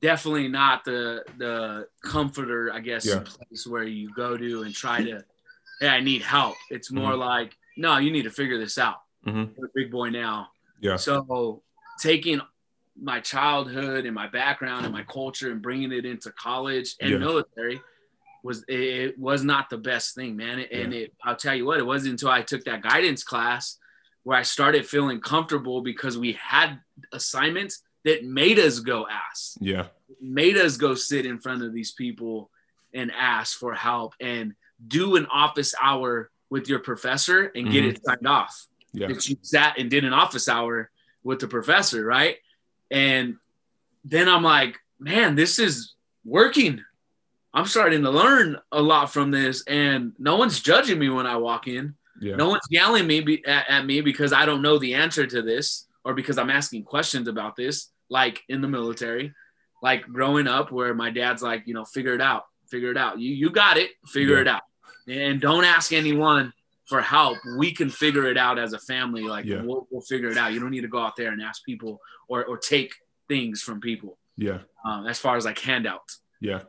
Definitely 0.03 0.49
not 0.49 0.85
the 0.85 1.25
the 1.39 1.87
comforter, 2.05 2.73
I 2.73 2.81
guess, 2.81 3.07
yeah. 3.07 3.21
place 3.21 3.67
where 3.67 3.85
you 3.85 4.13
go 4.15 4.37
to 4.37 4.63
and 4.63 4.75
try 4.75 5.03
to, 5.03 5.25
hey, 5.81 5.89
I 5.89 6.01
need 6.01 6.23
help. 6.23 6.57
It's 6.71 6.91
more 6.91 7.13
mm-hmm. 7.13 7.21
like, 7.21 7.57
no, 7.77 7.97
you 7.99 8.11
need 8.11 8.25
to 8.25 8.31
figure 8.31 8.59
this 8.59 8.77
out. 8.77 8.97
Mm-hmm. 9.27 9.53
You're 9.57 9.67
a 9.67 9.71
big 9.75 9.91
boy 9.91 10.11
now. 10.11 10.49
Yeah. 10.81 10.97
So 10.97 11.63
taking 12.01 12.41
my 13.01 13.21
childhood 13.21 14.05
and 14.05 14.15
my 14.15 14.27
background 14.27 14.85
and 14.85 14.93
my 14.93 15.05
culture 15.05 15.51
and 15.51 15.63
bringing 15.63 15.93
it 15.93 16.05
into 16.05 16.31
college 16.33 16.97
and 17.01 17.21
military– 17.21 17.81
was 18.45 18.63
it 18.69 19.19
was 19.19 19.43
not 19.43 19.71
the 19.71 19.79
best 19.79 20.15
thing, 20.15 20.37
man. 20.37 20.61
And 20.61 20.93
yeah. 20.93 21.01
it, 21.01 21.15
I'll 21.25 21.35
tell 21.35 21.55
you 21.55 21.65
what, 21.65 21.79
it 21.81 21.87
wasn't 21.87 22.13
until 22.13 22.29
I 22.29 22.43
took 22.43 22.65
that 22.65 22.83
guidance 22.83 23.25
class 23.25 23.79
where 24.23 24.39
I 24.39 24.43
started 24.43 24.87
feeling 24.87 25.21
comfortable 25.21 25.81
because 25.81 26.19
we 26.19 26.33
had 26.33 26.79
assignments 27.13 27.83
that 28.05 28.25
made 28.25 28.59
us 28.59 28.81
go 28.81 29.07
ask. 29.09 29.55
Yeah. 29.61 29.87
Made 30.21 30.59
us 30.59 30.77
go 30.77 30.95
sit 30.95 31.25
in 31.25 31.39
front 31.41 31.63
of 31.63 31.73
these 31.73 31.93
people 31.93 32.51
and 32.93 33.11
ask 33.19 33.59
for 33.59 33.73
help 33.75 34.15
and 34.21 34.55
do 34.87 35.17
an 35.17 35.27
office 35.27 35.75
hour 35.83 36.31
with 36.51 36.69
your 36.69 36.81
professor 36.81 37.47
and 37.55 37.73
get 37.73 37.83
mm-hmm. 37.83 37.97
it 37.97 38.05
signed 38.05 38.27
off. 38.27 38.67
Yeah. 38.93 39.09
That 39.09 39.27
you 39.29 39.37
sat 39.41 39.79
and 39.79 39.91
did 39.91 40.05
an 40.05 40.13
office 40.13 40.49
hour 40.49 40.91
with 41.23 41.41
the 41.41 41.49
professor, 41.49 42.05
right? 42.05 42.37
And 42.91 43.37
then 44.05 44.29
I'm 44.29 44.43
like, 44.43 44.79
man, 45.01 45.35
this 45.35 45.59
is 45.59 45.95
working. 46.25 46.85
I'm 47.55 47.67
starting 47.67 48.03
to 48.03 48.11
learn 48.11 48.59
a 48.73 48.83
lot 48.83 49.13
from 49.13 49.31
this, 49.31 49.63
and 49.69 50.13
no 50.19 50.37
one's 50.37 50.61
judging 50.61 50.99
me 50.99 51.09
when 51.09 51.27
I 51.27 51.37
walk 51.37 51.69
in. 51.69 51.95
Yeah. 52.21 52.35
No 52.35 52.49
one's 52.49 52.67
yelling 52.69 53.07
me 53.07 53.21
be, 53.21 53.47
at, 53.47 53.71
at, 53.71 53.87
me 53.87 54.01
because 54.01 54.33
I 54.33 54.45
don't 54.45 54.61
know 54.61 54.79
the 54.79 54.95
answer 54.95 55.25
to 55.25 55.41
this 55.41 55.87
or 56.05 56.15
because 56.15 56.37
I'm 56.37 56.51
asking 56.51 56.85
questions 56.85 57.29
about 57.29 57.55
this, 57.55 57.91
like 58.09 58.43
in 58.49 58.61
the 58.61 58.69
military, 58.69 59.33
like 59.83 60.03
growing 60.03 60.49
up 60.49 60.73
where 60.73 60.95
my 60.95 61.11
dad's 61.11 61.43
like, 61.43 61.63
you 61.67 61.75
know, 61.75 61.85
figure 61.85 62.15
it 62.15 62.21
out, 62.21 62.45
figure 62.69 62.91
it 62.91 62.97
out. 62.97 63.21
You 63.21 63.33
you 63.33 63.51
got 63.51 63.77
it, 63.77 63.91
figure 64.07 64.37
yeah. 64.37 64.41
it 64.43 64.49
out, 64.49 64.63
and 65.09 65.41
don't 65.41 65.65
ask 65.65 65.93
anyone 65.93 66.53
for 66.87 67.01
help. 67.01 67.39
We 67.59 67.73
can 67.73 67.89
figure 67.89 68.27
it 68.27 68.37
out 68.37 68.59
as 68.59 68.73
a 68.73 68.79
family. 68.81 69.23
Like 69.23 69.45
yeah. 69.45 69.63
we'll, 69.63 69.87
we'll 69.91 70.03
figure 70.03 70.31
it 70.31 70.37
out. 70.37 70.53
You 70.53 70.61
don't 70.61 70.71
need 70.71 70.83
to 70.83 70.89
go 70.89 70.99
out 70.99 71.17
there 71.17 71.33
and 71.33 71.41
ask 71.41 71.65
people 71.65 72.01
or 72.29 72.45
or 72.45 72.59
take 72.59 72.95
things 73.29 73.63
from 73.63 73.81
people. 73.81 74.19
Yeah. 74.37 74.59
Um, 74.85 75.07
as 75.07 75.19
far 75.19 75.37
as 75.37 75.45
like 75.45 75.59
handouts. 75.59 76.21
Yeah. 76.41 76.63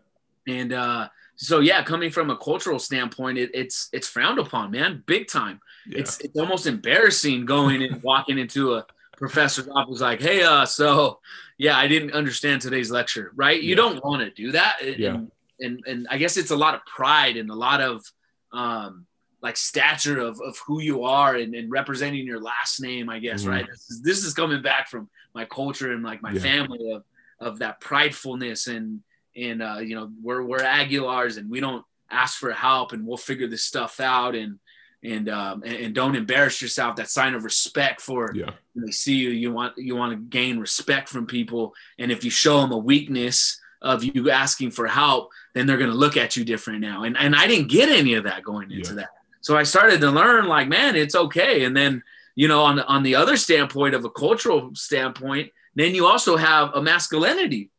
And 0.47 0.73
uh, 0.73 1.09
so 1.35 1.59
yeah, 1.59 1.83
coming 1.83 2.11
from 2.11 2.29
a 2.29 2.37
cultural 2.37 2.79
standpoint, 2.79 3.37
it, 3.37 3.51
it's 3.53 3.89
it's 3.91 4.07
frowned 4.07 4.39
upon, 4.39 4.71
man, 4.71 5.03
big 5.05 5.27
time. 5.27 5.59
Yeah. 5.87 5.99
It's 5.99 6.19
it's 6.19 6.37
almost 6.37 6.67
embarrassing 6.67 7.45
going 7.45 7.83
and 7.83 8.01
walking 8.03 8.37
into 8.37 8.75
a 8.75 8.85
professor's 9.17 9.67
office 9.67 10.01
like, 10.01 10.21
hey, 10.21 10.43
uh, 10.43 10.65
so 10.65 11.19
yeah, 11.57 11.77
I 11.77 11.87
didn't 11.87 12.11
understand 12.11 12.61
today's 12.61 12.91
lecture, 12.91 13.31
right? 13.35 13.61
You 13.61 13.69
yeah. 13.69 13.75
don't 13.75 14.03
want 14.03 14.21
to 14.21 14.29
do 14.29 14.51
that. 14.51 14.81
And, 14.81 14.97
yeah. 14.97 15.17
and 15.59 15.83
and 15.87 16.07
I 16.09 16.17
guess 16.17 16.37
it's 16.37 16.51
a 16.51 16.55
lot 16.55 16.75
of 16.75 16.85
pride 16.85 17.37
and 17.37 17.49
a 17.49 17.55
lot 17.55 17.81
of 17.81 18.03
um 18.51 19.05
like 19.41 19.57
stature 19.57 20.17
of, 20.19 20.41
of 20.41 20.57
who 20.65 20.81
you 20.81 21.03
are 21.03 21.35
and, 21.35 21.53
and 21.53 21.69
representing 21.69 22.25
your 22.25 22.41
last 22.41 22.81
name, 22.81 23.09
I 23.09 23.19
guess, 23.19 23.41
mm-hmm. 23.41 23.51
right? 23.51 23.67
This 23.67 23.89
is, 23.91 24.01
this 24.01 24.23
is 24.25 24.33
coming 24.33 24.63
back 24.63 24.89
from 24.89 25.07
my 25.35 25.45
culture 25.45 25.91
and 25.91 26.03
like 26.03 26.21
my 26.21 26.31
yeah. 26.31 26.39
family 26.39 26.91
of 26.91 27.03
of 27.39 27.59
that 27.59 27.81
pridefulness 27.81 28.67
and 28.67 29.01
and 29.35 29.61
uh, 29.61 29.77
you 29.81 29.95
know 29.95 30.11
we're 30.21 30.43
we're 30.43 30.59
Aguilars 30.59 31.37
and 31.37 31.49
we 31.49 31.59
don't 31.59 31.85
ask 32.09 32.39
for 32.39 32.51
help 32.51 32.93
and 32.93 33.05
we'll 33.05 33.17
figure 33.17 33.47
this 33.47 33.63
stuff 33.63 33.99
out 33.99 34.35
and 34.35 34.59
and 35.03 35.29
um, 35.29 35.63
and, 35.63 35.75
and, 35.75 35.95
don't 35.95 36.15
embarrass 36.15 36.61
yourself. 36.61 36.95
That 36.95 37.09
sign 37.09 37.35
of 37.35 37.43
respect 37.43 38.01
for 38.01 38.31
yeah. 38.33 38.51
when 38.73 38.85
they 38.85 38.91
see 38.91 39.15
you. 39.15 39.29
You 39.29 39.51
want 39.51 39.77
you 39.77 39.95
want 39.95 40.13
to 40.13 40.17
gain 40.17 40.57
respect 40.57 41.09
from 41.09 41.27
people, 41.27 41.73
and 41.99 42.11
if 42.11 42.23
you 42.23 42.31
show 42.31 42.61
them 42.61 42.71
a 42.71 42.77
weakness 42.77 43.59
of 43.81 44.03
you 44.03 44.31
asking 44.31 44.71
for 44.71 44.87
help, 44.87 45.29
then 45.53 45.67
they're 45.67 45.77
going 45.77 45.91
to 45.91 45.95
look 45.95 46.17
at 46.17 46.35
you 46.35 46.43
different 46.43 46.81
now. 46.81 47.03
And 47.03 47.15
and 47.17 47.35
I 47.35 47.45
didn't 47.45 47.69
get 47.69 47.89
any 47.89 48.15
of 48.15 48.23
that 48.23 48.43
going 48.43 48.71
into 48.71 48.91
yeah. 48.91 49.01
that. 49.01 49.09
So 49.41 49.55
I 49.55 49.63
started 49.63 50.01
to 50.01 50.09
learn 50.09 50.47
like, 50.47 50.67
man, 50.67 50.95
it's 50.95 51.15
okay. 51.15 51.65
And 51.65 51.77
then 51.77 52.01
you 52.35 52.47
know, 52.47 52.63
on 52.63 52.75
the, 52.75 52.85
on 52.85 53.03
the 53.03 53.15
other 53.15 53.37
standpoint 53.37 53.95
of 53.95 54.03
a 54.03 54.09
cultural 54.09 54.75
standpoint, 54.75 55.51
then 55.75 55.95
you 55.95 56.05
also 56.05 56.35
have 56.35 56.71
a 56.73 56.81
masculinity 56.81 57.69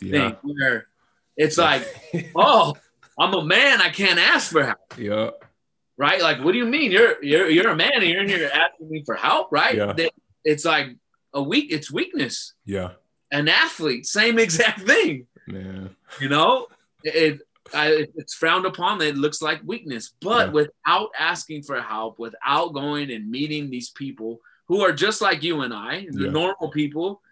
yeah. 0.00 0.30
thing 0.30 0.36
where 0.42 0.86
it's 1.36 1.58
like, 1.58 1.82
oh, 2.34 2.74
I'm 3.18 3.34
a 3.34 3.44
man. 3.44 3.80
I 3.80 3.90
can't 3.90 4.18
ask 4.18 4.52
for 4.52 4.64
help. 4.64 4.98
Yeah. 4.98 5.30
Right. 5.96 6.20
Like, 6.20 6.42
what 6.44 6.52
do 6.52 6.58
you 6.58 6.66
mean? 6.66 6.92
You're 6.92 7.22
you're 7.22 7.48
you're 7.48 7.70
a 7.70 7.76
man 7.76 7.92
and 7.94 8.04
you're 8.04 8.22
in 8.22 8.28
here 8.28 8.50
asking 8.52 8.90
me 8.90 9.02
for 9.04 9.14
help, 9.14 9.48
right? 9.50 9.74
Yeah. 9.74 10.08
It's 10.44 10.64
like 10.64 10.96
a 11.32 11.42
weak. 11.42 11.72
It's 11.72 11.90
weakness. 11.90 12.54
Yeah. 12.64 12.92
An 13.32 13.48
athlete, 13.48 14.06
same 14.06 14.38
exact 14.38 14.80
thing. 14.82 15.26
Man. 15.46 15.96
You 16.20 16.28
know, 16.28 16.66
it, 17.02 17.40
I, 17.74 18.06
it's 18.14 18.34
frowned 18.34 18.66
upon. 18.66 19.00
It 19.00 19.16
looks 19.16 19.42
like 19.42 19.60
weakness, 19.64 20.12
but 20.20 20.48
yeah. 20.48 20.52
without 20.52 21.10
asking 21.18 21.62
for 21.62 21.80
help, 21.80 22.18
without 22.18 22.72
going 22.72 23.10
and 23.10 23.30
meeting 23.30 23.70
these 23.70 23.90
people 23.90 24.40
who 24.66 24.82
are 24.82 24.92
just 24.92 25.20
like 25.20 25.42
you 25.42 25.62
and 25.62 25.72
I, 25.72 26.06
the 26.10 26.24
yeah. 26.24 26.30
normal 26.30 26.70
people, 26.70 27.22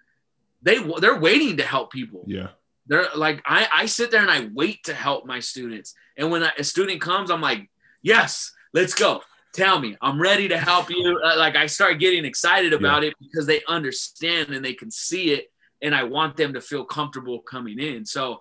they 0.62 0.78
they're 1.00 1.20
waiting 1.20 1.56
to 1.58 1.62
help 1.64 1.92
people. 1.92 2.24
Yeah. 2.26 2.48
They're 2.86 3.08
like, 3.14 3.42
I, 3.46 3.66
I 3.74 3.86
sit 3.86 4.10
there 4.10 4.20
and 4.20 4.30
I 4.30 4.48
wait 4.52 4.84
to 4.84 4.94
help 4.94 5.26
my 5.26 5.40
students. 5.40 5.94
And 6.16 6.30
when 6.30 6.42
a 6.42 6.64
student 6.64 7.00
comes, 7.00 7.30
I'm 7.30 7.40
like, 7.40 7.70
yes, 8.02 8.52
let's 8.72 8.94
go. 8.94 9.22
Tell 9.54 9.78
me, 9.78 9.96
I'm 10.02 10.20
ready 10.20 10.48
to 10.48 10.58
help 10.58 10.90
you. 10.90 11.20
Uh, 11.24 11.38
like 11.38 11.56
I 11.56 11.66
start 11.66 12.00
getting 12.00 12.24
excited 12.24 12.72
about 12.72 13.02
yeah. 13.02 13.10
it 13.10 13.14
because 13.20 13.46
they 13.46 13.62
understand 13.68 14.50
and 14.50 14.64
they 14.64 14.74
can 14.74 14.90
see 14.90 15.32
it. 15.32 15.50
And 15.80 15.94
I 15.94 16.04
want 16.04 16.36
them 16.36 16.54
to 16.54 16.60
feel 16.60 16.84
comfortable 16.84 17.40
coming 17.40 17.78
in. 17.78 18.04
So 18.04 18.40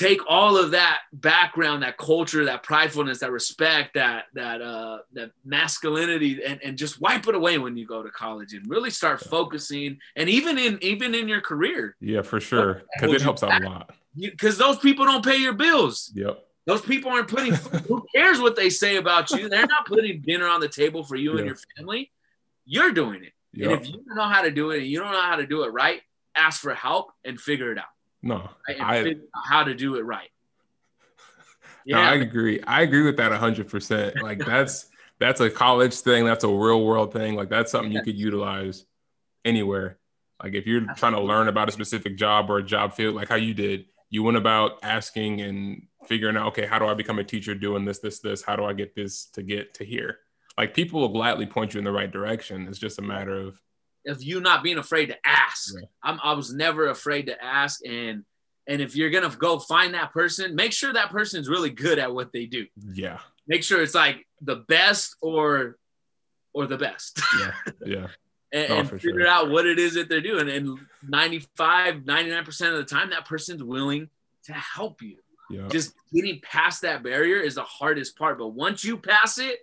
take 0.00 0.20
all 0.26 0.56
of 0.56 0.70
that 0.70 1.00
background, 1.12 1.82
that 1.82 1.98
culture, 1.98 2.46
that 2.46 2.62
pridefulness, 2.62 3.18
that 3.18 3.30
respect, 3.30 3.94
that 3.94 4.24
that 4.34 4.62
uh, 4.62 4.98
that 5.12 5.32
masculinity, 5.44 6.42
and, 6.42 6.60
and 6.64 6.78
just 6.78 7.00
wipe 7.00 7.28
it 7.28 7.34
away 7.34 7.58
when 7.58 7.76
you 7.76 7.86
go 7.86 8.02
to 8.02 8.10
college 8.10 8.54
and 8.54 8.68
really 8.68 8.90
start 8.90 9.20
focusing. 9.20 9.98
And 10.16 10.28
even 10.28 10.58
in 10.58 10.78
even 10.82 11.14
in 11.14 11.28
your 11.28 11.42
career, 11.42 11.96
yeah, 12.00 12.22
for 12.22 12.40
sure, 12.40 12.82
because 12.94 13.14
it 13.14 13.22
helps 13.22 13.42
out 13.42 13.62
a 13.62 13.68
lot. 13.68 13.90
Because 14.18 14.58
those 14.58 14.78
people 14.78 15.04
don't 15.04 15.24
pay 15.24 15.36
your 15.36 15.52
bills. 15.52 16.10
Yep. 16.14 16.44
Those 16.66 16.82
people 16.82 17.10
aren't 17.10 17.28
putting. 17.28 17.54
who 17.88 18.04
cares 18.14 18.40
what 18.40 18.56
they 18.56 18.70
say 18.70 18.96
about 18.96 19.30
you? 19.30 19.48
They're 19.48 19.66
not 19.66 19.86
putting 19.86 20.20
dinner 20.20 20.48
on 20.48 20.60
the 20.60 20.68
table 20.68 21.04
for 21.04 21.16
you 21.16 21.36
and 21.36 21.46
your 21.46 21.58
family. 21.76 22.10
You're 22.64 22.92
doing 22.92 23.24
it. 23.24 23.32
Yep. 23.52 23.70
And 23.70 23.80
if 23.80 23.88
you 23.88 23.94
don't 23.94 24.16
know 24.16 24.28
how 24.28 24.42
to 24.42 24.50
do 24.50 24.70
it 24.70 24.78
and 24.78 24.86
you 24.86 24.98
don't 24.98 25.12
know 25.12 25.20
how 25.20 25.36
to 25.36 25.46
do 25.46 25.64
it 25.64 25.72
right, 25.72 26.00
ask 26.34 26.60
for 26.60 26.74
help 26.74 27.12
and 27.24 27.40
figure 27.40 27.72
it 27.72 27.78
out. 27.78 27.86
No, 28.22 28.50
I, 28.68 29.16
how 29.44 29.64
to 29.64 29.74
do 29.74 29.96
it 29.96 30.02
right. 30.02 30.28
yeah. 31.84 31.96
No, 31.96 32.02
I 32.02 32.14
agree. 32.16 32.60
I 32.62 32.82
agree 32.82 33.02
with 33.02 33.16
that 33.16 33.32
hundred 33.32 33.68
percent. 33.68 34.22
Like 34.22 34.38
that's 34.38 34.86
that's 35.18 35.40
a 35.40 35.50
college 35.50 35.94
thing. 35.94 36.24
That's 36.24 36.44
a 36.44 36.48
real 36.48 36.84
world 36.84 37.12
thing. 37.12 37.34
Like 37.34 37.48
that's 37.48 37.70
something 37.70 37.92
you 37.92 38.02
could 38.02 38.16
utilize 38.16 38.84
anywhere. 39.44 39.98
Like 40.42 40.54
if 40.54 40.66
you're 40.66 40.86
trying 40.96 41.12
to 41.12 41.20
learn 41.20 41.48
about 41.48 41.68
a 41.68 41.72
specific 41.72 42.16
job 42.16 42.50
or 42.50 42.58
a 42.58 42.62
job 42.62 42.94
field, 42.94 43.14
like 43.14 43.28
how 43.28 43.36
you 43.36 43.54
did, 43.54 43.86
you 44.08 44.22
went 44.22 44.38
about 44.38 44.78
asking 44.82 45.40
and 45.42 45.86
figuring 46.06 46.36
out, 46.36 46.48
okay, 46.48 46.66
how 46.66 46.78
do 46.78 46.86
I 46.86 46.94
become 46.94 47.18
a 47.18 47.24
teacher 47.24 47.54
doing 47.54 47.84
this, 47.84 47.98
this, 47.98 48.20
this? 48.20 48.42
How 48.42 48.56
do 48.56 48.64
I 48.64 48.72
get 48.72 48.94
this 48.94 49.26
to 49.34 49.42
get 49.42 49.74
to 49.74 49.84
here? 49.84 50.18
Like 50.56 50.74
people 50.74 51.00
will 51.00 51.08
gladly 51.08 51.46
point 51.46 51.74
you 51.74 51.78
in 51.78 51.84
the 51.84 51.92
right 51.92 52.10
direction. 52.10 52.66
It's 52.68 52.78
just 52.78 52.98
a 52.98 53.02
matter 53.02 53.38
of 53.38 53.60
of 54.06 54.22
you 54.22 54.40
not 54.40 54.62
being 54.62 54.78
afraid 54.78 55.06
to 55.06 55.16
ask. 55.24 55.74
Yeah. 55.74 55.86
I'm, 56.02 56.18
I 56.22 56.32
was 56.32 56.52
never 56.52 56.88
afraid 56.88 57.26
to 57.26 57.42
ask, 57.42 57.80
and 57.86 58.24
and 58.66 58.80
if 58.80 58.94
you're 58.94 59.10
gonna 59.10 59.34
go 59.36 59.58
find 59.58 59.94
that 59.94 60.12
person, 60.12 60.54
make 60.54 60.72
sure 60.72 60.92
that 60.92 61.10
person's 61.10 61.48
really 61.48 61.70
good 61.70 61.98
at 61.98 62.14
what 62.14 62.32
they 62.32 62.46
do. 62.46 62.66
Yeah. 62.92 63.18
Make 63.46 63.64
sure 63.64 63.82
it's 63.82 63.94
like 63.94 64.26
the 64.40 64.56
best 64.56 65.16
or 65.20 65.76
or 66.52 66.66
the 66.66 66.78
best. 66.78 67.20
Yeah. 67.40 67.52
Yeah. 67.84 68.06
and, 68.52 68.70
oh, 68.70 68.78
and 68.78 68.90
figure 68.90 69.20
sure. 69.20 69.26
out 69.28 69.50
what 69.50 69.66
it 69.66 69.78
is 69.78 69.94
that 69.94 70.08
they're 70.08 70.20
doing. 70.20 70.48
And 70.48 70.78
95, 71.06 71.96
99% 72.02 72.70
of 72.70 72.76
the 72.76 72.84
time, 72.84 73.10
that 73.10 73.24
person's 73.24 73.62
willing 73.62 74.08
to 74.44 74.52
help 74.52 75.02
you. 75.02 75.16
Yeah. 75.50 75.68
Just 75.68 75.94
getting 76.12 76.40
past 76.40 76.82
that 76.82 77.02
barrier 77.02 77.38
is 77.38 77.56
the 77.56 77.62
hardest 77.62 78.16
part. 78.16 78.38
But 78.38 78.48
once 78.48 78.84
you 78.84 78.96
pass 78.96 79.38
it, 79.38 79.58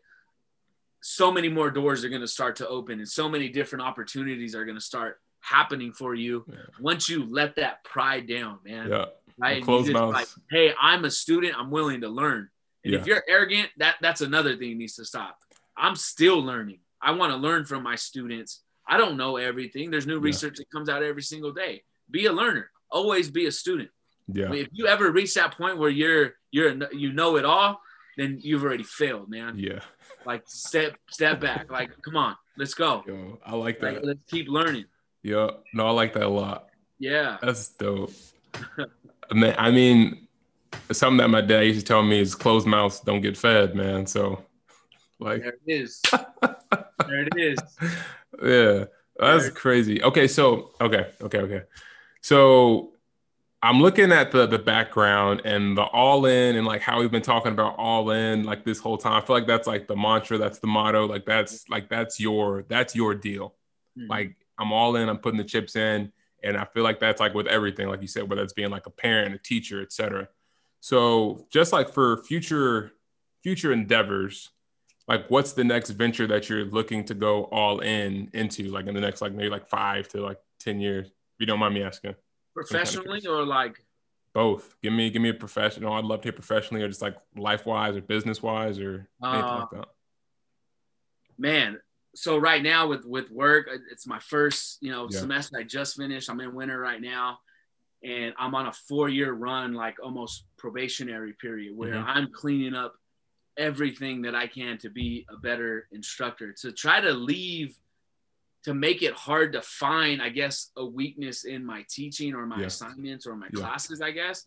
so 1.09 1.31
many 1.31 1.47
more 1.47 1.71
doors 1.71 2.03
are 2.03 2.09
going 2.09 2.21
to 2.21 2.27
start 2.27 2.57
to 2.57 2.67
open 2.67 2.99
and 2.99 3.07
so 3.07 3.29
many 3.29 3.47
different 3.47 3.85
opportunities 3.85 4.53
are 4.53 4.65
going 4.65 4.75
to 4.75 4.81
start 4.81 5.21
happening 5.39 5.93
for 5.93 6.13
you 6.13 6.43
yeah. 6.49 6.57
once 6.81 7.07
you 7.07 7.25
let 7.31 7.55
that 7.55 7.81
pride 7.85 8.27
down, 8.27 8.59
man. 8.65 8.89
Yeah. 8.89 9.05
Right. 9.37 9.63
Close 9.63 9.89
mouth. 9.89 10.13
Like, 10.13 10.27
hey, 10.51 10.73
I'm 10.77 11.05
a 11.05 11.11
student. 11.11 11.55
I'm 11.57 11.71
willing 11.71 12.01
to 12.01 12.09
learn. 12.09 12.49
And 12.83 12.93
yeah. 12.93 12.99
if 12.99 13.07
you're 13.07 13.23
arrogant, 13.29 13.69
that 13.77 13.95
that's 14.01 14.19
another 14.19 14.57
thing 14.57 14.77
needs 14.77 14.95
to 14.95 15.05
stop. 15.05 15.37
I'm 15.77 15.95
still 15.95 16.39
learning. 16.43 16.79
I 17.01 17.11
want 17.11 17.31
to 17.31 17.37
learn 17.37 17.63
from 17.63 17.83
my 17.83 17.95
students. 17.95 18.63
I 18.85 18.97
don't 18.97 19.15
know 19.15 19.37
everything. 19.37 19.89
There's 19.89 20.07
new 20.07 20.19
research 20.19 20.55
yeah. 20.57 20.65
that 20.69 20.77
comes 20.77 20.89
out 20.89 21.03
every 21.03 21.23
single 21.23 21.53
day. 21.53 21.83
Be 22.11 22.25
a 22.25 22.33
learner. 22.33 22.69
Always 22.91 23.31
be 23.31 23.45
a 23.45 23.51
student. 23.53 23.89
Yeah. 24.27 24.47
I 24.47 24.49
mean, 24.49 24.61
if 24.65 24.69
you 24.73 24.87
ever 24.87 25.09
reach 25.09 25.35
that 25.35 25.57
point 25.57 25.77
where 25.77 25.89
you're 25.89 26.33
you're 26.51 26.75
you 26.91 27.13
know 27.13 27.37
it 27.37 27.45
all, 27.45 27.79
then 28.17 28.39
you've 28.41 28.63
already 28.63 28.83
failed, 28.83 29.29
man. 29.29 29.53
Yeah. 29.57 29.79
Like 30.25 30.43
step 30.47 30.97
step 31.09 31.39
back. 31.39 31.71
Like 31.71 31.89
come 32.01 32.17
on, 32.17 32.35
let's 32.57 32.73
go. 32.73 33.03
Yo, 33.07 33.39
I 33.45 33.55
like 33.55 33.79
that. 33.79 33.95
Like, 33.95 34.03
let's 34.03 34.19
keep 34.27 34.49
learning. 34.49 34.85
Yeah. 35.23 35.51
No, 35.73 35.87
I 35.87 35.91
like 35.91 36.13
that 36.13 36.23
a 36.23 36.29
lot. 36.29 36.67
Yeah. 36.99 37.37
That's 37.41 37.69
dope. 37.69 38.11
man, 39.31 39.55
I 39.57 39.71
mean, 39.71 40.27
something 40.91 41.17
that 41.17 41.29
my 41.29 41.41
dad 41.41 41.61
used 41.61 41.79
to 41.79 41.85
tell 41.85 42.03
me 42.03 42.19
is 42.19 42.35
closed 42.35 42.67
mouths 42.67 42.99
don't 42.99 43.21
get 43.21 43.37
fed, 43.37 43.75
man. 43.75 44.05
So 44.05 44.43
like 45.19 45.43
there 45.43 45.53
it 45.65 45.71
is. 45.71 46.01
there 46.41 47.27
it 47.27 47.37
is. 47.37 47.59
Yeah. 48.43 48.85
That's 49.19 49.49
crazy. 49.49 50.03
Okay, 50.03 50.27
so 50.27 50.71
okay, 50.81 51.07
okay, 51.21 51.39
okay. 51.39 51.61
So 52.21 52.93
I'm 53.63 53.81
looking 53.81 54.11
at 54.11 54.31
the 54.31 54.45
the 54.45 54.59
background 54.59 55.41
and 55.43 55.75
the 55.75 55.83
all 55.83 56.25
in 56.27 56.55
and 56.55 56.65
like 56.65 56.81
how 56.81 56.99
we've 56.99 57.11
been 57.11 57.23
talking 57.23 57.51
about 57.51 57.75
all 57.77 58.11
in 58.11 58.43
like 58.43 58.63
this 58.63 58.79
whole 58.79 58.97
time. 58.97 59.13
I 59.13 59.25
feel 59.25 59.35
like 59.35 59.47
that's 59.47 59.67
like 59.67 59.87
the 59.87 59.95
mantra, 59.95 60.37
that's 60.37 60.59
the 60.59 60.67
motto, 60.67 61.07
like 61.07 61.25
that's 61.25 61.67
like 61.67 61.89
that's 61.89 62.19
your 62.19 62.65
that's 62.69 62.95
your 62.95 63.15
deal. 63.15 63.55
Mm-hmm. 63.97 64.09
Like 64.09 64.35
I'm 64.59 64.71
all 64.71 64.95
in, 64.95 65.09
I'm 65.09 65.17
putting 65.17 65.39
the 65.39 65.43
chips 65.43 65.75
in, 65.75 66.11
and 66.43 66.55
I 66.55 66.65
feel 66.65 66.83
like 66.83 66.99
that's 66.99 67.19
like 67.19 67.33
with 67.33 67.47
everything, 67.47 67.87
like 67.87 68.01
you 68.01 68.07
said, 68.07 68.29
whether 68.29 68.43
it's 68.43 68.53
being 68.53 68.69
like 68.69 68.85
a 68.85 68.91
parent, 68.91 69.33
a 69.33 69.39
teacher, 69.39 69.81
etc. 69.81 70.27
So 70.79 71.47
just 71.51 71.73
like 71.73 71.91
for 71.91 72.23
future 72.23 72.91
future 73.41 73.71
endeavors, 73.71 74.51
like 75.07 75.29
what's 75.29 75.53
the 75.53 75.63
next 75.63 75.89
venture 75.91 76.27
that 76.27 76.47
you're 76.47 76.65
looking 76.65 77.03
to 77.05 77.15
go 77.15 77.45
all 77.45 77.79
in 77.79 78.29
into, 78.33 78.69
like 78.69 78.85
in 78.85 78.93
the 78.93 79.01
next 79.01 79.21
like 79.21 79.33
maybe 79.33 79.49
like 79.49 79.67
five 79.67 80.07
to 80.09 80.21
like 80.21 80.37
ten 80.59 80.79
years? 80.79 81.07
If 81.07 81.39
you 81.39 81.47
don't 81.47 81.59
mind 81.59 81.73
me 81.73 81.81
asking 81.81 82.13
professionally 82.57 83.25
or 83.27 83.45
like 83.45 83.83
both. 84.33 84.75
Give 84.81 84.93
me 84.93 85.09
give 85.09 85.21
me 85.21 85.29
a 85.29 85.33
professional. 85.33 85.93
I'd 85.93 86.03
love 86.03 86.21
to 86.21 86.25
hear 86.25 86.33
professionally 86.33 86.83
or 86.83 86.87
just 86.87 87.01
like 87.01 87.15
life 87.35 87.65
wise 87.65 87.95
or 87.95 88.01
business 88.01 88.41
wise 88.41 88.79
or 88.79 89.07
anything 89.23 89.43
uh, 89.43 89.59
like 89.59 89.69
that. 89.71 89.87
man. 91.37 91.79
So 92.15 92.37
right 92.37 92.63
now 92.63 92.87
with 92.87 93.05
with 93.05 93.29
work 93.29 93.69
it's 93.91 94.07
my 94.07 94.19
first 94.19 94.79
you 94.81 94.91
know 94.91 95.07
yeah. 95.11 95.19
semester 95.19 95.57
i 95.57 95.63
just 95.63 95.97
finished. 95.97 96.29
I'm 96.29 96.39
in 96.39 96.53
winter 96.55 96.79
right 96.79 97.01
now. 97.01 97.39
And 98.03 98.33
i'm 98.37 98.53
on 98.53 98.67
a 98.67 98.73
four 98.73 99.09
year 99.09 99.33
run 99.33 99.73
like 99.73 99.97
almost 100.03 100.45
probationary 100.57 101.33
period 101.33 101.75
where 101.75 101.93
mm-hmm. 101.93 102.09
i'm 102.09 102.31
cleaning 102.31 102.75
up 102.75 102.93
everything 103.57 104.21
that 104.21 104.35
i 104.35 104.45
can 104.45 104.77
to 104.79 104.89
be 104.89 105.25
a 105.29 105.37
better 105.37 105.87
instructor. 105.91 106.53
To 106.61 106.71
try 106.71 107.01
to 107.01 107.11
leave 107.11 107.75
to 108.67 108.73
make 108.73 109.01
it 109.01 109.13
hard 109.13 109.53
to 109.53 109.61
find, 109.61 110.21
I 110.21 110.27
guess, 110.27 110.71
a 110.75 110.85
weakness 110.85 111.45
in 111.45 111.65
my 111.65 111.85
teaching 111.89 112.35
or 112.35 112.45
my 112.45 112.59
yeah. 112.59 112.65
assignments 112.65 113.25
or 113.25 113.33
my 113.37 113.47
yeah. 113.53 113.61
classes, 113.61 114.01
I 114.01 114.11
guess, 114.11 114.45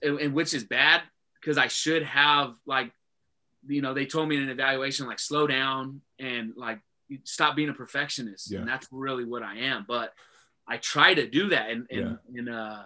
and, 0.00 0.18
and 0.18 0.32
which 0.32 0.54
is 0.54 0.64
bad 0.64 1.02
because 1.34 1.58
I 1.58 1.66
should 1.68 2.02
have 2.04 2.54
like, 2.64 2.90
you 3.66 3.82
know, 3.82 3.92
they 3.92 4.06
told 4.06 4.30
me 4.30 4.36
in 4.36 4.44
an 4.44 4.48
evaluation 4.48 5.06
like 5.06 5.18
slow 5.18 5.46
down 5.46 6.00
and 6.18 6.54
like 6.56 6.80
stop 7.24 7.54
being 7.54 7.68
a 7.68 7.74
perfectionist, 7.74 8.50
yeah. 8.50 8.60
and 8.60 8.68
that's 8.68 8.88
really 8.90 9.26
what 9.26 9.42
I 9.42 9.58
am. 9.58 9.84
But 9.86 10.14
I 10.66 10.78
try 10.78 11.12
to 11.12 11.28
do 11.28 11.50
that, 11.50 11.68
and 11.68 11.86
and 11.90 12.18
and 12.34 12.48
uh, 12.48 12.84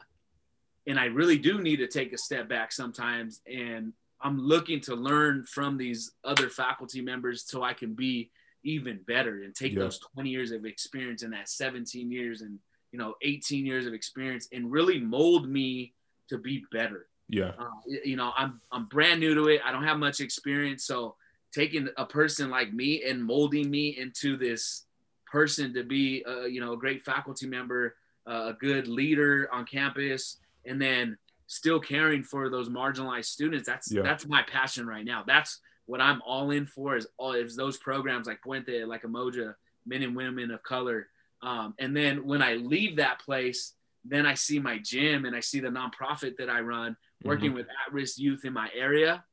and 0.89 0.99
I 0.99 1.05
really 1.05 1.39
do 1.39 1.61
need 1.63 1.77
to 1.77 1.87
take 1.87 2.13
a 2.13 2.19
step 2.19 2.49
back 2.49 2.73
sometimes, 2.73 3.43
and 3.47 3.93
I'm 4.21 4.41
looking 4.41 4.81
to 4.81 4.97
learn 4.97 5.45
from 5.45 5.79
these 5.79 6.11
other 6.25 6.49
faculty 6.49 7.01
members 7.01 7.45
so 7.47 7.63
I 7.63 7.75
can 7.75 7.95
be 7.95 8.33
even 8.65 9.01
better 9.07 9.43
and 9.43 9.55
take 9.55 9.73
yeah. 9.73 9.81
those 9.81 9.99
20 10.15 10.31
years 10.31 10.51
of 10.51 10.65
experience 10.65 11.23
and 11.23 11.33
that 11.33 11.49
17 11.49 12.11
years 12.11 12.41
and 12.41 12.59
you 12.93 12.99
know 12.99 13.15
18 13.23 13.67
years 13.67 13.87
of 13.87 13.95
experience 13.95 14.49
and 14.53 14.71
really 14.71 14.99
mold 14.99 15.49
me 15.49 15.93
to 16.29 16.39
be 16.39 16.65
better. 16.73 17.07
Yeah. 17.29 17.53
Uh, 17.59 17.71
you 17.87 18.17
know 18.17 18.33
i'm 18.37 18.61
i'm 18.73 18.87
brand 18.87 19.21
new 19.21 19.35
to 19.35 19.49
it. 19.49 19.61
I 19.65 19.73
don't 19.73 19.85
have 19.85 19.99
much 19.99 20.21
experience. 20.21 20.85
So 20.85 21.17
taking 21.53 21.89
a 21.97 22.05
person 22.05 22.51
like 22.51 22.73
me 22.73 23.05
and 23.05 23.25
molding 23.25 23.71
me 23.71 23.97
into 23.99 24.37
this 24.37 24.85
person 25.27 25.73
to 25.75 25.85
be 25.85 26.25
a, 26.27 26.49
you 26.49 26.61
know 26.61 26.73
a 26.73 26.77
great 26.77 27.05
faculty 27.05 27.47
member 27.47 27.97
uh, 28.27 28.53
a 28.53 28.57
good 28.59 28.89
leader 28.89 29.49
on 29.53 29.67
campus 29.67 30.39
and 30.65 30.81
then 30.81 31.17
still 31.47 31.79
caring 31.79 32.23
for 32.23 32.49
those 32.49 32.69
marginalized 32.69 33.27
students 33.27 33.67
that's 33.67 33.93
yeah. 33.93 34.03
that's 34.03 34.27
my 34.27 34.43
passion 34.43 34.87
right 34.87 35.05
now. 35.05 35.23
That's 35.27 35.61
what 35.87 36.01
I'm 36.01 36.23
all 36.27 36.51
in 36.51 36.67
for 36.67 36.97
is 36.97 37.07
all 37.19 37.33
is 37.33 37.57
those 37.57 37.77
programs 37.77 38.27
like 38.27 38.41
Puente, 38.43 38.87
like 38.87 39.03
Umoja, 39.03 39.55
men 39.87 40.03
and 40.03 40.17
women 40.17 40.51
of 40.51 40.63
color. 40.63 41.09
Um, 41.43 41.75
and 41.79 41.97
then 41.97 42.27
when 42.27 42.43
I 42.43 42.55
leave 42.55 42.97
that 42.97 43.21
place, 43.21 43.75
then 44.05 44.27
I 44.27 44.35
see 44.35 44.59
my 44.59 44.79
gym 44.79 45.25
and 45.25 45.35
I 45.35 45.41
see 45.41 45.61
the 45.61 45.69
nonprofit 45.69 46.37
that 46.39 46.51
I 46.51 46.61
run 46.61 46.97
working 47.23 47.49
mm-hmm. 47.49 47.57
with 47.57 47.67
at-risk 47.87 48.19
youth 48.19 48.45
in 48.45 48.53
my 48.53 48.69
area. 48.75 49.25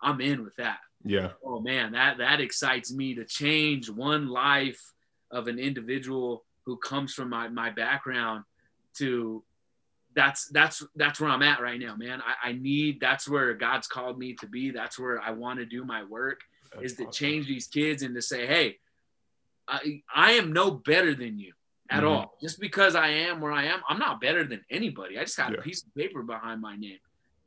I'm 0.00 0.20
in 0.20 0.44
with 0.44 0.56
that. 0.56 0.78
Yeah. 1.04 1.30
Oh 1.44 1.60
man, 1.60 1.92
that 1.92 2.18
that 2.18 2.40
excites 2.40 2.92
me 2.92 3.14
to 3.14 3.24
change 3.24 3.88
one 3.88 4.28
life 4.28 4.92
of 5.30 5.46
an 5.46 5.58
individual 5.58 6.44
who 6.64 6.76
comes 6.76 7.14
from 7.14 7.30
my, 7.30 7.48
my 7.48 7.70
background 7.70 8.44
to 8.94 9.42
that's 10.16 10.48
that's 10.48 10.82
that's 10.96 11.20
where 11.20 11.30
I'm 11.30 11.42
at 11.42 11.60
right 11.60 11.78
now, 11.78 11.94
man. 11.94 12.22
I, 12.22 12.48
I 12.48 12.52
need 12.52 12.98
that's 13.00 13.28
where 13.28 13.52
God's 13.54 13.86
called 13.86 14.18
me 14.18 14.32
to 14.40 14.48
be. 14.48 14.70
That's 14.70 14.98
where 14.98 15.20
I 15.20 15.30
want 15.30 15.58
to 15.60 15.66
do 15.66 15.84
my 15.84 16.02
work 16.04 16.40
that's 16.72 16.92
is 16.92 16.94
to 16.94 17.02
awesome. 17.02 17.12
change 17.12 17.46
these 17.46 17.66
kids 17.68 18.02
and 18.02 18.14
to 18.14 18.22
say, 18.22 18.46
hey, 18.46 18.78
I 19.68 20.02
I 20.12 20.32
am 20.32 20.52
no 20.52 20.70
better 20.70 21.14
than 21.14 21.38
you 21.38 21.52
at 21.90 21.98
mm-hmm. 21.98 22.08
all. 22.08 22.38
Just 22.40 22.58
because 22.58 22.94
I 22.96 23.08
am 23.08 23.40
where 23.42 23.52
I 23.52 23.66
am, 23.66 23.80
I'm 23.88 23.98
not 23.98 24.20
better 24.20 24.42
than 24.42 24.64
anybody. 24.70 25.18
I 25.18 25.24
just 25.24 25.36
got 25.36 25.52
yeah. 25.52 25.58
a 25.58 25.62
piece 25.62 25.84
of 25.84 25.94
paper 25.94 26.22
behind 26.22 26.62
my 26.62 26.76
name. 26.76 26.98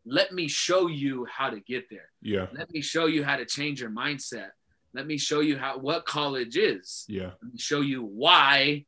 Let 0.05 0.32
me 0.32 0.47
show 0.47 0.88
you 0.88 1.25
how 1.25 1.49
to 1.49 1.60
get 1.60 1.89
there. 1.89 2.10
Yeah. 2.21 2.48
Let 2.54 2.71
me 2.71 2.81
show 2.81 3.08
you 3.08 3.23
how 3.23 3.35
to 3.35 3.46
change 3.46 3.81
your 3.81 3.89
mindset. 3.89 4.50
Let 4.93 5.08
me 5.08 5.17
show 5.17 5.39
you 5.39 5.58
how 5.58 5.79
what 5.79 6.06
college 6.06 6.56
is. 6.56 7.06
Yeah. 7.08 7.31
Let 7.41 7.54
me 7.54 7.60
show 7.60 7.81
you 7.81 8.04
why 8.04 8.85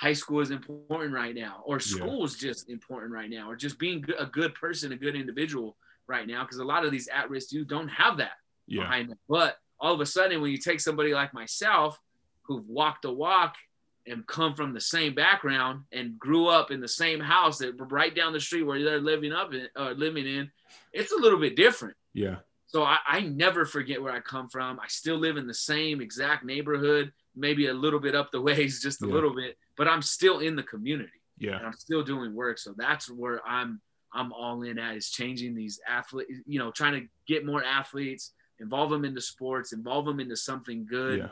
high 0.00 0.14
school 0.14 0.40
is 0.40 0.50
important 0.50 1.12
right 1.12 1.34
now, 1.34 1.62
or 1.66 1.78
school 1.78 2.24
is 2.24 2.34
just 2.34 2.70
important 2.70 3.12
right 3.12 3.28
now, 3.28 3.50
or 3.50 3.54
just 3.54 3.78
being 3.78 4.02
a 4.18 4.24
good 4.24 4.54
person, 4.54 4.92
a 4.92 4.96
good 4.96 5.14
individual 5.14 5.76
right 6.06 6.26
now. 6.26 6.42
Because 6.42 6.56
a 6.56 6.64
lot 6.64 6.86
of 6.86 6.90
these 6.90 7.06
at-risk 7.08 7.52
youth 7.52 7.68
don't 7.68 7.88
have 7.88 8.16
that 8.16 8.38
yeah. 8.66 8.80
behind 8.80 9.10
them. 9.10 9.18
But 9.28 9.58
all 9.78 9.92
of 9.92 10.00
a 10.00 10.06
sudden, 10.06 10.40
when 10.40 10.52
you 10.52 10.56
take 10.56 10.80
somebody 10.80 11.12
like 11.12 11.34
myself, 11.34 12.00
who've 12.44 12.66
walked 12.66 13.02
the 13.02 13.12
walk 13.12 13.56
and 14.06 14.26
come 14.26 14.54
from 14.54 14.72
the 14.72 14.80
same 14.80 15.14
background 15.14 15.82
and 15.92 16.18
grew 16.18 16.48
up 16.48 16.70
in 16.70 16.80
the 16.80 16.88
same 16.88 17.20
house 17.20 17.58
that 17.58 17.74
right 17.90 18.14
down 18.14 18.32
the 18.32 18.40
street 18.40 18.62
where 18.62 18.82
they're 18.82 19.00
living 19.00 19.32
up 19.32 19.52
in, 19.52 19.68
uh, 19.76 19.90
living 19.90 20.26
in, 20.26 20.50
it's 20.94 21.12
a 21.12 21.20
little 21.20 21.38
bit 21.38 21.56
different. 21.56 21.94
Yeah. 22.14 22.36
So 22.68 22.84
I, 22.84 22.96
I 23.06 23.20
never 23.20 23.66
forget 23.66 24.00
where 24.00 24.14
I 24.14 24.20
come 24.20 24.48
from. 24.48 24.80
I 24.80 24.88
still 24.88 25.18
live 25.18 25.36
in 25.36 25.46
the 25.46 25.52
same 25.52 26.00
exact 26.00 26.42
neighborhood, 26.42 27.12
maybe 27.36 27.66
a 27.66 27.74
little 27.74 28.00
bit 28.00 28.14
up 28.14 28.32
the 28.32 28.40
ways, 28.48 28.80
just 28.80 29.02
a 29.02 29.06
yeah. 29.06 29.12
little 29.12 29.34
bit 29.34 29.58
but 29.80 29.88
I'm 29.88 30.02
still 30.02 30.40
in 30.40 30.56
the 30.56 30.62
community. 30.62 31.22
Yeah. 31.38 31.56
And 31.56 31.66
I'm 31.66 31.72
still 31.72 32.02
doing 32.04 32.34
work. 32.34 32.58
So 32.58 32.74
that's 32.76 33.10
where 33.10 33.40
I'm 33.48 33.80
I'm 34.12 34.30
all 34.30 34.60
in 34.62 34.78
at 34.78 34.94
is 34.94 35.08
changing 35.08 35.54
these 35.54 35.80
athletes, 35.88 36.30
you 36.44 36.58
know, 36.58 36.70
trying 36.70 37.00
to 37.00 37.06
get 37.26 37.46
more 37.46 37.64
athletes, 37.64 38.32
involve 38.58 38.90
them 38.90 39.06
into 39.06 39.22
sports, 39.22 39.72
involve 39.72 40.04
them 40.04 40.20
into 40.20 40.36
something 40.36 40.84
good, 40.84 41.20
Yeah. 41.20 41.28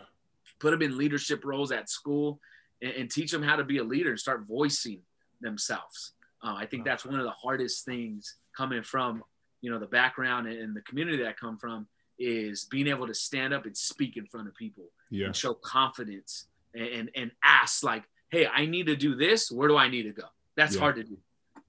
put 0.61 0.71
them 0.71 0.81
in 0.81 0.97
leadership 0.97 1.45
roles 1.45 1.73
at 1.73 1.91
school, 1.91 2.41
and, 2.81 2.93
and 2.93 3.11
teach 3.11 3.31
them 3.33 3.43
how 3.43 3.57
to 3.57 3.65
be 3.65 3.79
a 3.79 3.85
leader 3.85 4.09
and 4.09 4.19
start 4.19 4.47
voicing 4.49 5.03
themselves. 5.43 6.13
Uh, 6.43 6.55
I 6.57 6.65
think 6.65 6.87
that's 6.87 7.05
one 7.05 7.19
of 7.19 7.25
the 7.25 7.33
hardest 7.33 7.85
things 7.85 8.37
coming 8.57 8.83
from, 8.83 9.23
you 9.61 9.71
know, 9.71 9.79
the 9.79 9.87
background 10.01 10.47
and, 10.47 10.59
and 10.59 10.75
the 10.75 10.81
community 10.83 11.19
that 11.19 11.29
I 11.29 11.33
come 11.35 11.59
from 11.59 11.87
is 12.19 12.65
being 12.65 12.87
able 12.87 13.07
to 13.09 13.15
stand 13.15 13.53
up 13.53 13.67
and 13.67 13.77
speak 13.77 14.17
in 14.17 14.25
front 14.25 14.49
of 14.49 14.55
people 14.55 14.85
Yeah. 15.11 15.27
and 15.27 15.37
show 15.37 15.53
confidence 15.53 16.47
and, 16.75 16.87
and, 16.89 17.11
and 17.15 17.31
ask 17.45 17.83
like, 17.85 18.05
hey, 18.31 18.47
I 18.47 18.67
need 18.67 18.87
to 18.87 18.97
do 18.97 19.15
this. 19.15 19.51
Where 19.51 19.69
do 19.69 19.77
I 19.77 19.89
need 19.89 20.05
to 20.05 20.13
go? 20.13 20.25
That's 20.57 20.75
Yeah. 20.75 20.81
hard 20.81 20.97
to 20.97 21.05
do. 21.05 21.19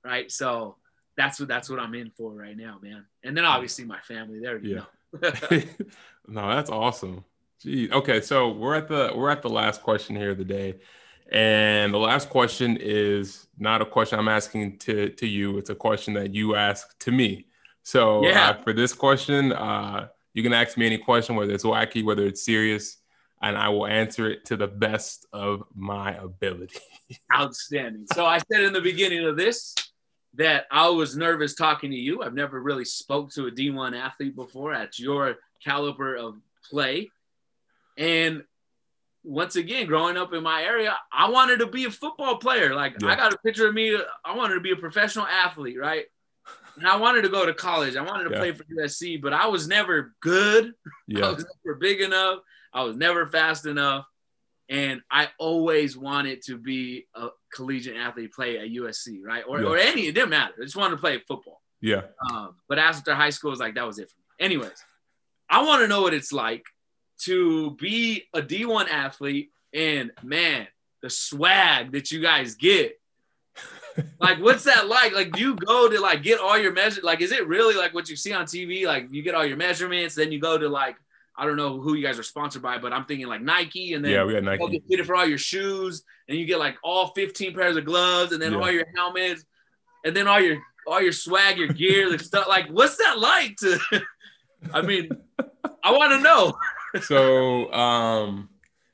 Right. 0.03 0.32
So 0.32 0.78
that's 1.18 1.39
what 1.39 1.49
that's 1.49 1.70
what 1.70 1.80
I'm 1.80 1.93
in 1.95 2.12
for 2.12 2.32
right 2.32 2.55
now, 2.57 2.80
man. 2.82 3.05
And 3.24 3.36
then 3.36 3.45
obviously 3.45 3.86
my 3.86 3.99
family 4.01 4.39
there, 4.39 4.57
you 4.57 4.76
Yeah. 4.76 4.76
know. 4.78 5.32
no, 6.28 6.49
that's 6.49 6.70
awesome. 6.70 7.26
Gee. 7.62 7.91
Okay, 7.91 8.22
so 8.22 8.49
we're 8.51 8.76
at 8.76 8.88
the 8.88 9.12
we're 9.16 9.30
at 9.30 9.41
the 9.41 9.49
last 9.49 9.82
question 9.84 10.16
here 10.16 10.32
of 10.32 10.38
the 10.38 10.45
day. 10.45 10.80
And 11.32 11.93
the 11.93 11.97
last 11.99 12.30
question 12.30 12.78
is 12.80 13.47
not 13.57 13.82
a 13.82 13.86
question 13.86 14.18
I'm 14.18 14.30
asking 14.30 14.78
to 14.80 15.10
to 15.10 15.28
you. 15.28 15.57
It's 15.57 15.70
a 15.70 15.76
question 15.76 16.14
that 16.14 16.34
you 16.34 16.55
ask 16.55 16.97
to 16.99 17.12
me. 17.12 17.47
So 17.84 18.24
Yeah. 18.24 18.49
uh, 18.49 18.53
for 18.64 18.72
this 18.74 18.93
question, 18.93 19.51
uh, 19.51 20.07
you 20.34 20.41
can 20.41 20.53
ask 20.53 20.78
me 20.78 20.86
any 20.86 20.97
question, 20.97 21.36
whether 21.36 21.53
it's 21.53 21.66
wacky, 21.66 22.03
whether 22.03 22.26
it's 22.26 22.41
serious, 22.43 22.97
and 23.42 23.58
I 23.58 23.70
will 23.70 23.88
answer 23.88 24.30
it 24.30 24.46
to 24.46 24.58
the 24.58 24.68
best 24.68 25.26
of 25.32 25.64
my 25.76 26.14
ability. 26.16 26.80
Outstanding. 27.34 28.06
So 28.14 28.26
I 28.26 28.40
said 28.52 28.64
in 28.64 28.74
the 28.74 28.82
beginning 28.82 29.26
of 29.26 29.38
this 29.38 29.74
that 30.36 30.66
I 30.72 30.90
was 30.90 31.16
nervous 31.16 31.56
talking 31.56 31.92
to 31.92 31.98
you. 31.98 32.22
I've 32.22 32.34
never 32.34 32.62
really 32.62 32.86
spoke 32.86 33.32
to 33.34 33.48
a 33.48 33.52
D1 33.52 33.98
athlete 34.00 34.36
before 34.36 34.74
at 34.74 35.00
your 35.00 35.36
caliber 35.64 36.16
of 36.16 36.36
play. 36.70 37.10
And 37.98 38.44
once 39.24 39.56
again, 39.56 39.88
growing 39.88 40.18
up 40.18 40.34
in 40.34 40.44
my 40.44 40.64
area, 40.64 40.96
I 41.12 41.30
wanted 41.30 41.60
to 41.60 41.68
be 41.68 41.86
a 41.86 41.92
football 41.92 42.38
player. 42.38 42.76
Like 42.76 42.96
Yeah. 43.02 43.10
I 43.10 43.16
got 43.16 43.34
a 43.34 43.38
picture 43.38 43.68
of 43.68 43.74
me. 43.74 43.98
I 44.24 44.36
wanted 44.36 44.56
to 44.56 44.62
be 44.62 44.72
a 44.72 44.76
professional 44.76 45.26
athlete, 45.26 45.78
right? 45.80 46.06
And 46.78 46.88
I 46.88 46.96
wanted 46.98 47.24
to 47.24 47.30
go 47.30 47.46
to 47.46 47.54
college. 47.54 47.96
I 47.96 48.02
wanted 48.02 48.26
to 48.26 48.32
Yeah. 48.32 48.40
play 48.40 48.52
for 48.54 48.64
USC, 48.66 49.18
but 49.22 49.34
I 49.34 49.48
was 49.48 49.68
never 49.68 50.14
good. 50.22 50.66
I 50.86 50.92
yeah, 51.08 51.32
was 51.32 51.46
never 51.66 51.76
big 51.78 52.02
enough. 52.02 52.40
I 52.74 52.84
was 52.84 52.95
never 52.95 53.28
fast 53.28 53.65
enough. 53.65 54.05
And 54.70 55.01
I 55.09 55.30
always 55.39 55.97
wanted 55.97 56.43
to 56.43 56.57
be 56.57 57.07
a 57.15 57.30
collegiate 57.53 57.97
athlete, 57.97 58.32
play 58.34 58.59
at 58.59 58.70
USC, 58.70 59.20
right? 59.24 59.43
Or, 59.47 59.59
Yeah. 59.61 59.67
or 59.67 59.78
any, 59.78 60.05
it 60.07 60.13
didn't 60.13 60.30
matter. 60.30 60.53
I 60.59 60.63
just 60.63 60.76
wanted 60.76 60.95
to 60.97 61.01
play 61.01 61.17
football. 61.28 61.61
yeah, 61.82 62.01
Um, 62.30 62.55
but 62.67 62.78
after 62.78 63.15
high 63.15 63.32
school, 63.32 63.49
was 63.51 63.59
like, 63.59 63.76
that 63.76 63.88
was 63.88 63.97
it 63.97 64.09
for 64.11 64.17
me. 64.17 64.45
Anyways, 64.45 64.84
I 65.49 65.63
want 65.63 65.82
to 65.82 65.88
know 65.88 66.01
what 66.01 66.13
it's 66.13 66.32
like 66.32 66.63
to 67.22 67.72
be 67.78 68.26
a 68.34 68.41
D1 68.41 68.89
athlete 68.89 69.49
and 69.74 70.11
man, 70.22 70.67
the 71.01 71.09
swag 71.09 71.91
that 71.93 72.11
you 72.11 72.22
guys 72.22 72.53
get. 72.55 72.99
like, 74.20 74.39
what's 74.39 74.65
that 74.65 74.88
like? 74.88 75.13
Like, 75.13 75.32
do 75.32 75.41
you 75.41 75.55
go 75.55 75.89
to 75.89 75.99
like 75.99 76.22
get 76.22 76.39
all 76.39 76.57
your 76.57 76.74
measure? 76.74 77.01
Like, 77.01 77.22
is 77.22 77.32
it 77.32 77.47
really 77.47 77.76
like 77.76 77.93
what 77.93 78.07
you 78.09 78.15
see 78.15 78.34
on 78.34 78.45
TV? 78.45 78.86
Like, 78.86 79.07
you 79.11 79.24
get 79.24 79.34
all 79.36 79.45
your 79.45 79.57
measurements, 79.57 80.15
then 80.15 80.32
you 80.32 80.39
go 80.39 80.57
to 80.57 80.70
like, 80.70 80.95
I 81.40 81.46
don't 81.46 81.56
know 81.56 81.80
who 81.80 81.94
you 81.96 82.04
guys 82.06 82.20
are 82.20 82.24
sponsored 82.24 82.62
by, 82.62 82.78
but 82.78 82.92
I'm 82.92 83.06
thinking 83.06 83.28
like 83.28 83.42
Nike, 83.42 83.94
and 83.94 84.04
then 84.04 84.12
yeah. 84.12 84.24
We 84.26 84.34
got 84.34 84.44
you 84.44 84.58
go 84.58 84.66
Nike. 84.66 84.80
get 84.80 84.88
fitted 84.90 85.06
for 85.06 85.16
all 85.16 85.26
your 85.26 85.38
shoes, 85.38 86.04
and 86.28 86.38
you 86.38 86.46
get 86.46 86.60
like 86.60 86.76
all 86.84 87.08
15 87.16 87.54
pairs 87.56 87.78
of 87.78 87.86
gloves, 87.86 88.34
and 88.34 88.42
then 88.42 88.52
Yeah. 88.54 88.60
all 88.60 88.72
your 88.72 88.86
helmets, 88.96 89.46
and 90.06 90.16
then 90.16 90.28
all 90.28 90.40
your 90.40 90.58
all 90.86 91.02
your 91.02 91.12
swag, 91.12 91.58
your 91.58 91.68
gear, 91.70 92.10
the 92.10 92.20
stuff. 92.20 92.48
Like, 92.48 92.68
what's 92.70 92.98
that 92.98 93.20
like 93.20 93.56
to? 93.58 93.80
I 94.74 94.82
mean, 94.82 95.10
I 95.84 95.92
want 95.92 96.12
to 96.14 96.20
know. 96.20 96.54
so 97.04 97.72
um 97.72 98.50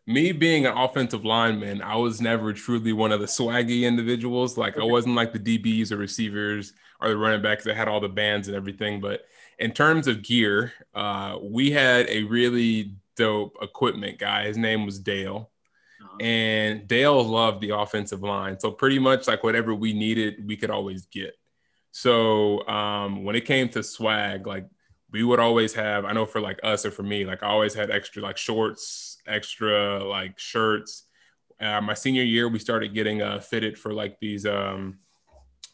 me 0.06 0.32
being 0.34 0.66
an 0.66 0.78
offensive 0.78 1.24
lineman 1.24 1.82
i 1.82 1.96
was 1.96 2.20
never 2.20 2.52
truly 2.52 2.92
one 2.92 3.14
of 3.14 3.22
the 3.22 3.26
swaggy 3.26 3.84
individuals 3.84 4.58
like 4.58 4.78
i 4.78 4.84
wasn't 4.84 5.16
like 5.16 5.32
the 5.32 5.40
dbs 5.40 5.92
or 5.94 5.96
receivers 5.96 6.74
or 7.00 7.08
the 7.08 7.18
running 7.18 7.42
backs 7.42 7.64
that 7.64 7.74
had 7.76 7.88
all 7.88 8.02
the 8.02 8.10
bands 8.10 8.50
and 8.50 8.58
everything 8.58 9.00
but 9.00 9.22
in 9.60 9.72
terms 9.72 10.08
of 10.08 10.22
gear 10.22 10.74
uh 10.94 11.38
we 11.42 11.72
had 11.72 12.08
a 12.10 12.24
really 12.24 12.94
dope 13.16 13.56
equipment 13.62 14.20
guy 14.20 14.46
his 14.46 14.58
name 14.58 14.86
was 14.86 15.00
dale 15.00 15.50
and 16.20 16.88
Dale 16.88 17.24
loved 17.24 17.62
the 17.62 17.72
offensive 17.72 18.22
line. 18.24 18.60
So 18.60 18.72
pretty 18.72 19.00
much 19.00 19.28
like 19.28 19.44
whatever 19.44 19.74
we 19.76 19.94
needed, 19.94 20.46
we 20.46 20.56
could 20.58 20.70
always 20.70 21.06
get. 21.08 21.38
So 21.92 22.66
um, 22.68 23.24
when 23.24 23.36
it 23.36 23.46
came 23.46 23.70
to 23.70 23.84
swag, 23.84 24.48
like 24.48 24.66
we 25.12 25.24
would 25.24 25.40
always 25.40 25.74
have, 25.74 26.06
I 26.06 26.14
know 26.14 26.26
for 26.26 26.42
like 26.42 26.60
us 26.64 26.86
or 26.86 26.92
for 26.92 27.04
me, 27.04 27.26
like 27.26 27.44
I 27.44 27.48
always 27.48 27.74
had 27.74 27.92
extra 27.92 28.22
like 28.22 28.38
shorts, 28.38 29.18
extra 29.28 30.04
like 30.04 30.38
shirts. 30.40 31.04
Uh, 31.60 31.80
my 31.82 31.94
senior 31.94 32.24
year, 32.24 32.50
we 32.50 32.60
started 32.60 32.94
getting 32.94 33.22
uh, 33.22 33.40
fitted 33.40 33.78
for 33.78 33.94
like 33.94 34.20
these, 34.20 34.46
um, 34.46 35.00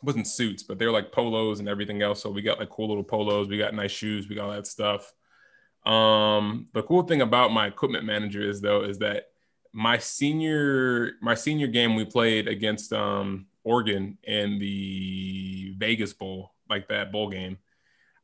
wasn't 0.04 0.28
suits, 0.28 0.64
but 0.64 0.80
they're 0.80 0.92
like 0.92 1.12
polos 1.12 1.60
and 1.60 1.70
everything 1.70 2.02
else. 2.02 2.22
So 2.22 2.30
we 2.30 2.42
got 2.42 2.60
like 2.60 2.70
cool 2.70 2.88
little 2.88 3.04
polos. 3.04 3.48
We 3.48 3.58
got 3.58 3.74
nice 3.74 3.92
shoes. 3.92 4.28
We 4.28 4.36
got 4.36 4.46
all 4.46 4.52
that 4.52 4.68
stuff. 4.68 5.14
Um, 5.86 6.68
the 6.74 6.84
cool 6.84 7.04
thing 7.04 7.22
about 7.22 7.52
my 7.52 7.68
equipment 7.68 8.06
manager 8.06 8.48
is 8.48 8.62
though, 8.62 8.84
is 8.84 9.00
that 9.00 9.26
my 9.74 9.98
senior 9.98 11.14
my 11.22 11.34
senior 11.34 11.68
game 11.68 11.96
we 11.96 12.06
played 12.06 12.48
against 12.48 12.92
um 12.94 13.48
Oregon 13.64 14.18
in 14.24 14.60
the 14.60 15.74
Vegas 15.78 16.14
Bowl, 16.14 16.54
like 16.70 16.88
that 16.90 17.12
bowl 17.12 17.30
game. 17.30 17.58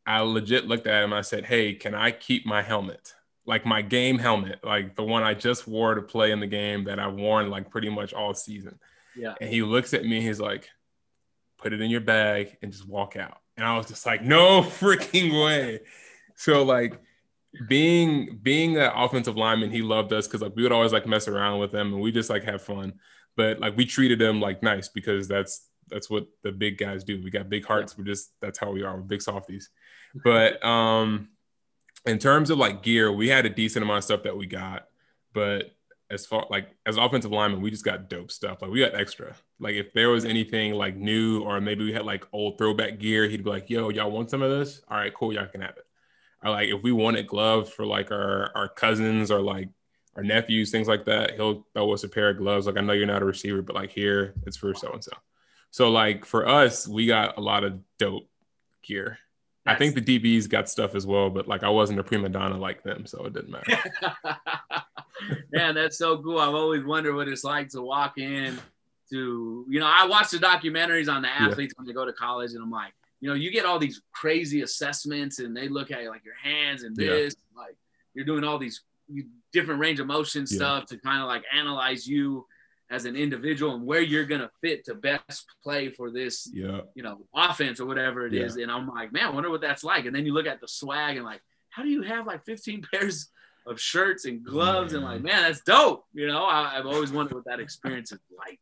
I 0.05 0.21
legit 0.21 0.65
looked 0.65 0.87
at 0.87 1.03
him. 1.03 1.13
I 1.13 1.21
said, 1.21 1.45
"Hey, 1.45 1.73
can 1.73 1.93
I 1.93 2.11
keep 2.11 2.45
my 2.45 2.61
helmet? 2.61 3.13
Like 3.45 3.65
my 3.65 3.81
game 3.81 4.17
helmet, 4.17 4.59
like 4.63 4.95
the 4.95 5.03
one 5.03 5.23
I 5.23 5.33
just 5.33 5.67
wore 5.67 5.95
to 5.95 6.01
play 6.01 6.31
in 6.31 6.39
the 6.39 6.47
game 6.47 6.85
that 6.85 6.99
I've 6.99 7.13
worn 7.13 7.49
like 7.49 7.69
pretty 7.69 7.89
much 7.89 8.13
all 8.13 8.33
season." 8.33 8.79
Yeah. 9.15 9.35
And 9.41 9.49
he 9.49 9.61
looks 9.63 9.93
at 9.93 10.05
me. 10.05 10.21
He's 10.21 10.39
like, 10.39 10.69
"Put 11.57 11.73
it 11.73 11.81
in 11.81 11.89
your 11.89 12.01
bag 12.01 12.57
and 12.61 12.71
just 12.71 12.87
walk 12.87 13.15
out." 13.15 13.37
And 13.55 13.65
I 13.65 13.77
was 13.77 13.87
just 13.87 14.05
like, 14.05 14.23
"No 14.23 14.61
freaking 14.79 15.43
way!" 15.43 15.81
So 16.35 16.63
like 16.63 16.99
being 17.67 18.39
being 18.41 18.77
an 18.77 18.91
offensive 18.93 19.37
lineman, 19.37 19.71
he 19.71 19.81
loved 19.81 20.13
us 20.13 20.27
because 20.27 20.41
like 20.41 20.55
we 20.55 20.63
would 20.63 20.71
always 20.71 20.93
like 20.93 21.07
mess 21.07 21.27
around 21.27 21.59
with 21.59 21.73
him 21.73 21.93
and 21.93 22.01
we 22.01 22.11
just 22.11 22.29
like 22.29 22.43
have 22.43 22.61
fun. 22.61 22.93
But 23.35 23.59
like 23.59 23.75
we 23.77 23.85
treated 23.85 24.21
him 24.21 24.39
like 24.39 24.63
nice 24.63 24.89
because 24.89 25.27
that's 25.27 25.67
that's 25.89 26.09
what 26.09 26.27
the 26.43 26.51
big 26.51 26.77
guys 26.77 27.03
do. 27.03 27.21
We 27.23 27.31
got 27.31 27.49
big 27.49 27.65
hearts. 27.65 27.97
We're 27.97 28.03
just 28.03 28.31
that's 28.41 28.59
how 28.59 28.71
we 28.71 28.83
are. 28.83 28.95
We're 28.95 29.03
big 29.03 29.21
softies. 29.21 29.69
But 30.23 30.63
um 30.63 31.29
in 32.05 32.19
terms 32.19 32.49
of 32.49 32.57
like 32.57 32.83
gear, 32.83 33.11
we 33.11 33.27
had 33.27 33.45
a 33.45 33.49
decent 33.49 33.83
amount 33.83 33.99
of 33.99 34.03
stuff 34.03 34.23
that 34.23 34.37
we 34.37 34.45
got. 34.45 34.87
But 35.33 35.71
as 36.09 36.25
far 36.25 36.45
like 36.49 36.69
as 36.85 36.97
offensive 36.97 37.31
linemen, 37.31 37.61
we 37.61 37.71
just 37.71 37.85
got 37.85 38.09
dope 38.09 38.31
stuff. 38.31 38.61
Like 38.61 38.71
we 38.71 38.79
got 38.79 38.95
extra. 38.95 39.35
Like 39.59 39.75
if 39.75 39.93
there 39.93 40.09
was 40.09 40.25
anything 40.25 40.73
like 40.73 40.95
new 40.95 41.41
or 41.41 41.59
maybe 41.59 41.83
we 41.83 41.93
had 41.93 42.05
like 42.05 42.25
old 42.31 42.57
throwback 42.57 42.99
gear, 42.99 43.27
he'd 43.27 43.43
be 43.43 43.49
like, 43.49 43.69
"Yo, 43.69 43.89
y'all 43.89 44.11
want 44.11 44.29
some 44.29 44.41
of 44.41 44.51
this? 44.51 44.81
All 44.87 44.97
right, 44.97 45.13
cool, 45.13 45.33
y'all 45.33 45.47
can 45.47 45.61
have 45.61 45.77
it." 45.77 45.85
Or 46.43 46.51
like 46.51 46.69
if 46.69 46.83
we 46.83 46.91
wanted 46.91 47.27
gloves 47.27 47.69
for 47.71 47.85
like 47.85 48.11
our 48.11 48.51
our 48.55 48.69
cousins 48.69 49.31
or 49.31 49.41
like 49.41 49.69
our 50.15 50.23
nephews, 50.23 50.69
things 50.69 50.87
like 50.87 51.05
that, 51.05 51.35
he'll 51.35 51.65
throw 51.73 51.91
us 51.93 52.03
a 52.03 52.09
pair 52.09 52.29
of 52.29 52.37
gloves. 52.37 52.67
Like 52.67 52.77
I 52.77 52.81
know 52.81 52.93
you're 52.93 53.07
not 53.07 53.23
a 53.23 53.25
receiver, 53.25 53.61
but 53.61 53.75
like 53.75 53.91
here 53.91 54.35
it's 54.45 54.57
for 54.57 54.73
so 54.75 54.91
and 54.91 55.03
so. 55.03 55.11
So 55.71 55.89
like 55.89 56.25
for 56.25 56.47
us, 56.47 56.87
we 56.87 57.07
got 57.07 57.37
a 57.37 57.41
lot 57.41 57.63
of 57.63 57.79
dope 57.97 58.29
gear. 58.83 59.19
I 59.65 59.75
think 59.75 59.95
the 59.95 60.01
DBs 60.01 60.47
got 60.47 60.69
stuff 60.69 60.95
as 60.95 61.05
well, 61.05 61.29
but 61.29 61.47
like 61.47 61.63
I 61.63 61.69
wasn't 61.69 61.99
a 61.99 62.03
prima 62.03 62.29
donna 62.29 62.57
like 62.57 62.83
them, 62.83 63.05
so 63.05 63.25
it 63.25 63.33
didn't 63.33 63.51
matter. 63.51 63.77
Man, 65.51 65.75
that's 65.75 65.97
so 65.97 66.21
cool. 66.21 66.39
I've 66.39 66.53
always 66.53 66.85
wondered 66.85 67.15
what 67.15 67.27
it's 67.27 67.43
like 67.43 67.67
to 67.69 67.81
walk 67.81 68.17
in 68.17 68.57
to, 69.11 69.65
you 69.69 69.79
know, 69.79 69.85
I 69.87 70.05
watch 70.05 70.29
the 70.31 70.37
documentaries 70.37 71.11
on 71.11 71.21
the 71.21 71.27
Yeah. 71.27 71.47
athletes 71.47 71.73
when 71.77 71.85
they 71.87 71.93
go 71.93 72.05
to 72.05 72.13
college, 72.13 72.51
and 72.51 72.61
I'm 72.63 72.71
like, 72.71 72.93
you 73.19 73.29
know, 73.29 73.35
you 73.35 73.51
get 73.51 73.65
all 73.65 73.79
these 73.79 74.01
crazy 74.11 74.61
assessments, 74.61 75.39
and 75.39 75.55
they 75.55 75.67
look 75.69 75.91
at 75.91 76.03
you 76.03 76.09
like 76.09 76.25
your 76.25 76.35
hands 76.35 76.83
and 76.83 76.95
Yeah. 76.97 77.07
this, 77.07 77.35
like 77.55 77.75
you're 78.13 78.25
doing 78.25 78.43
all 78.43 78.57
these 78.57 78.81
different 79.53 79.79
range 79.79 79.99
of 79.99 80.07
motion 80.07 80.45
Yeah. 80.49 80.55
stuff 80.57 80.85
to 80.87 80.97
kind 80.97 81.21
of 81.21 81.27
like 81.27 81.43
analyze 81.53 82.07
you 82.07 82.45
as 82.89 83.05
an 83.05 83.15
individual 83.15 83.75
and 83.75 83.85
where 83.85 84.01
you're 84.01 84.25
gonna 84.25 84.49
fit 84.61 84.85
to 84.85 84.95
best 84.95 85.45
play 85.63 85.89
for 85.89 86.09
this 86.11 86.49
yeah. 86.53 86.81
you 86.95 87.03
know, 87.03 87.25
offense 87.33 87.79
or 87.79 87.85
whatever 87.85 88.25
it 88.25 88.33
is. 88.33 88.55
And 88.55 88.71
I'm 88.71 88.87
like, 88.87 89.11
man, 89.11 89.25
I 89.25 89.29
wonder 89.29 89.49
what 89.49 89.61
that's 89.61 89.83
like. 89.83 90.05
And 90.05 90.15
then 90.15 90.25
you 90.25 90.33
look 90.33 90.45
at 90.47 90.61
the 90.61 90.67
swag 90.67 91.17
and 91.17 91.25
like, 91.25 91.41
how 91.69 91.83
do 91.83 91.89
you 91.89 92.01
have 92.03 92.25
like 92.25 92.45
15 92.45 92.81
pairs 92.93 93.29
of 93.65 93.79
shirts 93.79 94.23
and 94.25 94.43
gloves? 94.43 94.93
And 94.93 95.03
like, 95.03 95.21
man, 95.21 95.41
that's 95.43 95.61
dope. 95.61 96.05
You 96.13 96.27
know, 96.27 96.43
I, 96.45 96.77
I've 96.77 96.85
always 96.85 97.11
wondered 97.11 97.35
what 97.35 97.45
that 97.45 97.59
experience 97.59 98.11
is 98.13 98.19
like. 98.37 98.59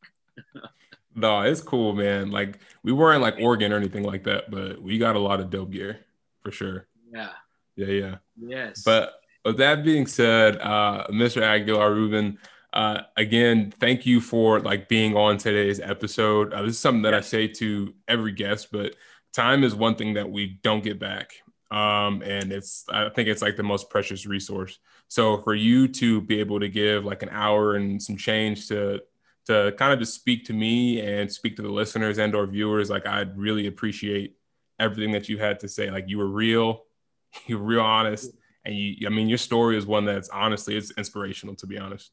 No, 1.15 1.41
it's 1.41 1.61
cool, 1.61 1.93
man. 1.93 2.29
Like 2.29 2.59
we 2.83 2.91
weren't 2.91 3.21
like 3.21 3.35
Oregon 3.39 3.71
or 3.71 3.77
anything 3.77 4.03
like 4.03 4.25
that, 4.25 4.51
but 4.51 4.81
we 4.81 4.97
got 4.97 5.15
a 5.15 5.19
lot 5.19 5.39
of 5.39 5.49
dope 5.49 5.71
gear 5.71 6.01
for 6.43 6.51
sure. 6.51 6.87
Yeah. 7.11 7.29
Yeah, 7.77 7.87
yeah. 7.87 8.15
Yes. 8.37 8.83
But 8.83 9.13
with 9.45 9.57
that 9.57 9.85
being 9.85 10.07
said, 10.07 10.57
uh, 10.57 11.07
Mr. 11.09 11.41
Aguilar 11.41 11.93
Ruben, 11.93 12.37
uh, 12.73 13.03
again, 13.15 13.73
thank 13.79 14.05
you 14.05 14.19
for 14.19 14.59
like 14.59 14.89
being 14.89 15.15
on 15.15 15.37
today's 15.37 15.79
episode. 15.79 16.53
Uh, 16.53 16.63
this 16.63 16.71
is 16.71 16.79
something 16.79 17.03
that 17.03 17.13
I 17.13 17.21
say 17.21 17.47
to 17.47 17.93
every 18.09 18.33
guest, 18.33 18.67
but 18.71 18.95
time 19.33 19.63
is 19.63 19.73
one 19.73 19.95
thing 19.95 20.15
that 20.15 20.29
we 20.29 20.59
don't 20.63 20.83
get 20.83 20.99
back. 20.99 21.31
Um, 21.71 22.21
and 22.23 22.51
it's, 22.51 22.83
I 22.89 23.07
think 23.09 23.29
it's 23.29 23.41
like 23.41 23.55
the 23.55 23.63
most 23.63 23.89
precious 23.89 24.25
resource. 24.25 24.79
So 25.07 25.41
for 25.43 25.55
you 25.55 25.87
to 25.87 26.19
be 26.21 26.41
able 26.41 26.59
to 26.59 26.67
give 26.67 27.05
like 27.05 27.23
an 27.23 27.29
hour 27.31 27.75
and 27.75 28.01
some 28.01 28.17
change 28.17 28.67
to, 28.67 29.01
to 29.45 29.73
kind 29.77 29.93
of 29.93 29.99
just 29.99 30.13
speak 30.13 30.45
to 30.45 30.53
me 30.53 30.99
and 30.99 31.31
speak 31.31 31.55
to 31.55 31.61
the 31.61 31.71
listeners 31.71 32.17
and 32.17 32.33
or 32.35 32.47
viewers, 32.47 32.89
like 32.89 33.05
I'd 33.05 33.37
really 33.37 33.67
appreciate 33.67 34.35
everything 34.79 35.11
that 35.11 35.29
you 35.29 35.37
had 35.37 35.59
to 35.61 35.67
say. 35.67 35.91
Like 35.91 36.05
you 36.07 36.17
were 36.17 36.27
real, 36.27 36.83
you 37.45 37.57
were 37.57 37.65
real 37.65 37.81
honest. 37.81 38.31
And 38.65 38.75
you, 38.75 39.05
I 39.05 39.09
mean, 39.09 39.29
your 39.29 39.37
story 39.37 39.77
is 39.77 39.85
one 39.85 40.05
that's 40.05 40.29
honestly, 40.29 40.75
it's 40.75 40.91
inspirational 40.97 41.55
to 41.55 41.67
be 41.67 41.77
honest. 41.77 42.11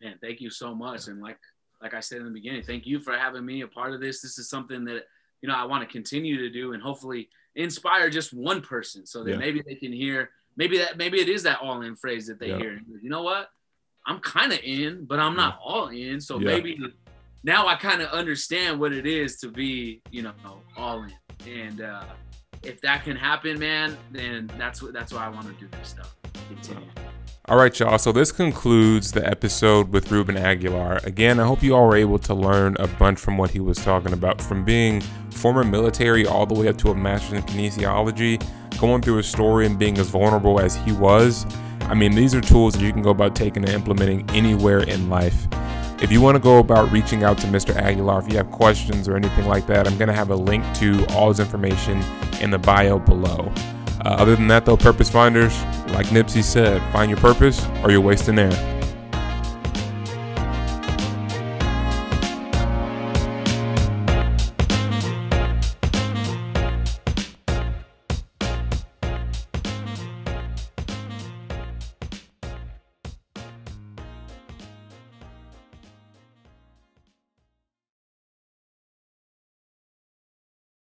Man, 0.00 0.16
thank 0.20 0.40
you 0.40 0.50
so 0.50 0.74
much. 0.74 1.06
And 1.06 1.22
like, 1.22 1.38
like 1.80 1.94
I 1.94 2.00
said 2.00 2.18
in 2.18 2.24
the 2.24 2.32
beginning, 2.32 2.62
thank 2.62 2.86
you 2.86 2.98
for 2.98 3.12
having 3.12 3.44
me 3.46 3.60
a 3.60 3.68
part 3.68 3.92
of 3.92 4.00
this. 4.00 4.20
This 4.20 4.38
is 4.38 4.48
something 4.48 4.84
that, 4.86 5.04
you 5.40 5.48
know, 5.48 5.54
I 5.54 5.64
want 5.64 5.86
to 5.86 5.92
continue 5.92 6.38
to 6.38 6.50
do 6.50 6.72
and 6.72 6.82
hopefully 6.82 7.28
inspire 7.54 8.10
just 8.10 8.32
one 8.32 8.60
person 8.60 9.06
so 9.06 9.22
that 9.22 9.32
yeah. 9.32 9.36
maybe 9.36 9.62
they 9.64 9.76
can 9.76 9.92
hear, 9.92 10.30
maybe 10.56 10.78
that, 10.78 10.96
maybe 10.96 11.20
it 11.20 11.28
is 11.28 11.44
that 11.44 11.60
all 11.60 11.82
in 11.82 11.94
phrase 11.94 12.26
that 12.26 12.40
they 12.40 12.48
yeah. 12.48 12.58
hear. 12.58 12.80
You 13.00 13.10
know 13.10 13.22
what? 13.22 13.48
I'm 14.06 14.18
kind 14.20 14.52
of 14.52 14.58
in, 14.62 15.04
but 15.04 15.18
I'm 15.18 15.36
not 15.36 15.58
all 15.64 15.88
in. 15.88 16.20
So 16.20 16.38
yeah. 16.38 16.48
maybe 16.48 16.78
now 17.44 17.66
I 17.66 17.76
kind 17.76 18.02
of 18.02 18.10
understand 18.10 18.80
what 18.80 18.92
it 18.92 19.06
is 19.06 19.36
to 19.38 19.48
be, 19.48 20.00
you 20.10 20.22
know, 20.22 20.32
all 20.76 21.04
in. 21.04 21.12
And 21.48 21.80
uh, 21.80 22.04
if 22.62 22.80
that 22.82 23.04
can 23.04 23.16
happen, 23.16 23.58
man, 23.58 23.96
then 24.10 24.50
that's 24.58 24.82
what 24.82 24.92
that's 24.92 25.12
why 25.12 25.26
I 25.26 25.28
want 25.28 25.46
to 25.46 25.52
do 25.54 25.68
this 25.78 25.90
stuff. 25.90 26.14
Continue. 26.48 26.88
All 27.46 27.56
right, 27.56 27.76
y'all. 27.78 27.98
So 27.98 28.12
this 28.12 28.30
concludes 28.30 29.10
the 29.10 29.26
episode 29.26 29.88
with 29.88 30.12
Ruben 30.12 30.36
Aguilar. 30.36 31.00
Again, 31.02 31.40
I 31.40 31.44
hope 31.44 31.60
you 31.60 31.74
all 31.74 31.88
were 31.88 31.96
able 31.96 32.20
to 32.20 32.34
learn 32.34 32.76
a 32.78 32.86
bunch 32.86 33.18
from 33.18 33.36
what 33.36 33.50
he 33.50 33.58
was 33.58 33.78
talking 33.78 34.12
about, 34.12 34.40
from 34.40 34.64
being 34.64 35.00
former 35.30 35.64
military 35.64 36.24
all 36.24 36.46
the 36.46 36.54
way 36.54 36.68
up 36.68 36.78
to 36.78 36.90
a 36.90 36.94
master's 36.94 37.40
in 37.40 37.42
kinesiology, 37.42 38.40
going 38.78 39.02
through 39.02 39.16
his 39.16 39.26
story 39.26 39.66
and 39.66 39.76
being 39.76 39.98
as 39.98 40.08
vulnerable 40.08 40.60
as 40.60 40.76
he 40.76 40.92
was. 40.92 41.44
I 41.88 41.94
mean, 41.94 42.14
these 42.14 42.34
are 42.34 42.40
tools 42.40 42.74
that 42.74 42.82
you 42.82 42.92
can 42.92 43.02
go 43.02 43.10
about 43.10 43.34
taking 43.34 43.64
and 43.64 43.72
implementing 43.72 44.28
anywhere 44.30 44.80
in 44.80 45.08
life. 45.08 45.46
If 46.02 46.10
you 46.10 46.20
want 46.20 46.34
to 46.36 46.40
go 46.40 46.58
about 46.58 46.90
reaching 46.90 47.22
out 47.22 47.38
to 47.38 47.46
Mr. 47.46 47.76
Aguilar, 47.76 48.22
if 48.22 48.32
you 48.32 48.36
have 48.36 48.50
questions 48.50 49.06
or 49.06 49.16
anything 49.16 49.46
like 49.46 49.66
that, 49.68 49.86
I'm 49.86 49.96
going 49.98 50.08
to 50.08 50.14
have 50.14 50.30
a 50.30 50.36
link 50.36 50.64
to 50.78 51.06
all 51.10 51.28
his 51.28 51.38
information 51.38 52.02
in 52.40 52.50
the 52.50 52.58
bio 52.58 52.98
below. 52.98 53.52
Uh, 54.04 54.08
other 54.08 54.34
than 54.34 54.48
that, 54.48 54.64
though, 54.64 54.76
purpose 54.76 55.08
finders, 55.08 55.62
like 55.92 56.06
Nipsey 56.06 56.42
said, 56.42 56.82
find 56.92 57.08
your 57.08 57.20
purpose 57.20 57.64
or 57.84 57.92
you're 57.92 58.00
wasting 58.00 58.38
air. 58.38 58.81